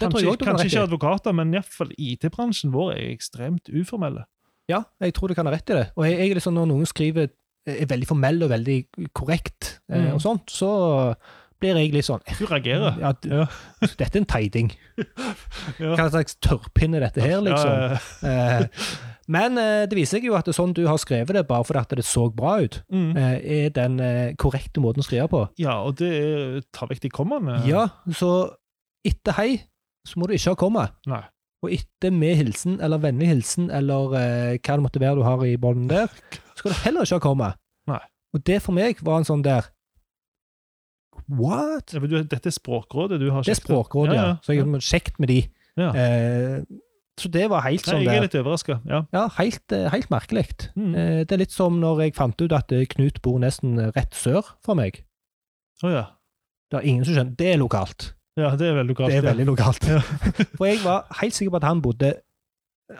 Kanskje, 0.00 0.36
kanskje 0.40 0.66
ikke 0.70 0.80
i. 0.80 0.86
advokater, 0.86 1.32
men 1.34 1.52
iallfall 1.54 1.92
IT-bransjen 1.98 2.72
vår 2.72 2.94
er 2.96 3.10
ekstremt 3.12 3.68
uformelle. 3.68 4.24
Ja, 4.70 4.84
jeg 5.02 5.12
tror 5.14 5.28
du 5.28 5.34
kan 5.34 5.46
ha 5.46 5.52
rett 5.52 5.68
i 5.70 5.74
det. 5.74 5.86
Og 5.96 6.06
jeg, 6.06 6.18
jeg 6.32 6.42
sånn 6.42 6.54
når 6.54 6.66
noen 6.70 6.86
skriver 6.88 7.28
er 7.66 7.86
veldig 7.86 8.06
formell 8.08 8.42
og 8.42 8.50
veldig 8.50 8.78
korrekt, 9.14 9.80
eh, 9.90 10.00
Mm. 10.00 10.14
og 10.14 10.20
sånt, 10.20 10.50
så 10.50 11.14
blir 11.60 11.76
jeg 11.78 11.92
litt 11.92 12.04
sånn 12.08 12.20
Du 12.38 12.46
reagerer. 12.46 12.96
ja, 12.98 13.12
Ja. 13.24 13.46
Dette 13.80 14.16
er 14.16 14.20
en 14.20 14.26
teiding. 14.26 14.72
Ja. 15.78 15.94
Hva 15.96 16.08
slags 16.10 16.36
tørrpinne 16.42 16.98
dette 17.00 17.20
her, 17.22 17.40
liksom? 17.40 17.98
Eh, 18.28 18.66
Men 19.28 19.56
eh, 19.58 19.86
det 19.86 19.94
viser 19.96 20.18
seg 20.18 20.24
jo 20.26 20.34
at 20.34 20.44
det 20.44 20.52
er 20.56 20.58
sånn 20.58 20.72
du 20.74 20.82
har 20.88 20.98
skrevet 20.98 21.32
det, 21.36 21.46
bare 21.46 21.62
fordi 21.64 21.96
det 22.00 22.04
så 22.04 22.24
bra 22.34 22.56
ut. 22.64 22.82
Mm. 22.90 23.16
eh, 23.16 23.66
er 23.66 23.70
den 23.70 24.00
eh, 24.00 24.32
korrekte 24.34 24.80
måten 24.82 24.98
å 25.02 25.06
skrive 25.06 25.28
på. 25.30 25.48
ja, 25.58 25.76
og 25.82 25.96
det 25.96 26.64
tar 26.72 26.88
vekk 26.88 27.00
de 27.00 27.08
kommaene. 27.10 27.60
Ja, 27.66 27.88
så 28.10 28.54
etter 29.06 29.32
hei, 29.38 29.62
så 30.08 30.18
må 30.18 30.26
du 30.28 30.34
ikke 30.36 30.54
ha 30.54 30.58
kommet. 30.58 30.94
Nei. 31.10 31.22
Og 31.62 31.70
etter 31.76 32.10
med 32.14 32.34
hilsen, 32.40 32.80
eller 32.82 32.98
vennlig 33.02 33.28
hilsen, 33.30 33.68
eller 33.70 34.16
eh, 34.18 34.56
hva 34.58 34.78
det 34.78 34.82
måtte 34.86 35.02
være 35.02 35.20
du 35.20 35.26
har 35.26 35.44
i 35.46 35.54
bånden 35.62 35.90
der, 35.92 36.10
skal 36.58 36.74
du 36.74 36.80
heller 36.82 37.06
ikke 37.06 37.20
ha 37.20 37.26
kommet. 37.28 37.60
Nei. 37.90 38.00
Og 38.34 38.42
det 38.48 38.58
for 38.64 38.74
meg 38.74 39.02
var 39.04 39.20
en 39.20 39.28
sånn 39.28 39.44
der 39.46 39.70
What? 41.32 41.92
Ja, 41.94 42.00
men 42.02 42.10
du, 42.10 42.16
dette 42.26 42.48
er 42.50 42.54
Språkrådet 42.54 43.20
du 43.20 43.28
har 43.30 43.44
Det 43.44 43.52
er 43.52 43.54
sjekket? 43.54 43.68
Språkrådet, 43.68 44.16
ja. 44.16 44.24
Ja, 44.26 44.38
Så 44.42 44.56
jeg 44.56 44.64
har 44.66 44.82
sjekket 44.84 45.20
med 45.22 45.30
de. 45.30 45.36
Ja. 45.78 45.90
Eh, 45.94 46.80
så 47.20 47.28
det 47.32 47.44
var 47.52 47.62
helt 47.66 47.84
Nei, 47.86 47.92
sånn 47.92 48.02
jeg 48.06 48.18
er 48.18 48.24
litt 48.24 48.34
overraska. 48.40 48.78
Ja. 48.88 49.02
Ja, 49.14 49.26
helt, 49.36 49.74
eh, 49.76 49.86
helt 49.92 50.08
merkelig. 50.12 50.46
Mm. 50.74 50.94
Eh, 50.96 51.20
det 51.28 51.36
er 51.36 51.42
litt 51.44 51.54
som 51.54 51.76
når 51.80 52.06
jeg 52.06 52.16
fant 52.16 52.40
ut 52.42 52.54
at 52.56 52.72
eh, 52.74 52.86
Knut 52.90 53.20
bor 53.24 53.38
nesten 53.42 53.76
rett 53.92 54.16
sør 54.16 54.48
for 54.64 54.78
meg. 54.78 55.02
Å 55.84 55.92
ja. 55.92 56.04
Det 56.72 56.80
er 56.80 56.88
ingen 56.88 57.04
som 57.06 57.14
skjønner. 57.18 57.36
Det 57.38 57.50
er 57.52 57.60
lokalt. 57.60 58.10
Ja, 58.36 58.54
det 58.56 58.68
er 58.68 58.78
veldig 58.78 58.94
lokalt. 58.94 59.12
Det 59.12 59.18
er 59.18 59.28
veldig 59.28 59.46
lokalt. 59.46 59.88
Ja. 59.88 60.00
For 60.58 60.64
jeg 60.64 60.80
var 60.84 61.04
helt 61.20 61.36
sikker 61.36 61.50
på 61.50 61.60
at 61.60 61.68
han 61.68 61.82
bodde 61.84 62.14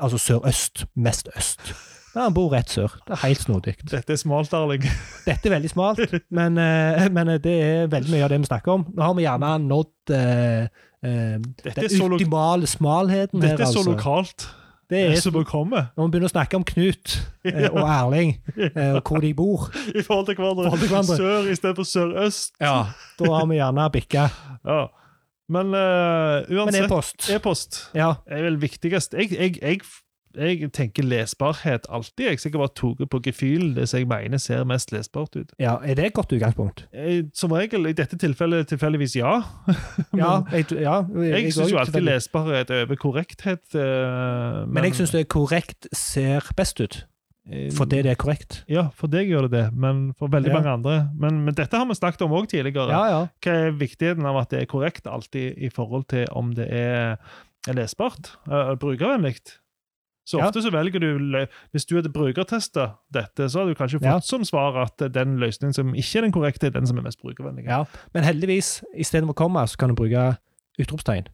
altså 0.01 0.19
sørøst, 0.19 0.87
mest 0.97 1.29
øst. 1.37 1.73
Men 2.15 2.23
han 2.23 2.35
bor 2.37 2.53
rett 2.53 2.71
sør. 2.71 2.93
Det 3.07 3.17
er 3.17 3.27
helt 3.27 3.41
snodig. 3.41 3.75
Dette 3.91 4.13
er 4.13 4.21
smalt, 4.21 4.53
darling. 4.53 4.85
Dette 5.29 5.49
er 5.49 5.55
veldig 5.55 5.71
smalt, 5.73 6.01
men, 6.31 6.59
eh, 6.61 7.07
men 7.13 7.27
det 7.41 7.55
er 7.65 7.87
veldig 7.93 8.13
mye 8.13 8.25
av 8.27 8.33
det 8.35 8.41
vi 8.43 8.51
snakker 8.51 8.73
om. 8.73 8.85
Nå 8.93 9.07
har 9.07 9.15
vi 9.17 9.25
gjerne 9.25 9.53
nådd 9.65 10.13
uh, 10.13 10.67
uh, 11.07 11.39
den 11.65 12.03
optimale 12.13 12.69
smalheten 12.69 13.41
her, 13.41 13.55
dette 13.55 13.65
er 13.65 13.73
så 13.73 13.81
altså. 13.81 13.91
lokalt 13.91 14.49
Det 14.93 15.01
er 15.09 15.21
som 15.25 15.39
å 15.41 15.45
kommer. 15.49 15.89
Når 15.97 16.05
vi 16.05 16.13
begynner 16.13 16.29
å 16.29 16.35
snakke 16.35 16.61
om 16.61 16.67
Knut 16.69 17.17
eh, 17.49 17.71
og 17.71 17.81
Erling, 17.87 18.35
eh, 18.61 18.93
og 18.93 19.09
hvor 19.09 19.25
de 19.25 19.33
bor, 19.35 19.71
I 19.89 20.05
forhold 20.05 20.29
til 20.29 20.37
hverandre. 20.37 20.69
forhold 20.69 20.85
til 20.85 20.93
hverandre. 20.93 21.17
Sør 21.17 21.49
i 21.49 21.57
stedet 21.57 21.79
for 21.79 21.89
sørøst. 21.89 22.59
da 22.61 23.31
har 23.33 23.49
vi 23.49 23.57
gjerne 23.57 23.89
bikka. 23.97 24.29
Ja. 24.69 24.83
Men 25.53 25.75
uh, 25.77 26.41
uansett, 26.49 26.87
e-post. 26.89 27.29
e-post 27.35 27.83
Ja. 27.99 28.15
er 28.27 28.47
vel 28.49 28.57
viktigst. 28.63 29.15
Jeg, 29.19 29.31
jeg, 29.37 29.59
jeg, 29.63 29.81
jeg 30.33 30.71
tenker 30.73 31.05
lesbarhet 31.05 31.85
alltid. 31.93 32.25
Jeg 32.31 32.41
sikkert 32.41 32.63
bare 32.63 32.73
tatt 32.81 33.11
på 33.13 33.21
gefühl, 33.27 33.75
det 33.77 33.85
som 33.91 34.01
jeg 34.01 34.09
mener 34.09 34.41
ser 34.41 34.65
mest 34.69 34.95
lesbart 34.95 35.37
ut. 35.37 35.53
ja, 35.61 35.75
er 35.85 35.99
det 35.99 36.07
et 36.09 36.15
godt 36.17 36.33
utgangspunkt? 36.33 36.87
Jeg, 36.97 37.27
som 37.37 37.53
regel, 37.53 37.85
i 37.91 37.93
dette 37.99 38.17
tilfellet 38.17 38.71
tilfeldigvis 38.73 39.19
ja. 39.21 39.35
Ja, 40.23 40.33
jeg, 40.55 40.71
ja, 40.81 41.03
jeg 41.21 41.53
syns 41.53 41.75
jo 41.75 41.81
alltid 41.83 42.07
lesbarhet 42.09 42.73
over 42.81 42.97
korrekthet. 42.97 43.65
Uh, 43.77 44.65
Men 44.73 44.89
jeg 44.89 44.97
syns 45.03 45.13
det 45.13 45.27
korrekt 45.29 45.91
ser 45.93 46.49
best 46.57 46.81
ut, 46.81 47.03
eh, 47.51 47.69
det, 47.71 48.03
det 48.05 48.11
er 48.13 48.19
korrekt. 48.21 48.65
Ja, 48.71 48.89
for 48.95 49.09
deg 49.13 49.29
gjør 49.31 49.49
det 49.49 49.53
det, 49.57 49.65
men 49.75 50.13
for 50.19 50.29
veldig 50.29 50.49
Ja. 50.53 50.59
mange 50.61 50.71
andre. 50.77 51.09
Men, 51.19 51.45
men 51.45 51.55
dette 51.55 51.77
har 51.77 51.87
vi 51.87 51.95
snakket 51.99 52.23
om 52.23 52.33
òg 52.33 52.47
tidligere. 52.49 52.91
Ja, 52.91 53.05
ja. 53.11 53.23
Hva 53.43 53.57
er 53.69 53.73
viktigheten 53.81 54.27
av 54.27 54.37
at 54.45 54.51
det 54.51 54.61
er 54.63 54.67
korrekt 54.71 55.07
alltid 55.07 55.59
i 55.59 55.69
forhold 55.73 56.07
til 56.09 56.27
om 56.31 56.53
det 56.55 56.69
er, 56.71 57.17
lesbart? 57.73 58.37
Uh, 58.49 58.75
brukervennlig? 58.77 59.37
Så 60.25 60.39
ofte 60.39 60.63
så 60.63 60.71
velger 60.71 61.01
du 61.03 61.47
Hvis 61.75 61.85
du 61.85 61.97
hadde 61.97 62.09
brukertesta 62.15 62.93
dette, 63.13 63.49
så 63.51 63.59
hadde 63.59 63.75
du 63.75 63.79
kanskje 63.79 63.99
fått 63.99 64.25
som 64.25 64.45
svar 64.47 64.77
at 64.85 65.03
den 65.13 65.35
løsningen 65.43 65.75
som 65.75 65.95
ikke 65.99 66.19
er 66.21 66.23
den 66.23 66.33
korrekte, 66.33 66.67
er 66.71 66.71
den 66.77 66.87
som 66.87 66.97
er 66.99 67.03
mest 67.03 67.19
brukervennlig. 67.19 67.67
ja. 67.67 67.85
Men 68.15 68.23
heldigvis, 68.23 68.85
istedenfor 68.95 69.35
komma, 69.35 69.67
så 69.67 69.77
kan 69.79 69.91
du 69.91 69.95
bruke 69.99 70.37
utropstegn. 70.79 71.27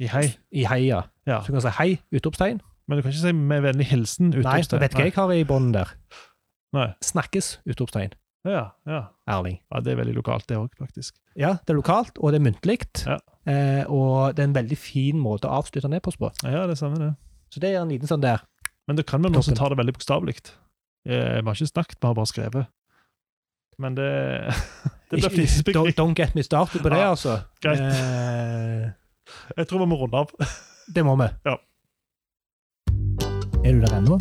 I 0.00 0.08
hei. 0.08 0.24
I 0.50 0.64
hei, 0.64 0.86
Ja. 0.88 1.02
Så 1.26 1.46
du 1.46 1.52
kan 1.52 1.60
si 1.60 1.68
hei, 1.78 2.00
utropstegn. 2.16 2.60
Men 2.88 2.98
du 2.98 3.02
kan 3.02 3.12
ikke 3.12 3.22
si 3.22 3.32
med 3.32 3.62
vennlig 3.62 3.86
hilsen. 3.92 4.30
Nei, 4.30 4.40
utropstegn. 4.42 4.80
vet 4.82 4.92
du 4.92 4.98
hva 4.98 5.04
jeg 5.06 5.14
har 5.16 5.32
i 5.36 5.44
bånden 5.48 5.72
der? 5.76 5.92
Nei. 6.74 6.88
Snakkes, 7.04 7.58
utropstegn. 7.68 8.12
Ja, 8.48 8.72
ja. 8.90 9.00
Erling. 9.30 9.60
ja, 9.70 9.80
det 9.80 9.92
er 9.92 9.96
veldig 10.00 10.16
lokalt, 10.16 10.48
det 10.50 10.56
òg, 10.58 10.72
faktisk. 10.80 11.14
Ja, 11.38 11.52
det 11.62 11.70
er 11.70 11.78
lokalt, 11.78 12.16
og 12.18 12.32
det 12.34 12.40
er 12.40 12.46
muntlig. 12.50 12.78
Ja. 13.06 13.18
Eh, 13.46 13.84
og 13.86 14.34
det 14.34 14.42
er 14.42 14.48
en 14.50 14.56
veldig 14.56 14.78
fin 14.78 15.18
måte 15.22 15.46
å 15.46 15.60
avslutte 15.60 15.86
en 15.86 15.94
e-post 15.94 16.18
på. 16.18 16.32
Ja, 16.42 16.66
det 16.66 16.76
samme 16.80 16.98
det. 16.98 17.12
Så 17.54 17.60
det 17.62 17.70
er 17.70 17.80
en 17.84 17.88
liten 17.92 18.08
sånn 18.10 18.22
der. 18.24 18.42
Men 18.88 18.96
det 18.98 19.06
kan 19.06 19.22
være 19.22 19.30
noen 19.36 19.46
som 19.46 19.54
tar 19.54 19.70
det 19.70 19.78
veldig 19.78 19.94
bokstavelig. 19.94 20.34
Eh, 21.06 21.38
Vi 21.38 21.46
har 21.46 21.54
ikke 21.54 21.70
snakket, 21.70 22.00
vi 22.02 22.06
har 22.10 22.14
bare 22.18 22.26
skrevet. 22.32 22.66
Men 23.78 23.94
det 23.94 24.08
Det 25.12 25.20
blir 25.20 25.28
Ikke- 25.28 25.36
fisepikk. 25.44 25.74
Don't, 25.76 25.94
don't 25.94 26.14
get 26.18 26.34
me 26.34 26.42
started 26.42 26.82
på 26.82 26.88
det, 26.90 26.98
Ja, 26.98 27.10
altså. 27.14 27.38
greit. 27.62 27.78
Eh, 27.80 28.90
Jeg 29.56 29.68
tror 29.68 29.78
vi 29.84 29.86
må 29.86 29.98
runde 30.02 30.18
av. 30.18 30.30
det 30.94 31.04
må 31.04 31.14
vi. 31.20 31.28
Ja. 31.46 31.56
Er 33.64 33.76
du 33.76 33.80
der 33.80 33.92
ennå? 33.94 34.16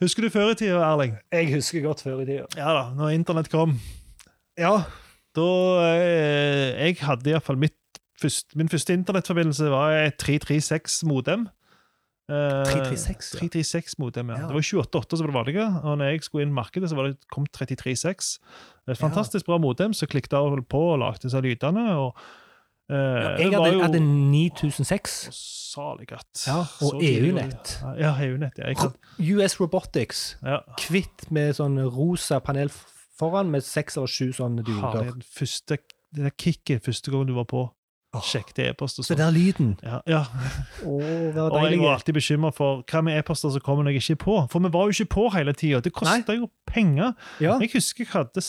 Husker 0.00 0.24
du 0.24 0.30
før 0.32 0.54
i 0.54 0.56
tida, 0.56 0.78
Erling? 0.80 1.18
Jeg 1.28 1.50
husker 1.52 1.82
godt 1.84 2.00
før 2.00 2.22
i 2.22 2.24
tida. 2.30 2.46
Ja 2.56 2.72
da, 2.72 2.86
når 2.96 3.12
internett 3.18 3.50
kom. 3.52 3.76
Ja. 4.56 4.72
Da 5.36 5.44
eh, 5.84 6.80
Jeg 6.80 6.96
hadde 7.04 7.34
iallfall 7.34 7.60
mitt 7.60 7.76
først, 8.20 8.56
Min 8.56 8.72
første 8.72 8.96
internettforbindelse 8.96 9.68
var 9.70 9.98
et 10.00 10.16
336-modem. 10.24 11.44
Eh, 12.32 12.64
336, 12.72 13.36
ja. 13.36 13.44
336-modem, 13.44 14.32
ja. 14.32 14.40
Ja. 14.40 14.48
Det 14.48 14.56
var 14.56 14.64
28 14.64 15.20
som 15.20 15.26
var 15.26 15.32
det 15.32 15.40
vanlige, 15.42 15.66
og 15.82 15.98
når 15.98 16.14
jeg 16.14 16.24
skulle 16.24 16.48
inn 16.48 16.56
i 16.56 16.60
markedet, 16.62 16.88
så 16.88 16.96
var 16.96 17.10
det 17.10 17.18
kom 17.28 17.44
336. 17.52 18.38
Et 18.88 18.96
fantastisk 18.98 19.44
bra 19.44 19.60
modem 19.60 19.92
som 19.92 20.08
klikket 20.08 20.40
av 20.40 20.48
og 20.48 20.64
på 20.72 20.86
og 20.94 21.02
lagde 21.04 21.28
seg 21.28 21.44
lydene. 21.44 21.90
og 22.00 22.16
eh, 22.90 23.38
jeg 23.38 23.52
hadde, 23.52 23.72
jo- 23.72 23.82
hadde 23.82 24.00
9006. 24.00 25.28
Salig 25.72 26.08
godt. 26.08 26.46
Ja, 26.46 26.64
og 26.84 27.02
EU-nett. 27.02 27.78
Ja, 27.98 28.12
EU-nett. 28.20 28.58
Ja, 28.58 28.72
kan, 28.74 28.92
US 29.18 29.60
Robotics. 29.60 30.36
ja. 30.42 30.58
Kvitt 30.78 31.30
med 31.30 31.54
sånn 31.56 31.78
rosa 31.94 32.38
panel 32.40 32.68
foran, 33.18 33.50
med 33.50 33.62
seks 33.64 33.96
eller 33.96 34.06
sju 34.10 34.32
sånne 34.32 34.64
Har 34.80 35.02
det 35.04 35.24
første, 35.24 35.78
det 36.14 36.24
der 36.24 36.30
kicket 36.36 36.82
første 36.84 37.10
gang 37.10 37.26
du 37.26 37.32
var 37.34 37.44
på. 37.48 37.70
Åh. 38.12 38.20
Sjekket 38.20 38.58
e-post 38.60 38.98
og 39.00 39.06
Så 39.06 39.14
der 39.16 39.30
lyden. 39.32 39.70
Ja, 39.80 40.02
ja. 40.06 40.24
Oh, 40.84 41.00
Og 41.32 41.70
jeg 41.70 41.78
var 41.80 41.94
alltid 41.94 42.12
bekymra 42.12 42.50
for 42.52 42.82
hva 42.84 43.00
med 43.00 43.16
e-poster 43.16 43.54
som 43.54 43.62
kommer 43.64 43.86
når 43.86 43.94
jeg 43.94 44.02
ikke 44.02 44.16
er 44.18 44.20
på. 44.24 44.34
For 44.52 44.60
vi 44.60 44.72
var 44.74 44.84
jo 44.84 44.96
ikke 44.96 45.14
på 45.14 45.24
hele 45.32 45.54
tida. 45.56 45.80
Det 45.80 45.94
kosta 45.96 46.36
jo 46.36 46.50
penger. 46.68 47.14
Ja. 47.40 47.56
Jeg 47.62 47.72
husker 47.72 48.04
jeg 48.04 48.12
hadde 48.12 48.44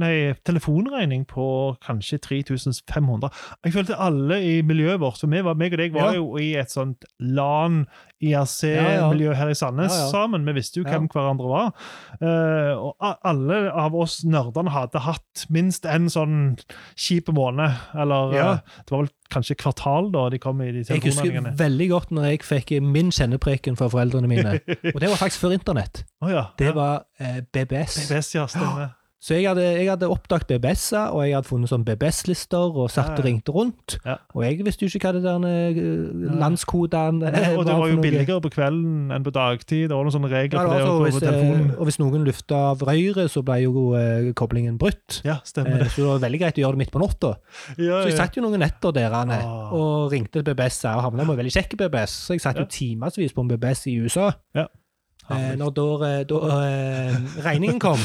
nei, 0.00 0.32
telefonregning 0.48 1.26
på 1.28 1.76
kanskje 1.84 2.18
3500. 2.24 3.28
Jeg 3.68 3.76
følte 3.76 4.00
alle 4.00 4.40
i 4.40 4.62
miljøet 4.64 5.00
vårt 5.04 5.20
For 5.20 5.28
vi 5.28 5.44
var, 5.44 5.60
meg 5.60 5.76
og 5.76 5.82
deg 5.82 5.92
var 5.92 6.16
jo 6.16 6.32
i 6.40 6.54
et 6.56 6.72
sånt 6.72 7.04
LAN, 7.20 7.84
Ja, 8.16 8.42
IRC-miljø 8.46 9.28
ja. 9.28 9.36
her 9.36 9.50
i 9.52 9.56
Sandnes 9.56 9.92
sammen. 10.10 10.46
Vi 10.48 10.54
visste 10.56 10.80
jo 10.80 10.86
hvem 10.86 11.04
hverandre 11.12 11.50
var. 11.50 11.72
Uh, 12.16 12.88
og 12.88 13.10
alle 13.28 13.58
av 13.68 13.96
oss 13.98 14.22
nerdene 14.24 14.72
hadde 14.72 15.02
hatt 15.04 15.44
minst 15.52 15.84
en 15.84 16.08
sånn 16.12 16.38
kjip 16.96 17.28
måned. 17.36 17.76
Eller 17.96 18.32
eh, 18.32 18.62
det 18.86 18.94
var 18.94 19.04
vel 19.04 19.12
kanskje 19.32 19.58
kvartal 19.60 20.08
da 20.14 20.26
de 20.32 20.40
kom 20.40 20.62
i 20.64 20.70
de 20.72 20.84
Jeg 20.86 21.02
husker 21.04 21.50
veldig 21.60 21.88
godt 21.92 22.14
når 22.16 22.30
jeg 22.30 22.44
fikk 22.46 22.76
min 22.80 23.12
kjennepreken 23.12 23.76
fra 23.76 23.90
foreldrene 23.92 24.30
mine. 24.30 24.58
Og 24.94 25.00
det 25.02 25.10
var 25.12 25.20
faktisk 25.20 25.44
før 25.44 25.58
internett. 25.58 26.06
Oh, 26.24 26.32
ja. 26.32 26.48
Det 26.56 26.72
var 26.76 27.04
eh, 27.20 27.42
BBS. 27.52 28.06
BBS, 28.06 28.32
ja, 28.38 28.48
stemmer. 28.48 28.94
Så 29.26 29.34
jeg 29.34 29.48
hadde, 29.48 29.62
jeg 29.64 29.88
hadde 29.90 30.06
oppdaget 30.06 30.46
BBS-er, 30.52 31.08
og 31.10 31.24
jeg 31.26 31.34
hadde 31.34 31.48
funnet 31.48 31.70
sånn 31.72 31.82
BBS-lister 31.88 32.76
og 32.78 32.86
satt 32.94 33.16
og 33.16 33.24
ja. 33.24 33.24
ringte 33.26 33.50
rundt. 33.56 33.96
Ja. 34.06 34.20
Og 34.36 34.44
jeg 34.46 34.62
visste 34.62 34.86
jo 34.86 34.90
ikke 34.92 35.10
hva 35.10 35.14
det 35.16 35.22
der 35.24 36.36
landskodene 36.40 37.32
ja, 37.34 37.48
Og 37.58 37.64
det 37.66 37.74
var 37.74 37.90
jo 37.90 37.98
billigere 38.02 38.38
på 38.44 38.50
kvelden 38.54 39.10
enn 39.16 39.26
på 39.26 39.32
dagtid. 39.34 39.88
Det 39.90 39.96
var 39.96 40.06
noen 40.06 40.14
sånne 40.14 40.30
regler 40.30 40.60
Ja, 40.60 40.62
det 40.62 40.76
det 40.76 40.84
var 40.84 40.86
å 40.86 40.86
så, 40.86 41.00
gå 41.00 41.08
hvis, 41.08 41.18
på 41.18 41.24
eh, 41.24 41.26
telefonen. 41.32 41.72
og 41.76 41.90
hvis 41.90 41.98
noen 42.02 42.26
lufta 42.28 42.60
av 42.70 42.84
røret, 42.86 43.32
så 43.34 43.42
ble 43.46 43.58
jo 43.64 43.84
eh, 43.98 44.30
koblingen 44.38 44.78
brutt. 44.80 45.20
Ja, 45.26 45.40
stemmer 45.46 45.76
Eh, 45.76 45.82
det. 45.84 45.90
så 45.96 46.04
det 46.04 46.08
var 46.12 46.22
veldig 46.28 46.42
greit 46.44 46.60
å 46.60 46.62
gjøre 46.62 46.78
det 46.78 46.82
midt 46.84 46.94
på 46.94 47.02
natta. 47.02 47.34
Ja, 47.76 48.00
Så 48.04 48.12
jeg 48.12 48.16
satt 48.20 48.38
jo 48.38 48.46
noen 48.46 48.62
netter 48.62 48.94
der 48.94 49.12
Ah. 49.16 49.72
og 49.74 50.12
ringte 50.12 50.42
BBS-er, 50.46 50.96
og 51.00 51.02
havna 51.10 51.26
med 51.26 51.36
veldig 51.42 51.52
kjekke 51.56 51.76
BBS. 51.82 52.14
Så 52.28 52.36
jeg 52.36 52.40
satt 52.46 52.56
Ja. 52.56 52.62
jo 52.62 52.70
timevis 52.70 53.34
på 53.34 53.42
en 53.42 53.48
BBS 53.48 53.86
i 53.90 53.98
USA. 53.98 54.30
Eh, 55.30 55.52
når 55.58 55.70
da, 55.74 55.86
eh, 56.06 56.24
da 56.28 56.40
eh, 56.68 57.16
regningen 57.44 57.80
kom 57.82 57.98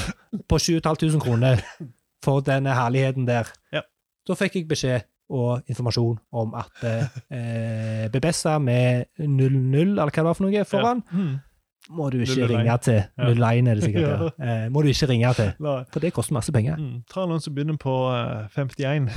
på 0.50 0.58
7500 0.60 1.20
kroner 1.22 1.62
for 2.24 2.42
denne 2.42 2.74
herligheten 2.74 3.26
der, 3.28 3.48
Ja. 3.74 3.82
da 4.28 4.34
fikk 4.38 4.56
jeg 4.56 4.68
beskjed 4.70 5.04
og 5.32 5.62
informasjon 5.72 6.18
om 6.34 6.54
at 6.60 6.84
eh, 6.84 8.08
BBS-er 8.12 8.60
med 8.60 9.06
00, 9.20 9.94
eller 9.94 10.10
hva 10.12 10.12
det 10.12 10.26
var 10.28 10.34
for 10.36 10.46
noe, 10.50 10.66
foran, 10.68 11.04
Ja. 11.12 11.18
Mm. 11.18 11.40
må 11.98 12.10
du 12.12 12.20
ikke 12.22 12.36
001. 12.46 12.50
ringe 12.52 12.78
til. 12.86 13.00
Ja. 13.18 13.30
01 13.34 13.68
er 13.68 13.76
det 13.76 13.84
sikkert. 13.84 14.34
ja. 14.40 14.48
Eh, 14.66 14.70
må 14.70 14.82
du 14.84 14.90
ikke 14.92 15.08
ringe 15.10 15.34
til, 15.38 15.54
Nei. 15.60 15.78
for 15.92 16.00
det 16.00 16.14
koster 16.14 16.34
masse 16.38 16.52
penger. 16.52 16.76
Mm. 16.78 17.04
Ta 17.10 17.26
noen 17.26 17.42
som 17.42 17.54
begynner 17.56 17.78
på 17.82 17.96
eh, 18.12 18.48
51. 18.58 19.10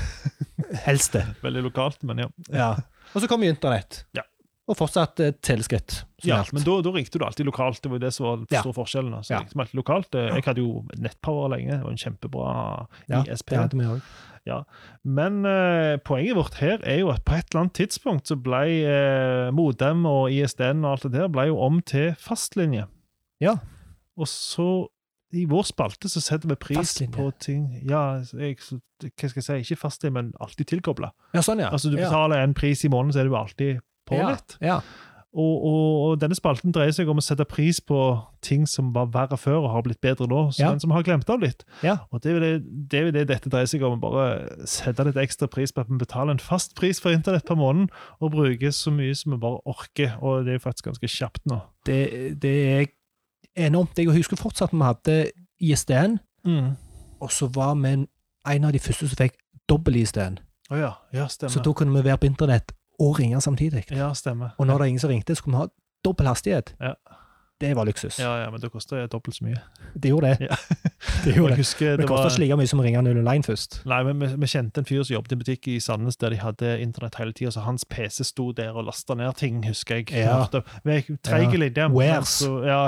Helst 0.87 1.13
det. 1.17 1.25
Veldig 1.45 1.63
lokalt, 1.67 2.03
men 2.05 2.19
ja. 2.25 2.29
Ja. 2.53 2.71
Og 3.15 3.21
så 3.23 3.29
kom 3.31 3.43
internett. 3.47 4.05
Ja. 4.17 4.23
Og 4.67 4.77
fortsatt 4.79 5.21
eh, 5.21 5.33
teleskritt. 5.45 6.05
ja 6.25 6.39
gjaldt. 6.39 6.53
men 6.57 6.63
da, 6.65 6.75
da 6.87 6.91
ringte 6.95 7.19
du 7.21 7.25
alltid 7.27 7.45
lokalt. 7.47 7.83
Det 7.83 7.91
var 7.91 7.99
jo 7.99 8.05
det 8.07 8.13
som 8.17 8.27
var 8.27 8.37
den 8.37 8.47
Ja. 8.51 8.61
store 8.63 8.73
forskjellen. 8.79 9.11
da. 9.13 9.19
Så 9.21 9.31
Ja. 9.35 9.39
ringte 9.43 9.61
alltid 9.61 9.75
lokalt. 9.81 10.15
Eh, 10.15 10.35
Jeg 10.35 10.45
hadde 10.45 10.63
jo 10.65 10.85
nettpower 10.97 11.49
lenge. 11.53 11.83
Var 11.83 11.91
en 11.91 11.97
kjempebra 12.01 12.87
ja, 13.09 13.23
ISP. 13.29 13.51
det 13.51 13.59
hadde 13.59 13.77
vi 13.77 14.01
ja. 14.47 14.63
Men 15.05 15.45
eh, 15.47 15.97
poenget 16.05 16.37
vårt 16.37 16.55
her 16.61 16.79
er 16.85 16.99
jo 17.01 17.11
at 17.11 17.25
på 17.25 17.33
et 17.33 17.47
eller 17.53 17.63
annet 17.65 17.75
tidspunkt 17.79 18.27
så 18.29 18.37
ble 18.41 18.65
eh, 18.85 19.51
Modem 19.57 20.05
og 20.07 20.31
ISDN 20.33 20.85
og 20.85 20.93
alt 20.93 21.03
det 21.09 21.13
der 21.13 21.29
ble 21.29 21.47
jo 21.49 21.59
om 21.61 21.81
til 21.81 22.13
fastlinje. 22.21 22.87
Ja. 23.41 23.57
Og 24.17 24.27
så 24.29 24.87
i 25.35 25.47
vår 25.51 25.65
spalte 25.67 26.09
så 26.09 26.21
setter 26.23 26.49
vi 26.49 26.55
pris 26.57 26.77
Fastlinje. 26.79 27.17
på 27.17 27.33
ting 27.41 27.81
Ja, 27.89 28.21
jeg, 28.39 28.57
hva 28.61 29.29
skal 29.29 29.41
jeg 29.43 29.65
si, 29.65 29.75
ikke 29.75 29.81
fastlinje, 29.81 30.13
men 30.13 30.33
alltid 30.41 30.67
tilkobla. 30.67 31.11
Ja, 31.35 31.41
sånn, 31.41 31.59
ja. 31.65 31.71
Altså, 31.71 31.91
du 31.91 31.97
ja. 31.99 32.09
betaler 32.09 32.45
en 32.45 32.55
pris 32.55 32.85
i 32.85 32.89
måneden, 32.89 33.13
så 33.17 33.21
er 33.25 33.29
du 33.29 33.35
alltid 33.35 33.81
på 34.07 34.17
ja. 34.21 34.31
nett. 34.35 34.57
Ja. 34.61 34.81
Og, 35.35 35.65
og, 35.67 35.87
og 36.07 36.19
denne 36.23 36.37
spalten 36.39 36.71
dreier 36.71 36.93
seg 36.95 37.09
om 37.11 37.19
å 37.19 37.23
sette 37.25 37.43
pris 37.51 37.81
på 37.83 37.97
ting 38.47 38.69
som 38.71 38.93
var 38.95 39.09
verre 39.11 39.35
før 39.41 39.65
og 39.65 39.71
har 39.73 39.83
blitt 39.83 39.99
bedre 40.01 40.29
nå, 40.31 40.45
så- 40.55 40.61
Ja. 40.63 40.79
som 40.79 40.93
har 40.95 41.03
glemt 41.03 41.29
av 41.29 41.41
litt. 41.43 41.65
Ja. 41.83 41.97
Og 42.13 42.21
det 42.23 42.37
er, 42.37 42.41
det, 42.41 42.89
det 42.93 43.01
er 43.01 43.11
det 43.17 43.25
dette 43.33 43.51
dreier 43.51 43.67
seg 43.67 43.83
om, 43.83 43.99
bare 43.99 44.65
sette 44.65 45.03
litt 45.09 45.17
ekstra 45.19 45.49
pris 45.51 45.73
på 45.75 45.81
at 45.83 45.91
vi 45.91 45.99
betaler 45.99 46.31
en 46.37 46.39
fast 46.39 46.77
pris 46.79 47.01
for 47.03 47.11
internett 47.11 47.45
per 47.49 47.57
måned, 47.59 47.91
og 48.23 48.31
bruker 48.31 48.71
så 48.71 48.93
mye 48.95 49.15
som 49.19 49.33
vi 49.35 49.39
bare 49.43 49.59
orker, 49.67 50.15
og 50.23 50.45
det 50.45 50.55
er 50.55 50.59
jo 50.61 50.67
faktisk 50.69 50.85
ganske 50.93 51.11
kjapt 51.11 51.43
nå. 51.51 51.59
Det, 51.85 52.41
det 52.41 52.55
er 52.71 52.87
enormt. 53.67 53.99
Jeg 53.99 54.15
husker 54.15 54.37
fortsatt 54.39 54.71
vi 54.71 54.87
hadde 54.87 55.19
ISDN, 55.61 56.21
Og 57.21 57.31
så 57.33 57.47
var 57.51 57.75
vi 57.75 57.89
en- 57.89 58.09
en 58.47 58.65
av 58.65 58.73
de 58.73 58.79
første 58.79 59.09
som 59.09 59.17
fikk 59.17 59.35
dobbel-ISD-en. 59.69 60.39
Å 60.71 60.77
ja. 60.79 60.93
Ja, 61.13 61.27
Så 61.27 61.61
da 61.63 61.73
kunne 61.73 61.93
vi 61.95 62.03
være 62.07 62.19
på 62.19 62.27
internett 62.31 62.71
og 63.01 63.19
ringe 63.19 63.41
samtidig. 63.41 63.85
Ja, 63.91 64.13
stemmer. 64.15 64.49
Og 64.59 64.67
når 64.67 64.79
det 64.79 64.81
er 64.81 64.93
ingen 64.95 65.01
som 65.01 65.11
ringte, 65.11 65.35
så 65.35 65.43
kunne 65.43 65.57
vi 65.57 65.63
ha 65.63 65.67
dobbel 66.05 66.27
hastighet. 66.27 66.75
Ja. 66.81 66.93
Det 67.61 67.71
var 67.77 67.87
luksus. 67.87 68.19
Ja, 68.19 68.33
ja, 68.43 68.51
men 68.51 68.61
det 68.61 68.69
koster 68.73 69.07
dobbelt 69.07 69.37
så 69.37 69.45
mye. 69.47 69.61
Det 69.95 70.11
gjorde 70.11 70.33
det. 70.35 70.49
Ja. 70.51 70.57
det 71.25 71.37
gjorde 71.37 71.55
det. 71.57 71.67
Det 72.01 72.09
var 72.11 72.27
ikke 72.27 72.43
like 72.43 72.57
mye 72.59 72.67
som 72.67 72.81
å 72.83 72.85
ringe 72.87 73.03
001 73.07 73.47
først. 73.47 73.77
Nei, 73.87 74.01
men 74.09 74.19
vi, 74.21 74.31
vi 74.43 74.49
kjente 74.51 74.83
en 74.83 74.89
fyr 74.89 75.05
som 75.07 75.15
jobbet 75.15 75.33
i 75.33 75.37
en 75.37 75.43
butikk 75.45 75.69
i 75.71 75.77
Sandnes 75.83 76.19
der 76.19 76.35
de 76.35 76.41
hadde 76.43 76.73
internett 76.83 77.15
hele 77.21 77.33
tida, 77.37 77.53
så 77.55 77.63
hans 77.63 77.87
PC 77.87 78.27
sto 78.27 78.49
der 78.57 78.75
og 78.75 78.89
lasta 78.89 79.15
ned 79.19 79.39
ting, 79.39 79.63
husker 79.69 80.03
jeg. 80.03 80.11
Ja. 80.19 80.43
Treig 80.85 81.55
linje. 81.55 81.87
treige 81.87 82.67
Ja. 82.67 82.83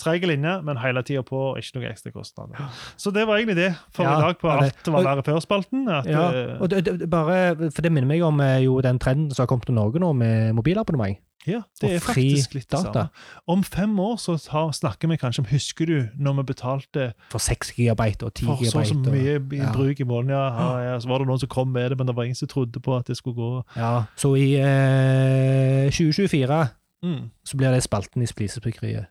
treige 0.00 0.26
linjer, 0.32 0.62
men 0.64 0.80
hele 0.80 1.02
tida 1.04 1.20
på, 1.26 1.36
og 1.52 1.60
ikke 1.60 1.76
noe 1.76 1.90
ekstra 1.92 2.14
kostnader. 2.14 2.72
Så 2.96 3.12
det 3.12 3.26
var 3.28 3.36
egentlig 3.36 3.58
det 3.60 3.70
for 3.92 4.08
Ja, 4.08 4.16
i 4.16 4.22
dag 4.24 4.40
på 4.40 4.48
det- 4.48 4.72
Alt 4.72 4.88
var 4.94 5.04
verre 5.10 5.22
før-spalten. 5.26 5.84
Ja, 5.84 6.30
eh, 6.32 6.56
og 6.60 6.70
det, 6.72 6.84
det, 6.88 7.10
bare, 7.12 7.70
for 7.70 7.82
det 7.84 7.92
minner 7.92 8.08
meg 8.08 8.24
om 8.24 8.40
eh, 8.40 8.62
jo 8.64 8.80
den 8.80 8.98
trenden 8.98 9.34
som 9.34 9.44
har 9.44 9.52
kommet 9.52 9.68
til 9.68 9.76
Norge 9.76 10.00
nå, 10.00 10.12
med 10.16 10.54
mobilabonnement. 10.56 11.20
Ja, 11.46 11.60
det 11.80 11.90
er 11.94 12.00
faktisk 12.02 12.54
litt 12.56 12.70
det 12.70 12.80
samme. 12.82 13.08
Om 13.46 13.62
fem 13.64 13.98
år 14.02 14.16
så 14.18 14.34
har, 14.50 14.72
snakker 14.74 15.08
vi 15.08 15.16
kanskje 15.20 15.44
om 15.44 15.48
Husker 15.50 15.86
du 15.86 16.08
når 16.18 16.40
vi 16.40 16.46
betalte 16.52 17.06
For 17.30 17.38
6 17.38 17.72
gigabyte 17.78 18.26
og 18.26 18.34
10 18.34 18.46
for 18.46 18.64
så 18.64 18.84
så 18.90 18.98
mye 18.98 19.36
i 19.38 19.60
ja. 19.60 19.72
bruk 19.72 20.00
i 20.00 20.04
måneden? 20.08 20.34
Ja, 20.34 20.46
ja, 20.48 20.92
ja, 20.92 21.00
så 21.00 21.08
var 21.08 21.22
det 21.22 21.28
noen 21.30 21.42
som 21.42 21.48
kom 21.48 21.68
med 21.68 21.90
det, 21.90 21.98
men 21.98 22.06
det 22.10 22.16
var 22.16 22.26
ingen 22.28 22.38
som 22.38 22.48
trodde 22.48 22.80
på 22.80 22.96
at 22.96 23.06
det 23.06 23.16
skulle 23.16 23.36
gå. 23.36 23.62
Ja, 23.76 24.04
så 24.16 24.34
i 24.34 24.54
eh, 24.58 25.90
2024 25.90 26.66
Mm. 27.04 27.28
så 27.44 27.56
blir 27.56 27.70
det 27.70 27.82
spalten 27.84 28.22
i 28.22 28.26
Splisespikkeriet. 28.26 29.06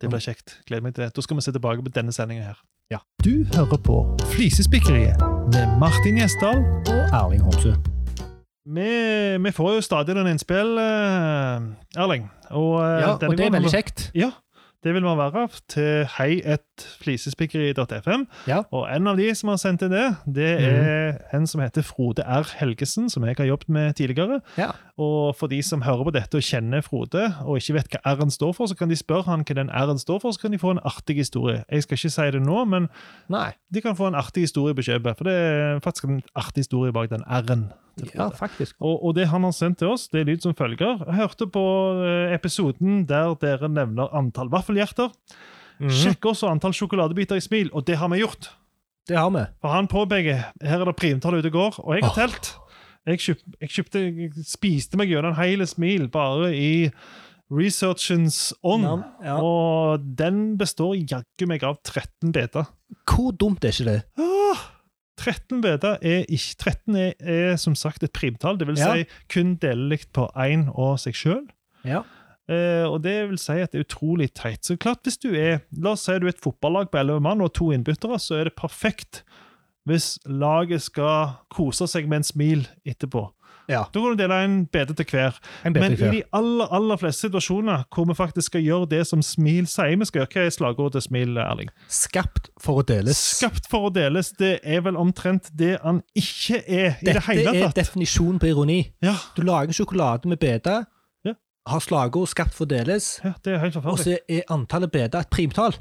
Det 0.00 0.08
blir 0.08 0.22
kjekt. 0.22 0.58
Gleder 0.66 0.82
meg 0.82 0.94
til 0.94 1.04
det. 1.04 1.14
Da 1.16 1.20
skal 1.20 1.36
vi 1.36 1.42
se 1.42 1.52
tilbake 1.52 1.82
på 1.82 1.90
denne 1.94 2.12
sendinga 2.14 2.42
her. 2.52 2.62
Ja. 2.90 3.02
Du 3.24 3.44
hører 3.54 3.82
på 3.82 3.98
Flisespikkeriet 4.30 5.18
med 5.52 5.78
Martin 5.82 6.22
Gjesdal. 6.22 6.62
og 6.86 7.14
Erling 7.22 7.42
Homsø. 7.42 7.74
Vi, 8.68 8.88
vi 9.40 9.50
får 9.56 9.78
jo 9.78 9.84
stadig 9.86 10.12
noen 10.18 10.28
innspill, 10.34 10.74
eh, 10.82 12.02
Erling. 12.02 12.26
Og, 12.50 12.74
eh, 12.82 13.00
Ja, 13.00 13.12
og 13.14 13.36
det 13.36 13.46
er 13.46 13.54
veldig 13.54 13.72
kjekt. 13.72 14.10
Ja, 14.18 14.30
det 14.84 14.92
vil 14.94 15.02
man 15.02 15.18
være 15.18 15.48
til 15.68 16.04
hei1flisespikkeri.fm. 16.14 18.26
Ja. 18.46 18.60
Og 18.70 18.86
en 18.94 19.10
av 19.10 19.18
de 19.18 19.26
som 19.34 19.50
har 19.50 19.58
sendt 19.58 19.82
inn 19.82 19.90
det, 19.90 20.04
det 20.38 20.50
er 20.68 21.16
en 21.34 21.48
som 21.50 21.62
heter 21.64 21.82
Frode 21.86 22.22
R. 22.22 22.46
Helgesen, 22.60 23.08
som 23.10 23.26
jeg 23.26 23.34
har 23.40 23.48
jobbet 23.50 23.72
med 23.74 23.98
tidligere. 23.98 24.38
Ja. 24.58 24.70
Og 24.94 25.34
for 25.38 25.50
de 25.50 25.58
som 25.66 25.82
hører 25.82 26.06
på 26.06 26.14
dette 26.14 26.38
og 26.38 26.46
kjenner 26.46 26.84
Frode, 26.86 27.24
og 27.42 27.58
ikke 27.58 27.80
vet 27.80 27.90
hva 27.96 28.14
R-en 28.14 28.30
står 28.34 28.54
for, 28.54 28.70
så 28.70 28.78
kan 28.78 28.92
de 28.92 28.98
spørre 28.98 29.26
han 29.26 29.42
hva 29.42 29.58
den 29.58 29.74
R-en 29.74 29.98
står 29.98 30.22
for, 30.22 30.36
så 30.36 30.46
kan 30.46 30.54
de 30.54 30.62
få 30.62 30.76
en 30.76 30.84
artig 30.86 31.18
historie. 31.18 31.64
Jeg 31.66 31.82
skal 31.82 31.98
ikke 31.98 32.14
si 32.14 32.30
det 32.38 32.44
nå, 32.46 32.62
men 32.70 32.86
Nei. 33.32 33.50
de 33.74 33.82
kan 33.82 33.98
få 33.98 34.12
en 34.12 34.18
artig 34.18 34.46
historie 34.46 34.78
på 34.78 34.86
kjøpet, 34.86 35.18
for 35.18 35.26
det 35.26 35.34
er 35.34 35.82
faktisk 35.82 36.06
en 36.06 36.22
artig 36.38 36.68
historie 36.68 36.94
bak 36.94 37.10
den 37.10 37.26
R-en. 37.26 37.66
Ja, 38.14 38.28
faktisk. 38.28 38.76
Og, 38.78 39.04
og 39.04 39.14
det 39.16 39.26
han 39.32 39.42
har 39.42 39.54
sendt 39.56 39.80
til 39.82 39.90
oss, 39.92 40.06
det 40.12 40.22
er 40.22 40.28
lyd 40.28 40.44
som 40.44 40.54
følger. 40.54 41.00
Jeg 41.06 41.16
hørte 41.18 41.48
på 41.50 41.64
eh, 42.06 42.34
episoden 42.36 43.02
der 43.08 43.34
dere 43.42 43.70
nevner 43.72 44.12
antall 44.16 44.50
vaffelhjerter. 44.68 45.10
Mhm. 45.80 45.90
Sjekk 45.90 46.26
også 46.32 46.48
antall 46.50 46.72
sjokoladebiter 46.74 47.36
i 47.38 47.40
smil, 47.40 47.70
og 47.72 47.84
det 47.86 47.96
har 47.96 48.08
vi 48.08 48.18
gjort. 48.20 48.50
Det 49.08 49.16
har 49.16 49.30
vi. 49.30 49.44
For 49.62 49.68
han 49.72 49.86
påpeker 49.88 50.44
her 50.62 50.80
er 50.80 50.84
det 50.84 50.96
primtall 50.96 51.38
ute 51.38 51.46
og 51.48 51.52
går, 51.52 51.78
og 51.84 51.94
jeg 51.94 52.04
har 52.04 52.14
telt. 52.14 52.54
Jeg, 53.06 53.18
kjøp, 53.24 53.38
jeg 53.62 53.70
kjøpte, 53.70 54.00
jeg 54.04 54.32
spiste 54.44 54.98
meg 55.00 55.08
gjennom 55.08 55.32
en 55.32 55.38
hel 55.38 55.64
smil 55.66 56.08
bare 56.12 56.50
i 56.54 56.90
researchens 57.50 58.52
ånd. 58.62 58.84
Ja. 59.24 59.38
Og 59.40 60.02
den 60.18 60.56
består 60.60 60.96
jaggu 60.98 61.46
meg 61.48 61.64
av 61.64 61.78
13 61.86 62.32
beta. 62.34 62.66
Hvor 63.08 63.32
dumt 63.32 63.64
er 63.64 63.72
ikke 63.72 63.86
det? 63.88 64.02
Ah, 64.20 64.66
13 65.18 65.62
beta 65.64 65.94
er 66.04 66.26
ikke 66.28 66.58
13 66.68 66.96
er, 67.00 67.14
er 67.24 67.56
som 67.56 67.74
sagt 67.78 68.04
et 68.04 68.12
primtall, 68.12 68.58
det 68.60 68.66
vil 68.68 68.76
Ja. 68.76 68.92
si 68.92 69.06
kun 69.32 69.56
delelig 69.56 70.04
på 70.12 70.28
én 70.36 70.68
og 70.74 70.98
seg 71.00 71.14
sjøl. 71.14 71.46
Ja. 71.84 72.02
Eh, 72.48 72.84
og 72.88 73.02
det 73.04 73.16
vil 73.28 73.40
si 73.40 73.58
at 73.60 73.72
det 73.74 73.82
er 73.82 73.86
utrolig 73.86 74.30
teit. 74.32 74.64
Så 74.64 74.78
klart, 74.80 75.02
hvis 75.04 75.20
du 75.20 75.30
er 75.36 75.60
La 75.76 75.92
oss 75.92 76.06
si 76.08 76.16
du 76.16 76.26
er 76.26 76.32
et 76.32 76.44
fotballag 76.44 76.88
på 76.92 77.00
11 77.02 77.20
mann 77.24 77.44
og 77.44 77.52
to 77.56 77.70
innbyttere, 77.74 78.18
så 78.22 78.40
er 78.40 78.48
det 78.48 78.56
perfekt 78.58 79.22
hvis 79.88 80.18
laget 80.28 80.82
skal 80.84 81.38
kose 81.52 81.86
seg 81.88 82.08
med 82.08 82.20
en 82.20 82.26
smil 82.28 82.64
etterpå. 82.88 83.30
Ja. 83.68 83.82
Da 83.92 84.00
kan 84.00 84.16
du 84.16 84.16
dele 84.16 84.36
en 84.44 84.56
bete 84.72 84.94
til 84.96 85.06
hver. 85.12 85.36
En 85.64 85.74
Men 85.76 85.92
bedre 85.92 86.08
i 86.08 86.18
de 86.18 86.22
aller 86.32 86.70
aller 86.72 86.96
fleste 86.96 87.26
situasjoner 87.26 87.84
hvor 87.92 88.06
vi 88.08 88.16
faktisk 88.16 88.46
skal 88.48 88.64
gjøre 88.64 88.88
det 88.88 89.02
som 89.06 89.20
Smil 89.22 89.68
sier 89.68 89.98
vi 90.00 90.08
skal 90.08 90.22
gjøre, 90.22 90.30
hva 90.32 90.44
er 90.46 90.54
slagordet 90.56 90.96
til 90.96 91.04
Smil, 91.10 91.36
Erling? 91.42 91.68
Skapt 91.92 92.48
for 92.60 92.80
å 92.80 92.86
deles. 92.88 93.20
Skapt 93.36 93.68
for 93.68 93.90
å 93.90 93.92
deles, 93.92 94.32
det 94.40 94.54
er 94.64 94.80
vel 94.86 94.96
omtrent 94.96 95.50
det 95.52 95.74
han 95.84 96.00
ikke 96.16 96.62
er 96.64 96.96
i 96.96 97.10
det 97.10 97.18
Dette 97.20 97.66
er 97.68 97.76
definisjonen 97.76 98.40
på 98.40 98.48
ironi. 98.54 98.80
Ja, 99.04 99.18
Du 99.36 99.44
lager 99.44 99.76
sjokolade 99.76 100.28
med 100.28 100.40
Ja. 100.40 100.84
Har 101.68 101.80
slagord 101.84 102.28
'skapt 102.28 102.54
for 102.54 102.66
deles', 102.66 103.20
ja, 103.24 103.32
det 103.44 103.54
er 103.54 103.58
helt 103.62 103.76
og 103.76 103.98
så 103.98 104.16
er 104.28 104.42
antallet 104.50 104.90
beta 104.92 105.18
et 105.20 105.30
primtall. 105.30 105.74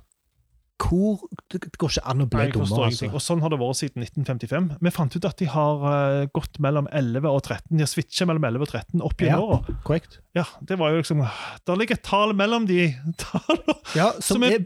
Hvor 0.77 1.17
Det 1.49 1.71
går 1.79 1.89
ikke 1.89 2.05
an 2.05 2.21
å 2.21 2.25
bli 2.29 2.51
dummere, 2.53 2.85
altså. 2.85 3.07
Og 3.09 3.19
sånn 3.23 3.41
har 3.41 3.49
det 3.49 3.57
vært 3.57 3.77
siden 3.79 4.03
1955. 4.03 4.77
Vi 4.79 4.89
fant 4.93 5.15
ut 5.15 5.25
at 5.25 5.37
de 5.39 5.45
har 5.49 5.85
eh, 6.21 6.27
gått 6.31 6.59
mellom 6.59 6.87
11 6.93 7.25
og 7.25 7.41
13. 7.41 7.77
De 7.77 7.81
har 7.81 7.87
switcha 7.89 8.27
mellom 8.29 8.43
11 8.45 8.61
og 8.61 8.67
13 8.69 9.01
opp 9.01 9.19
Ja. 9.21 9.27
gjennom 9.31 9.49
åra. 9.49 9.77
Korrekt. 9.83 10.19
Ja, 10.35 10.43
det 10.63 10.77
var 10.77 10.91
jo 10.91 10.97
liksom 11.01 11.23
Der 11.65 11.75
ligger 11.75 11.95
et 11.97 12.03
tall 12.03 12.33
mellom 12.37 12.67
de 12.67 12.93
tallene. 13.17 13.73
Ja, 13.95 14.11
som, 14.21 14.35
Som 14.37 14.43
er- 14.43 14.51
er 14.59 14.65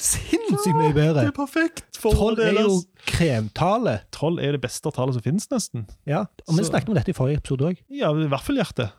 sinnssykt 0.00 0.76
mye 0.78 0.94
bedre. 0.94 1.20
Det 1.26 1.34
er 1.34 1.36
perfekt! 1.36 1.84
Tolv 2.00 2.38
er 2.38 2.52
jo 2.62 2.80
kremtallet. 3.04 4.06
12 4.14 4.38
er 4.40 4.52
det 4.52 4.60
beste 4.62 4.90
tallet 4.94 5.14
som 5.18 5.22
finnes, 5.22 5.48
nesten. 5.50 5.86
Ja, 6.06 6.20
og 6.48 6.56
vi 6.56 6.64
snakket 6.64 6.88
om 6.88 6.94
dette 6.94 7.10
i 7.10 7.16
forrige 7.18 7.42
episode 7.42 7.66
òg. 7.72 7.76
Ja, 7.90 8.12
vaffelhjerte. 8.30 8.92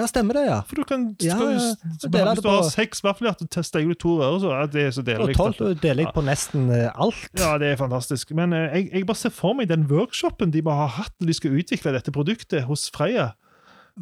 Ja, 0.00 0.06
stemmer 0.08 0.32
det, 0.38 0.46
ja. 0.48 0.60
For 0.64 0.76
du 0.80 0.84
kan 0.88 1.02
Ja, 1.20 1.34
skal 1.36 1.50
ja. 1.52 1.58
så- 1.58 2.08
Hvis 2.08 2.42
du 2.42 2.48
har 2.48 2.62
seks 2.70 3.02
vaffelhjerter, 3.04 3.46
tester 3.52 3.78
jeg 3.80 3.88
du 3.88 3.94
to 3.94 4.14
rører, 4.22 4.38
så 4.40 4.50
er 4.62 4.66
det 4.72 4.94
så 4.94 5.00
Og 5.00 5.04
delig. 5.06 5.36
tolv 5.36 5.80
deler 5.82 6.04
jeg 6.06 6.14
på 6.14 6.22
nesten 6.24 6.70
eh, 6.72 6.90
alt. 6.96 7.28
Ja, 7.38 7.58
det 7.58 7.72
er 7.72 7.76
fantastisk. 7.76 8.30
Men 8.34 8.52
eh, 8.54 8.70
jeg, 8.72 8.90
jeg 8.92 9.06
bare 9.06 9.16
ser 9.16 9.30
for 9.30 9.52
meg 9.54 9.68
den 9.68 9.84
workshopen 9.90 10.50
de 10.50 10.62
må 10.62 10.70
ha 10.72 10.86
hatt 10.86 11.12
når 11.20 11.26
de 11.26 11.34
skal 11.34 11.50
utvikle 11.60 11.92
dette 11.92 12.10
produktet 12.10 12.64
hos 12.64 12.88
Freia. 12.90 13.32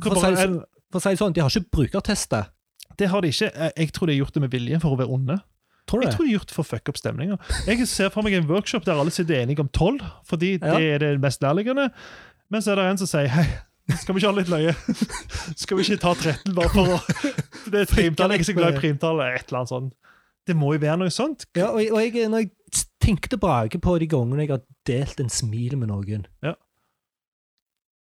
For 0.00 0.10
å 0.14 0.20
si 0.20 0.30
det 0.30 0.38
en- 0.46 1.16
sånn, 1.18 1.32
de 1.34 1.40
har 1.40 1.50
ikke 1.50 1.70
brukertester. 1.72 2.46
Det 2.96 3.08
har 3.08 3.20
de 3.22 3.28
ikke. 3.28 3.50
Jeg- 3.52 3.72
Jeg 3.76 3.92
tror 3.92 4.06
de 4.06 4.12
har 4.16 4.24
gjort 4.26 4.34
det 4.34 4.40
med 4.42 4.50
vilje 4.50 4.80
for 4.80 4.96
å 4.96 4.98
være 4.98 5.10
onde. 5.10 5.40
Tror 5.88 6.02
Jeg 6.04 6.12
tror 6.14 6.24
de 6.24 6.30
har 6.30 6.38
gjort 6.38 6.46
det 6.46 6.54
for 6.54 6.62
å 6.62 6.70
fucke 6.70 6.88
opp 6.90 6.98
stemninga. 6.98 7.38
Jeg 7.66 7.88
ser 7.88 8.10
for 8.10 8.22
meg 8.22 8.34
en 8.34 8.46
workshop 8.46 8.84
der 8.84 8.92
alle 8.94 9.10
sitter 9.10 9.42
enige 9.42 9.58
om 9.58 9.68
tolv, 9.68 10.00
fordi 10.24 10.60
Ja. 10.62 10.76
det 10.78 10.82
er 10.94 10.98
det 10.98 11.20
mest 11.20 11.40
nærliggende. 11.40 11.90
Men 12.48 12.60
så 12.62 12.72
er 12.72 12.76
det 12.76 12.84
en 12.90 12.98
som 12.98 13.06
sier 13.08 13.26
hei, 13.28 13.46
skal 13.98 14.14
vi 14.14 14.20
ikke 14.20 14.30
ha 14.30 14.36
litt 14.36 14.52
løye? 14.52 14.74
Skal 15.58 15.78
vi 15.78 15.86
ikke 15.86 16.00
ta 16.02 16.14
13 16.14 16.54
bare 16.56 16.70
for 16.72 16.94
å 16.94 17.00
Det 17.70 17.74
er 17.74 17.84
et 17.84 17.92
primtall. 17.92 18.34
Jeg 18.34 18.44
er 18.44 18.48
så 18.48 18.56
glad 18.56 18.76
i 18.76 18.82
primtall. 18.82 19.20
Et 19.26 19.44
eller 19.48 19.60
annet 19.62 19.72
sånt. 19.72 19.92
Det 20.48 20.56
må 20.56 20.72
jo 20.74 20.82
være 20.82 20.96
noe 21.02 21.12
sånt. 21.14 21.46
Ja, 21.56 21.70
og, 21.74 21.82
og 21.94 22.00
jeg, 22.02 22.26
når 22.30 22.46
jeg 22.46 22.84
tenker 23.02 23.32
tilbake 23.34 23.80
på 23.82 23.98
de 24.00 24.08
gangene 24.10 24.46
jeg 24.46 24.54
har 24.54 24.64
delt 24.88 25.22
en 25.22 25.32
smil 25.32 25.76
med 25.80 25.90
noen 25.92 26.26
Ja. 26.44 26.56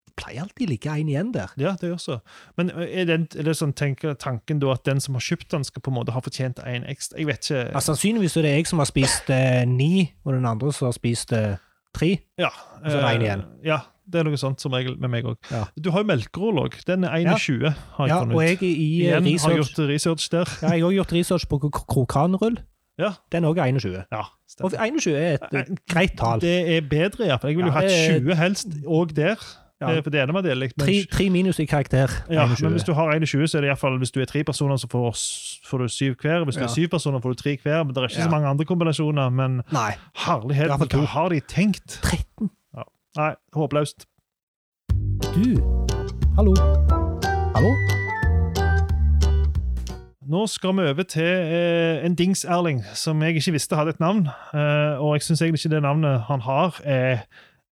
Det 0.07 0.15
pleier 0.17 0.45
alltid 0.45 0.65
å 0.65 0.71
ligge 0.71 0.93
en 0.93 1.09
igjen 1.11 1.33
der. 1.35 1.51
Ja, 1.61 1.75
det 1.77 1.91
gjør 1.91 1.99
så. 2.01 2.19
Men 2.57 2.71
er 2.71 3.05
det, 3.05 3.17
er 3.37 3.45
det 3.45 3.57
sånn 3.57 3.75
tenker, 3.77 4.15
tanken 4.17 4.61
da 4.63 4.71
at 4.73 4.85
den 4.87 5.01
som 5.03 5.17
har 5.17 5.25
kjøpt 5.25 5.51
den, 5.53 5.67
skal 5.67 5.83
på 5.85 5.93
en 5.93 5.97
måte 5.99 6.15
ha 6.15 6.23
fortjent 6.23 6.61
en 6.63 6.87
ekstra? 6.89 7.19
Jeg 7.21 7.29
vet 7.29 7.43
ikke. 7.43 7.65
Ja, 7.69 7.83
sannsynligvis 7.85 8.37
er 8.39 8.47
det 8.47 8.55
jeg 8.55 8.71
som 8.71 8.81
har 8.81 8.89
spist 8.89 9.29
eh, 9.33 9.61
ni, 9.69 10.07
og 10.25 10.33
den 10.33 10.49
andre 10.49 10.73
som 10.73 10.89
har 10.89 10.97
spist 10.97 11.35
eh, 11.37 11.59
tre. 11.93 12.15
Ja. 12.41 12.49
så 12.81 12.97
er 12.97 13.05
det 13.05 13.13
eh, 13.13 13.27
igjen. 13.27 13.45
Ja, 13.67 13.83
det 14.09 14.19
er 14.19 14.23
noe 14.23 14.37
sånt 14.37 14.61
som 14.61 14.71
regel 14.71 14.97
med 14.99 15.09
meg 15.09 15.23
òg. 15.25 15.35
Ja. 15.51 15.65
Du 15.81 15.91
har 15.91 16.03
jo 16.03 16.07
melkerull 16.07 16.59
òg. 16.63 16.77
Den 16.85 17.03
er 17.03 17.17
21, 17.17 17.73
har 17.97 18.07
jeg 18.07 18.15
Ja, 18.15 18.19
funnet 18.23 18.35
og 18.35 18.41
ut. 18.41 18.47
jeg 18.47 18.63
i 18.63 19.03
Igjen 19.03 19.25
research. 19.25 19.43
har 19.43 19.55
gjort 19.57 19.89
research 19.89 20.29
der. 20.31 20.45
ja, 20.61 20.67
Jeg 20.73 20.81
har 20.81 20.87
også 20.87 20.95
gjort 20.95 21.13
research 21.13 21.47
på 21.49 21.59
krokanrull. 21.69 22.57
Ja. 22.99 23.11
Den 23.31 23.43
er 23.43 23.47
også 23.49 23.61
21. 23.61 24.03
Ja, 24.11 24.21
Og 24.63 24.71
21 24.73 25.15
er 25.15 25.33
et 25.33 25.41
eh, 25.53 25.75
greit 25.89 26.17
tall. 26.17 26.39
Det 26.41 26.77
er 26.77 26.81
bedre, 26.81 27.27
iallfall. 27.27 27.49
Jeg 27.51 27.57
ville 27.57 27.71
jo 27.71 27.79
Ja, 27.79 27.81
hatt 27.81 28.21
20 28.23 28.35
helst 28.35 28.67
òg 28.87 29.13
der. 29.13 29.35
Ja. 29.79 29.91
Eh, 29.91 30.01
For 30.01 30.09
det 30.09 30.21
ene 30.23 30.33
var 30.33 30.41
det 30.41 30.57
Men, 30.57 30.69
Tre, 30.79 31.05
tre 31.11 31.29
minus 31.29 31.59
i 31.59 31.65
karakter. 31.65 32.09
ja, 32.31 32.47
21. 32.47 32.63
men 32.63 32.71
hvis 32.73 32.83
du 32.83 32.93
har 32.93 33.11
21, 33.13 33.45
så 33.47 33.57
er 33.57 33.61
det 33.61 33.67
iallfall 33.69 33.97
Hvis 33.99 34.11
du 34.11 34.19
er 34.21 34.25
tre 34.25 34.43
personer, 34.43 34.75
så 34.77 34.87
får, 34.89 35.13
får 35.69 35.77
du 35.77 35.87
syv 35.87 36.15
hver. 36.21 36.43
Hvis 36.45 36.55
du 36.55 36.61
Ja. 36.61 36.65
er 36.65 36.69
syv 36.73 36.87
personer, 36.89 37.19
får 37.21 37.29
du 37.29 37.35
tre 37.43 37.57
hver. 37.63 37.83
Men 37.85 37.93
Det 37.93 37.97
er 38.01 38.07
ikke 38.07 38.17
Ja. 38.17 38.23
så 38.25 38.29
mange 38.31 38.47
andre 38.47 38.65
kombinasjoner. 38.65 39.29
Men 39.31 39.61
Nei. 39.71 39.91
herlighet, 40.15 40.69
hva 40.89 41.05
har 41.05 41.29
de 41.29 41.39
tenkt? 41.41 41.99
13. 42.01 42.49
Nei, 43.17 43.33
håpløst. 43.53 44.05
Du. 45.33 45.47
Hallo. 46.35 46.53
Hallo? 47.55 47.71
Nå 50.27 50.47
skal 50.47 50.75
vi 50.77 50.81
over 50.89 51.03
til 51.03 51.23
eh, 51.23 52.05
en 52.05 52.15
dings, 52.15 52.45
Erling, 52.45 52.83
som 52.93 53.21
jeg 53.21 53.35
ikke 53.35 53.51
visste 53.51 53.75
hadde 53.75 53.95
et 53.95 53.99
navn. 53.99 54.27
Eh, 54.27 55.01
og 55.01 55.15
jeg 55.15 55.21
syns 55.21 55.41
egentlig 55.41 55.65
ikke 55.65 55.75
det 55.75 55.81
navnet 55.81 56.19
han 56.27 56.45
har, 56.45 56.77
er, 56.83 57.25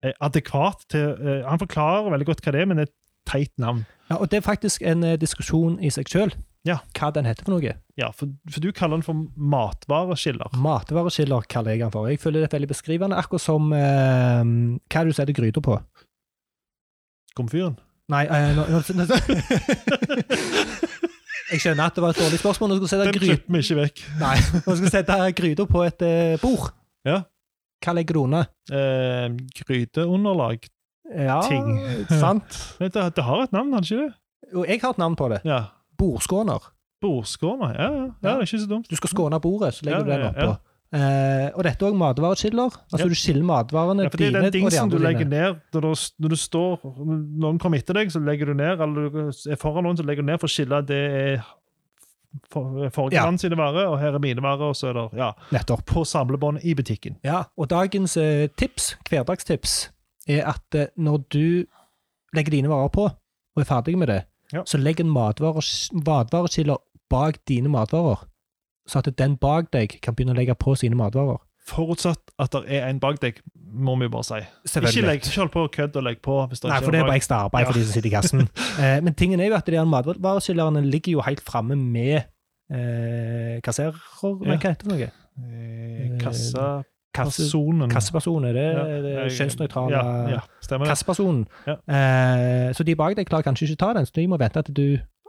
er 0.03 0.12
adekvat 0.20 0.86
til 0.90 1.12
eh, 1.20 1.45
Han 1.51 1.59
forklarer 1.59 2.11
veldig 2.11 2.26
godt 2.26 2.40
hva 2.45 2.53
det 2.53 2.61
er, 2.61 2.70
men 2.70 2.80
det 2.80 2.86
er 2.86 2.92
et 2.92 3.32
teit 3.32 3.53
navn. 3.59 3.84
Ja, 4.11 4.16
og 4.16 4.30
det 4.30 4.36
er 4.36 4.49
faktisk 4.49 4.82
en 4.82 5.05
eh, 5.05 5.20
diskusjon 5.20 5.76
i 5.82 5.92
seg 5.92 6.09
sjøl, 6.09 6.32
Ja. 6.65 6.79
hva 6.97 7.11
den 7.12 7.27
heter 7.29 7.45
for 7.45 7.53
noe. 7.59 7.75
Ja, 8.01 8.09
for, 8.17 8.31
for 8.51 8.61
du 8.65 8.71
kaller 8.73 8.97
den 8.97 9.05
for 9.07 9.19
matvareskiller. 9.37 10.55
Matvareskiller 10.57 11.45
kaller 11.51 11.75
jeg 11.77 11.85
den 11.85 11.93
for. 11.93 12.09
Jeg 12.09 12.19
føler 12.23 12.41
det 12.45 12.49
er 12.49 12.57
veldig 12.57 12.71
beskrivende, 12.73 13.19
akkurat 13.21 13.45
som 13.45 13.69
eh, 13.77 14.45
Hva 14.91 15.05
du 15.05 15.12
setter 15.15 15.37
gryta 15.37 15.61
på? 15.65 15.77
Komfyren. 17.37 17.77
Nei, 18.12 18.25
eh, 18.29 18.51
nå, 18.57 18.65
nå, 18.69 18.81
nå, 18.99 19.05
Jeg 21.53 21.61
skjønner 21.61 21.87
at 21.91 21.97
det 21.97 22.03
var 22.05 22.15
et 22.15 22.21
dårlig 22.23 22.41
spørsmål. 22.41 22.73
Nå 22.73 22.79
du 22.83 22.89
sette, 22.89 23.07
Den 23.11 23.17
gry, 23.19 23.29
klipper 23.35 23.55
vi 23.55 23.61
ikke 23.65 23.79
vekk. 23.83 24.03
nei, 24.21 24.35
nå 24.65 24.65
skal 24.65 24.85
du 24.87 24.93
sette 24.93 25.19
gryta 25.39 25.67
på 25.71 25.85
et 25.87 26.05
eh, 26.07 26.35
bord. 26.43 26.71
Ja. 27.07 27.21
Hva 27.85 27.95
legger 27.99 28.17
du 28.17 28.23
under? 28.25 28.49
Eh, 28.73 29.29
gryteunderlag. 29.61 30.65
Ja, 31.12 31.43
Ting. 31.45 31.67
sant. 32.09 32.57
Det, 32.81 32.89
det 32.97 33.25
har 33.27 33.43
et 33.45 33.53
navn, 33.53 33.75
har 33.77 33.85
det 33.85 33.91
ikke 33.93 34.07
det? 34.07 34.15
Jo, 34.55 34.62
jeg 34.69 34.81
har 34.81 34.95
et 34.97 35.03
navn 35.03 35.17
på 35.21 35.29
det. 35.35 35.43
Ja. 35.45 35.59
Bordskåner. 35.99 36.70
Bordskåner. 37.05 37.74
Ja, 37.78 37.88
ja. 37.92 38.05
ja, 38.05 38.28
det 38.28 38.36
er 38.36 38.47
ikke 38.49 38.62
så 38.62 38.70
dumt. 38.70 38.86
Du 38.90 38.97
skal 38.97 39.12
skåne 39.12 39.40
bordet, 39.45 39.74
så 39.76 39.86
legger 39.88 40.07
du 40.07 40.12
den 40.14 40.28
oppå. 40.30 40.55
Eh, 40.95 41.49
og 41.57 41.64
dette 41.66 41.82
er 41.82 41.90
òg 41.90 41.97
matvareskiller. 41.99 42.76
Altså 42.92 43.09
du 43.11 43.16
skiller 43.18 43.42
matvarene 43.49 44.05
Ja, 44.07 44.12
for 44.12 44.20
det 44.20 44.28
dine 44.28 44.38
er 44.38 44.47
den 44.47 44.55
dingsen 44.61 44.92
du 44.92 45.01
legger 45.03 45.26
ned 45.26 45.57
når 45.74 45.80
du, 45.88 46.05
når 46.22 46.30
du 46.30 46.36
står 46.38 46.84
noen 47.42 47.59
kommer 47.59 47.82
etter 47.82 47.99
deg, 47.99 48.12
så 48.14 48.22
legger 48.22 48.53
du 48.53 48.55
ned. 48.61 48.78
Eller 48.84 49.09
du 49.11 49.18
er 49.51 49.59
foran 49.59 49.88
noen, 49.88 49.99
så 49.99 50.07
legger 50.07 50.22
du 50.22 50.30
ned 50.30 50.38
for 50.38 50.47
å 50.47 50.55
skille 50.55 50.78
det 50.86 51.01
er 51.18 51.45
for, 52.51 53.11
Ja. 53.14 53.24
mann 53.24 53.38
sine 53.38 53.57
varer, 53.59 53.88
og 53.88 53.99
her 54.01 54.14
er 54.14 54.18
mine 54.22 54.42
varer, 54.42 54.70
og 54.70 54.76
så 54.78 54.88
er 54.90 54.97
det 54.99 55.18
ja, 55.18 55.32
Nettopp. 55.55 55.84
på 55.86 56.05
samlebånd 56.05 56.64
i 56.66 56.74
butikken. 56.74 57.16
Ja, 57.24 57.45
og 57.57 57.68
dagens 57.70 58.16
eh, 58.16 58.49
tips, 58.59 58.97
hverdagstips, 59.09 59.90
er 60.28 60.47
at 60.51 60.74
eh, 60.74 60.86
når 60.97 61.24
du 61.30 61.64
legger 62.34 62.51
dine 62.57 62.68
varer 62.72 62.90
på, 62.95 63.05
og 63.55 63.62
er 63.62 63.68
ferdig 63.68 63.95
med 63.99 64.09
det, 64.11 64.24
Ja. 64.55 64.63
så 64.67 64.79
legg 64.79 65.01
en 65.03 65.11
matvareskiller 65.11 66.79
bak 67.11 67.41
dine 67.49 67.69
matvarer, 67.73 68.25
så 68.89 69.01
at 69.01 69.11
den 69.19 69.37
bak 69.41 69.71
deg 69.75 69.99
kan 70.05 70.15
begynne 70.15 70.35
å 70.35 70.39
legge 70.39 70.55
på 70.59 70.77
sine 70.79 70.97
matvarer. 70.99 71.41
Forutsatt 71.65 72.35
at 72.39 72.53
det 72.53 72.65
er 72.77 72.89
en 72.91 72.99
bak 73.01 73.21
deg, 73.23 73.39
må 73.57 73.95
vi 73.99 74.09
bare 74.13 74.27
si. 74.29 74.41
Ikke, 74.69 75.03
legg, 75.07 75.23
ikke 75.25 75.41
hold 75.41 75.53
på 75.55 75.65
kødd 75.79 75.97
og 75.97 76.05
legg 76.05 76.21
på. 76.25 76.37
Nei, 76.69 76.81
for 76.85 76.93
det 76.93 77.01
er 77.01 77.09
bare 77.09 77.17
ekstra 77.17 77.39
arbeid 77.47 77.65
Ja. 77.65 77.71
for 77.71 77.79
de 77.79 77.85
som 77.87 77.93
sitter 77.97 78.11
i 78.11 78.13
kassen. 78.13 78.45
eh, 78.83 78.99
men 79.01 79.15
tingen 79.17 79.41
er 79.41 79.49
jo 79.49 79.57
at 79.57 79.67
de 79.67 79.85
matvareskillerne 79.89 80.85
ligger 80.85 81.17
jo 81.17 81.25
helt 81.25 81.41
framme 81.41 81.77
med 81.77 82.27
eh, 82.71 83.61
kasserer, 83.65 83.97
Ja. 83.97 84.35
hva 84.45 84.59
heter 84.61 84.85
det 84.85 84.93
noe? 84.93 85.11
Eh, 85.41 86.19
Kassa... 86.21 86.85
Kasse, 87.15 87.47
Personen. 88.12 88.43
det 88.55 88.65
er 88.65 89.03
det, 89.03 89.15
Ja, 89.15 89.25
kjønnsnøytrale 89.31 89.91
Ja, 89.95 90.03
ja, 90.35 90.41
stemmer 90.61 90.85
det. 90.87 90.91
kassepersonen? 90.91 91.47
Ja. 91.67 91.77
Eh, 91.89 92.73
så 92.75 92.85
de 92.85 92.95
bak 92.99 93.17
deg 93.17 93.29
klarer 93.29 93.47
kanskje 93.47 93.69
ikke 93.71 93.79
ta 93.85 93.93
den, 93.95 94.07
så 94.07 94.12
de 94.19 94.27
må 94.29 94.39
vente 94.39 94.62
til 94.67 94.75
du 94.75 94.87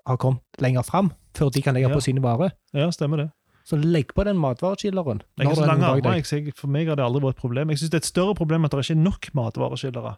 har 0.08 0.18
kommet 0.18 0.42
lenger 0.60 0.84
fram 0.84 1.12
før 1.38 1.50
de 1.54 1.62
kan 1.62 1.74
legge 1.78 1.90
på 1.94 2.02
sine 2.02 2.22
varer. 2.24 2.52
Ja, 2.74 2.90
stemmer 2.92 3.18
det. 3.18 3.30
Så 3.66 3.78
legg 3.82 4.12
på 4.14 4.24
den 4.24 4.38
matvareskilleren. 4.38 5.22
Jeg 5.40 5.48
har 5.48 5.56
så 5.56 5.66
lange 5.66 5.86
armer, 5.86 6.22
jeg, 6.22 6.54
for 6.56 6.68
meg 6.68 6.88
har 6.88 6.96
det 7.00 7.06
aldri 7.06 7.22
vært 7.24 7.38
et 7.38 7.42
problem. 7.42 7.70
Jeg 7.74 7.80
synes 7.80 7.90
det 7.90 7.98
er 7.98 8.04
et 8.04 8.12
større 8.12 8.36
problem 8.38 8.66
at 8.66 8.72
det 8.72 8.84
ikke 8.86 8.94
er 9.00 9.04
nok 9.04 9.30
matvareskillere. 9.34 10.16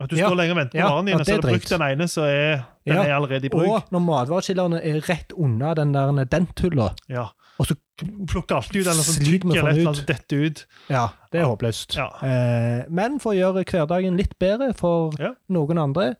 At 0.00 0.10
du 0.10 0.16
står 0.18 0.34
lenge 0.34 0.50
og 0.50 0.58
venter 0.58 0.80
på 0.82 0.88
varene 0.90 1.10
dine, 1.12 1.24
så 1.24 1.32
har 1.36 1.40
du 1.40 1.48
brukt 1.48 1.70
den 1.70 1.82
ene, 1.86 2.08
så 2.10 2.22
er 2.26 2.64
den 2.84 2.96
er 2.98 3.14
allerede 3.14 3.46
i 3.46 3.48
bruk. 3.52 3.68
Og 3.70 3.92
når 3.94 4.02
matvareskillerne 4.02 4.80
er 4.82 4.98
rett 5.08 5.30
unna 5.38 5.74
den 5.74 5.94
der 5.94 6.24
denthylla, 6.24 6.88
Ja. 7.08 7.28
Plukker 7.96 8.56
alltid 8.58 8.80
ut 8.82 8.88
eller 8.90 9.04
sånn 9.06 9.14
Sliter 9.20 9.30
tygg 9.30 9.44
med 9.46 9.54
å 9.56 9.60
få 9.60 9.68
eller 9.68 9.80
et 9.80 9.86
eller 9.86 10.06
dette 10.08 10.38
ut. 10.48 10.64
Ja, 10.90 11.04
det 11.30 11.40
er 11.40 11.44
håpløst. 11.46 11.94
Ja. 11.94 12.08
Eh, 12.26 12.84
men 12.90 13.20
for 13.22 13.32
å 13.34 13.38
gjøre 13.38 13.64
hverdagen 13.64 14.16
litt 14.18 14.34
bedre 14.42 14.72
for 14.76 15.12
Ja. 15.20 15.34
noen 15.48 15.78
andre, 15.78 16.16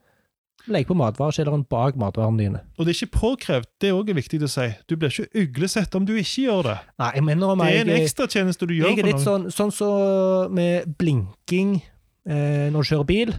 legg 0.70 0.86
på 0.86 0.94
matvareskilleren 0.96 1.66
bak 1.68 1.96
matvarene 2.00 2.38
dine. 2.38 2.60
Og 2.78 2.86
det 2.86 2.94
er 2.94 3.06
ikke 3.06 3.18
påkrevd, 3.18 3.66
det 3.80 3.88
er 3.90 3.92
også 3.98 4.14
viktig 4.14 4.40
å 4.42 4.48
si. 4.48 4.68
Du 4.88 4.94
blir 4.96 5.10
ikke 5.10 5.28
uglesett 5.34 5.94
om 5.98 6.06
du 6.06 6.14
ikke 6.14 6.46
gjør 6.46 6.62
det. 6.70 6.78
Nei, 6.98 7.10
jeg 7.18 7.24
mener 7.24 7.46
om 7.52 7.58
Det 7.58 7.66
er 7.66 7.80
en 7.80 7.86
jeg, 7.88 8.06
ekstratjeneste 8.06 8.66
du 8.66 8.74
gjør 8.74 8.88
jeg 8.88 8.98
er 8.98 9.02
for 9.02 9.10
litt 9.10 9.26
noen. 9.26 9.50
sånn 9.50 9.52
sånn 9.52 9.72
så 9.74 10.50
med 10.50 10.96
blinking 10.96 11.82
eh, 12.26 12.70
når 12.70 12.80
du 12.80 12.88
kjører 12.94 13.06
bil. 13.06 13.34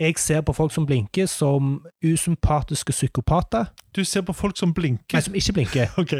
Jeg 0.00 0.14
ser 0.18 0.40
på 0.40 0.52
folk 0.52 0.72
som 0.74 0.86
blinker, 0.86 1.26
som 1.26 1.86
usympatiske 2.04 2.92
psykopater. 2.92 3.64
Du 3.96 4.04
ser 4.04 4.20
på 4.20 4.32
folk 4.32 4.58
som 4.58 4.74
blinker? 4.74 5.16
Nei, 5.16 5.20
som 5.20 5.34
ikke 5.34 5.52
blinker. 5.52 5.86
Ok. 6.02 6.12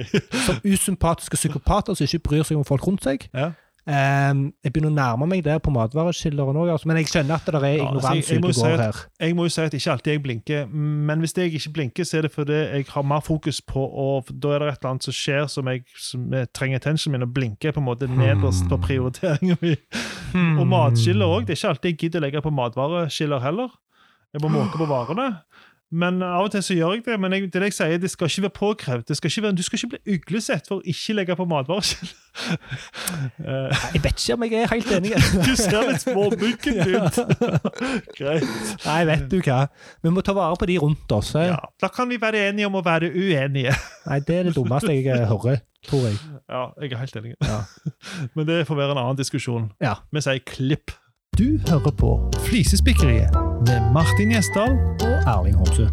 Som 0.47 0.57
usympatiske 0.65 1.37
psykopater 1.37 1.95
som 1.95 2.05
ikke 2.05 2.19
bryr 2.19 2.43
seg 2.43 2.57
om 2.57 2.65
folk 2.65 2.87
rundt 2.87 3.05
seg. 3.05 3.29
Ja. 3.35 3.51
Ehm, 3.87 4.41
jeg 4.67 4.73
begynner 4.75 4.91
å 4.91 4.97
nærme 4.97 5.27
meg 5.31 5.45
der 5.47 5.61
på 5.63 5.71
matvareskilleren 5.71 6.57
òg, 6.59 6.73
altså, 6.75 6.89
men 6.91 6.99
jeg 6.99 7.07
skjønner 7.13 7.37
at 7.37 7.47
det 7.47 7.61
er 7.61 7.67
Ja, 7.77 7.85
altså, 7.93 8.15
ute 8.19 8.49
og 8.49 8.57
går 8.59 8.81
her. 8.83 9.03
Jeg 9.23 9.37
må 9.39 9.47
jo 9.47 9.53
si 9.55 9.63
at 9.63 9.77
ikke 9.79 9.93
alltid 9.93 10.13
jeg 10.13 10.23
blinker, 10.25 10.67
men 10.73 11.23
hvis 11.23 11.37
jeg 11.39 11.55
ikke 11.55 11.73
blinker, 11.77 12.09
så 12.09 12.19
er 12.19 12.27
det 12.27 12.33
fordi 12.35 12.57
jeg 12.57 12.89
har 12.91 13.07
mer 13.07 13.23
fokus 13.23 13.61
på 13.63 13.85
å 13.87 14.09
Da 14.27 14.57
er 14.57 14.59
det 14.59 14.73
et 14.73 14.81
eller 14.81 14.91
annet 14.91 15.07
som 15.07 15.15
skjer 15.15 15.47
som 15.53 15.71
jeg 15.71 15.85
som 16.03 16.35
jeg 16.35 16.51
trenger 16.53 16.83
attention 16.83 17.15
min, 17.15 17.23
og 17.23 17.35
blinker 17.35 17.71
er 17.71 17.77
på 17.77 17.81
en 17.85 17.87
måte 17.87 18.11
nederst 18.11 18.67
på 18.67 18.81
prioriteringen 18.89 19.57
min. 19.63 19.79
Hmm. 20.33 20.59
Og 20.59 20.67
matskiller 20.67 21.31
òg. 21.31 21.47
Det 21.47 21.55
er 21.55 21.61
ikke 21.61 21.75
alltid 21.75 21.91
jeg 21.93 21.99
gidder 22.01 22.19
å 22.19 22.27
legge 22.27 22.43
på 22.43 22.51
matvareskiller 22.51 23.45
heller. 23.45 23.71
Jeg 24.35 24.43
må 24.43 24.51
måke 24.51 24.77
på 24.77 24.89
varene. 24.91 25.31
Men 25.93 26.19
av 26.27 26.49
og 26.49 26.51
til 26.51 26.63
så 26.67 26.75
gjør 26.75 26.97
jeg 26.97 27.03
det. 27.07 27.17
Men 27.23 27.33
jeg, 27.37 27.47
det 27.55 27.61
jeg 27.69 27.75
sier, 27.77 27.99
det 28.03 28.11
skal 28.11 28.27
ikke 28.27 28.43
være 28.43 28.55
påkrevd. 28.57 29.05
Det 29.09 29.17
skal 29.17 29.31
ikke 29.31 29.43
være, 29.45 29.55
du 29.57 29.63
skal 29.63 29.79
ikke 29.79 29.91
bli 29.95 30.17
uglesett 30.17 30.67
for 30.67 30.81
å 30.81 30.83
ikke 30.93 31.15
legge 31.15 31.37
på 31.39 31.47
matvarsel. 31.47 32.11
uh, 33.39 33.71
Jeg 33.95 34.03
vet 34.03 34.19
ikke 34.19 34.35
om 34.35 34.45
jeg 34.47 34.65
er 34.65 34.73
helt 34.73 34.91
enig. 34.97 35.13
du 35.47 35.53
ser 35.59 35.87
litt 35.87 36.03
småmuggen 36.03 36.81
ut. 36.97 37.21
Greit. 38.19 38.51
Nei, 38.87 38.99
vet 39.13 39.25
du 39.31 39.39
hva. 39.47 39.61
Vi 40.03 40.13
må 40.15 40.25
ta 40.27 40.35
vare 40.37 40.59
på 40.59 40.69
de 40.71 40.79
rundt 40.83 41.17
oss. 41.17 41.33
eh. 41.39 41.53
Ja, 41.53 41.61
Da 41.83 41.93
kan 41.95 42.11
vi 42.11 42.19
være 42.23 42.49
enige 42.51 42.67
om 42.71 42.81
å 42.81 42.85
være 42.87 43.13
uenige. 43.15 43.75
Nei, 44.09 44.21
Det 44.27 44.41
er 44.41 44.51
det 44.51 44.57
dummeste 44.59 44.91
jeg 44.93 45.07
eh, 45.15 45.25
hører, 45.31 45.63
tror 45.87 46.09
jeg. 46.11 46.19
Ja, 46.51 46.67
jeg 46.83 46.93
er 46.93 47.03
helt 47.05 47.17
enig. 47.23 47.35
Ja. 47.47 47.63
Men 48.35 48.47
det 48.51 48.65
får 48.69 48.83
være 48.83 48.97
en 48.99 49.05
annen 49.07 49.19
diskusjon. 49.23 49.71
Ja. 49.83 50.01
Vi 50.11 50.23
sier 50.27 50.43
klipp. 50.51 50.91
Du 51.37 51.59
hører 51.69 51.93
på 51.93 52.11
Flisespikkeriet 52.47 53.35
med 53.67 53.91
Martin 53.93 54.31
Gjesdal. 54.33 54.73
og 55.05 55.27
Erling 55.29 55.57
Homsø. 55.59 55.85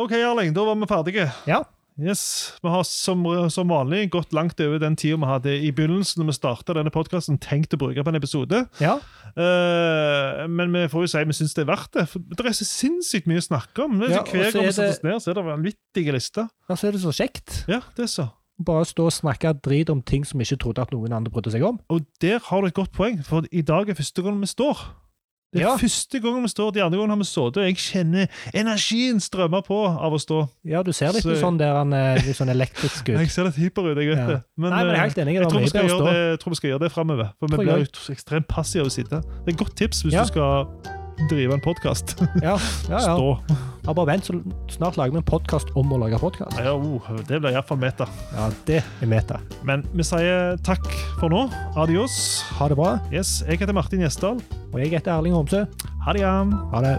Ok, 0.00 0.14
Erling, 0.16 0.54
da 0.56 0.62
var 0.64 0.78
vi 0.80 0.88
ferdige. 0.88 1.26
Ja. 1.44 1.58
Yes, 2.00 2.54
Vi 2.62 2.70
har 2.72 2.82
som, 2.88 3.20
som 3.52 3.68
vanlig 3.68 4.08
gått 4.10 4.32
langt 4.32 4.58
over 4.64 4.80
den 4.82 4.96
tida 4.96 5.18
vi 5.20 5.28
hadde 5.28 5.52
i 5.62 5.68
begynnelsen 5.76 6.22
når 6.22 6.32
vi 6.32 6.36
starta 6.38 6.74
denne 6.74 6.90
podkasten, 6.90 7.36
tenkt 7.38 7.76
å 7.76 7.78
bruke 7.84 8.02
på 8.02 8.10
en 8.14 8.18
episode. 8.18 8.62
Ja. 8.80 8.96
Uh, 9.36 10.48
men 10.48 10.72
vi 10.72 10.86
får 10.88 11.04
jo 11.04 11.10
si 11.12 11.22
vi 11.28 11.36
syns 11.36 11.52
det 11.54 11.66
er 11.66 11.68
verdt 11.74 11.92
det. 11.94 12.06
For 12.10 12.24
det 12.24 12.48
er 12.48 12.56
så 12.56 12.66
sinnssykt 12.66 13.28
mye 13.28 13.44
å 13.44 13.46
snakke 13.50 13.84
om. 13.84 14.00
Ja, 14.08 14.24
Hver 14.24 14.48
gang 14.56 14.64
vi 14.64 14.72
setter 14.72 14.88
oss 14.88 15.04
ned, 15.04 15.20
så 15.20 15.34
er 15.34 15.38
det 15.38 15.44
vanvittige 15.52 16.16
lister. 16.16 16.48
ja, 16.70 16.78
så 16.80 16.88
er 16.88 16.96
det 16.96 17.04
så 17.04 17.12
kjekt. 17.12 17.60
Ja, 17.68 17.82
det 17.92 18.08
er 18.08 18.10
så. 18.16 18.30
Bare 18.62 18.84
stå 18.86 19.06
og 19.08 19.12
snakke 19.12 19.50
drit 19.64 19.90
om 19.90 20.02
ting 20.02 20.24
som 20.24 20.38
vi 20.38 20.44
ikke 20.46 20.60
trodde 20.62 20.82
at 20.82 20.92
noen 20.94 21.12
andre 21.12 21.30
brydde 21.34 21.50
seg 21.50 21.62
om. 21.66 21.80
Og 21.90 22.04
der 22.22 22.38
har 22.38 22.60
du 22.60 22.66
et 22.68 22.74
godt 22.74 22.92
poeng, 22.92 23.24
for 23.26 23.42
i 23.50 23.62
dag 23.62 23.88
er 23.88 23.94
første 23.98 24.22
gang 24.22 24.38
vi 24.40 24.46
står. 24.46 24.78
Det 25.54 25.62
er 25.62 25.66
Ja. 25.68 25.76
første 25.76 26.18
gang 26.20 26.42
vi 26.42 26.48
står, 26.48 26.70
de 26.74 26.82
andre 26.82 26.98
gangene 26.98 27.14
har 27.14 27.18
vi 27.18 27.24
sittet, 27.24 27.56
og 27.56 27.64
jeg 27.66 27.76
kjenner 27.76 28.26
energien 28.54 29.20
strømme 29.20 29.62
på 29.62 29.86
av 29.86 30.12
å 30.12 30.18
stå. 30.18 30.48
Ja, 30.64 30.82
du 30.82 30.92
ser 30.92 31.12
litt 31.12 31.22
Så- 31.22 31.34
sånn 31.40 31.58
der 31.58 31.74
han 31.74 31.92
er 31.92 32.14
litt 32.16 32.34
sånn 32.36 32.50
elektrisk 32.50 33.08
ut. 33.08 33.18
Jeg 33.22 33.30
ser 33.30 33.44
litt 33.44 33.54
hyper 33.56 33.82
ut, 33.92 33.96
jeg 33.98 34.08
vet 34.08 34.18
Ja. 34.18 34.26
det. 34.26 34.42
Men, 34.56 34.70
Nei, 34.70 34.78
men 34.84 34.86
jeg 34.86 34.94
er 34.94 34.94
eh, 34.94 35.02
helt 35.02 35.16
enig. 35.18 35.34
Jeg 35.34 35.42
tror 35.48 35.60
det, 35.60 36.14
jeg 36.14 36.40
tror 36.40 36.50
vi 36.50 36.56
skal 36.56 36.70
gjøre 36.70 36.80
det 36.80 36.92
fremover. 36.92 37.32
For 37.38 37.46
vi 37.46 37.56
blir 37.56 37.78
jo 37.78 38.14
ekstremt 38.14 38.46
passive 38.48 38.80
av 38.80 38.86
å 38.86 38.90
sitte. 38.90 39.20
Det 39.22 39.48
er 39.48 39.52
et 39.52 39.56
godt 39.58 39.76
tips 39.76 40.02
hvis 40.02 40.12
Ja. 40.12 40.22
du 40.22 40.26
skal 40.26 40.66
drive 41.30 41.52
en 41.54 41.60
podkast. 41.60 42.18
Ja, 42.42 42.58
ja, 42.88 42.98
ja. 42.98 42.98
Stå. 43.18 43.38
Ja, 43.84 43.92
bare 43.92 44.06
vent, 44.08 44.24
så 44.24 44.38
snart 44.72 44.96
lager 44.96 45.12
vi 45.12 45.20
en 45.20 45.26
podkast 45.28 45.68
om 45.76 45.90
å 45.92 45.98
lage 46.00 46.16
podkast. 46.16 46.56
Ja, 46.56 46.72
oh, 46.72 47.04
det 47.28 47.36
blir 47.36 47.52
iallfall 47.52 47.76
meta. 47.82 48.06
Ja, 48.32 48.46
det 48.64 48.78
er 48.80 49.10
meta. 49.10 49.42
Men 49.66 49.84
vi 49.92 50.06
sier 50.08 50.56
takk 50.64 50.86
for 51.18 51.28
nå. 51.28 51.42
Adios. 51.76 52.14
Ha 52.56 52.70
det 52.72 52.78
bra. 52.80 52.94
Yes, 53.12 53.42
jeg 53.44 53.60
heter 53.60 53.76
Martin 53.76 54.00
Gjesdal. 54.00 54.40
Og 54.72 54.80
jeg 54.80 54.94
heter 54.94 55.12
Erling 55.12 55.36
Homsø. 55.36 55.66
Ha 56.06 56.14
det. 56.16 56.22
Jan. 56.24 56.54
Ha 56.72 56.80
det. 56.80 56.94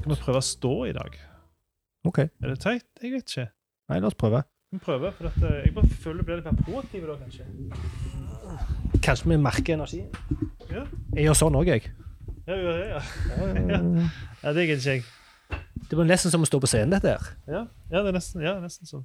Kan 0.00 0.14
vi 0.14 0.18
prøve 0.24 0.40
å 0.40 0.48
stå 0.48 0.72
i 0.88 0.96
dag? 0.96 1.20
OK. 2.08 2.22
Er 2.24 2.48
det 2.48 2.62
teit? 2.64 2.88
Jeg 3.04 3.12
vet 3.18 3.28
ikke. 3.28 3.46
Nei, 3.92 4.00
la 4.00 4.08
oss 4.08 4.16
prøve. 4.16 4.40
Vi 4.72 4.78
prøver, 4.78 5.10
for 5.10 5.26
at, 5.26 5.36
eh, 5.36 5.64
jeg 5.64 5.74
bare 5.74 5.88
føler 5.88 6.22
blir 6.22 6.36
litt 6.38 6.44
mer 6.46 6.58
proaktiv 6.62 7.06
da, 7.08 7.16
kanskje. 7.18 7.44
Kanskje 9.02 9.28
vi 9.28 9.36
merker 9.36 9.74
energi. 9.74 10.04
Ja. 10.70 10.84
Jeg 11.16 11.24
gjør 11.24 11.38
sånn 11.40 11.56
òg, 11.58 11.70
jeg. 11.72 11.88
Ja, 12.46 12.54
ja, 12.54 13.00
ja. 13.72 13.80
ja 14.44 14.52
det 14.54 14.68
gidder 14.68 14.78
ikke 14.78 14.94
jeg. 14.94 15.02
Det 15.90 15.98
var 15.98 16.06
nesten 16.06 16.30
som 16.30 16.46
å 16.46 16.46
stå 16.46 16.60
på 16.62 16.70
scenen, 16.70 16.94
dette 16.94 17.16
her. 17.16 17.32
Ja, 17.50 17.64
ja 17.90 18.04
det 18.04 18.12
er 18.12 18.18
nesten, 18.20 18.44
ja, 18.46 18.52
nesten 18.62 18.86
sånn. 18.86 19.02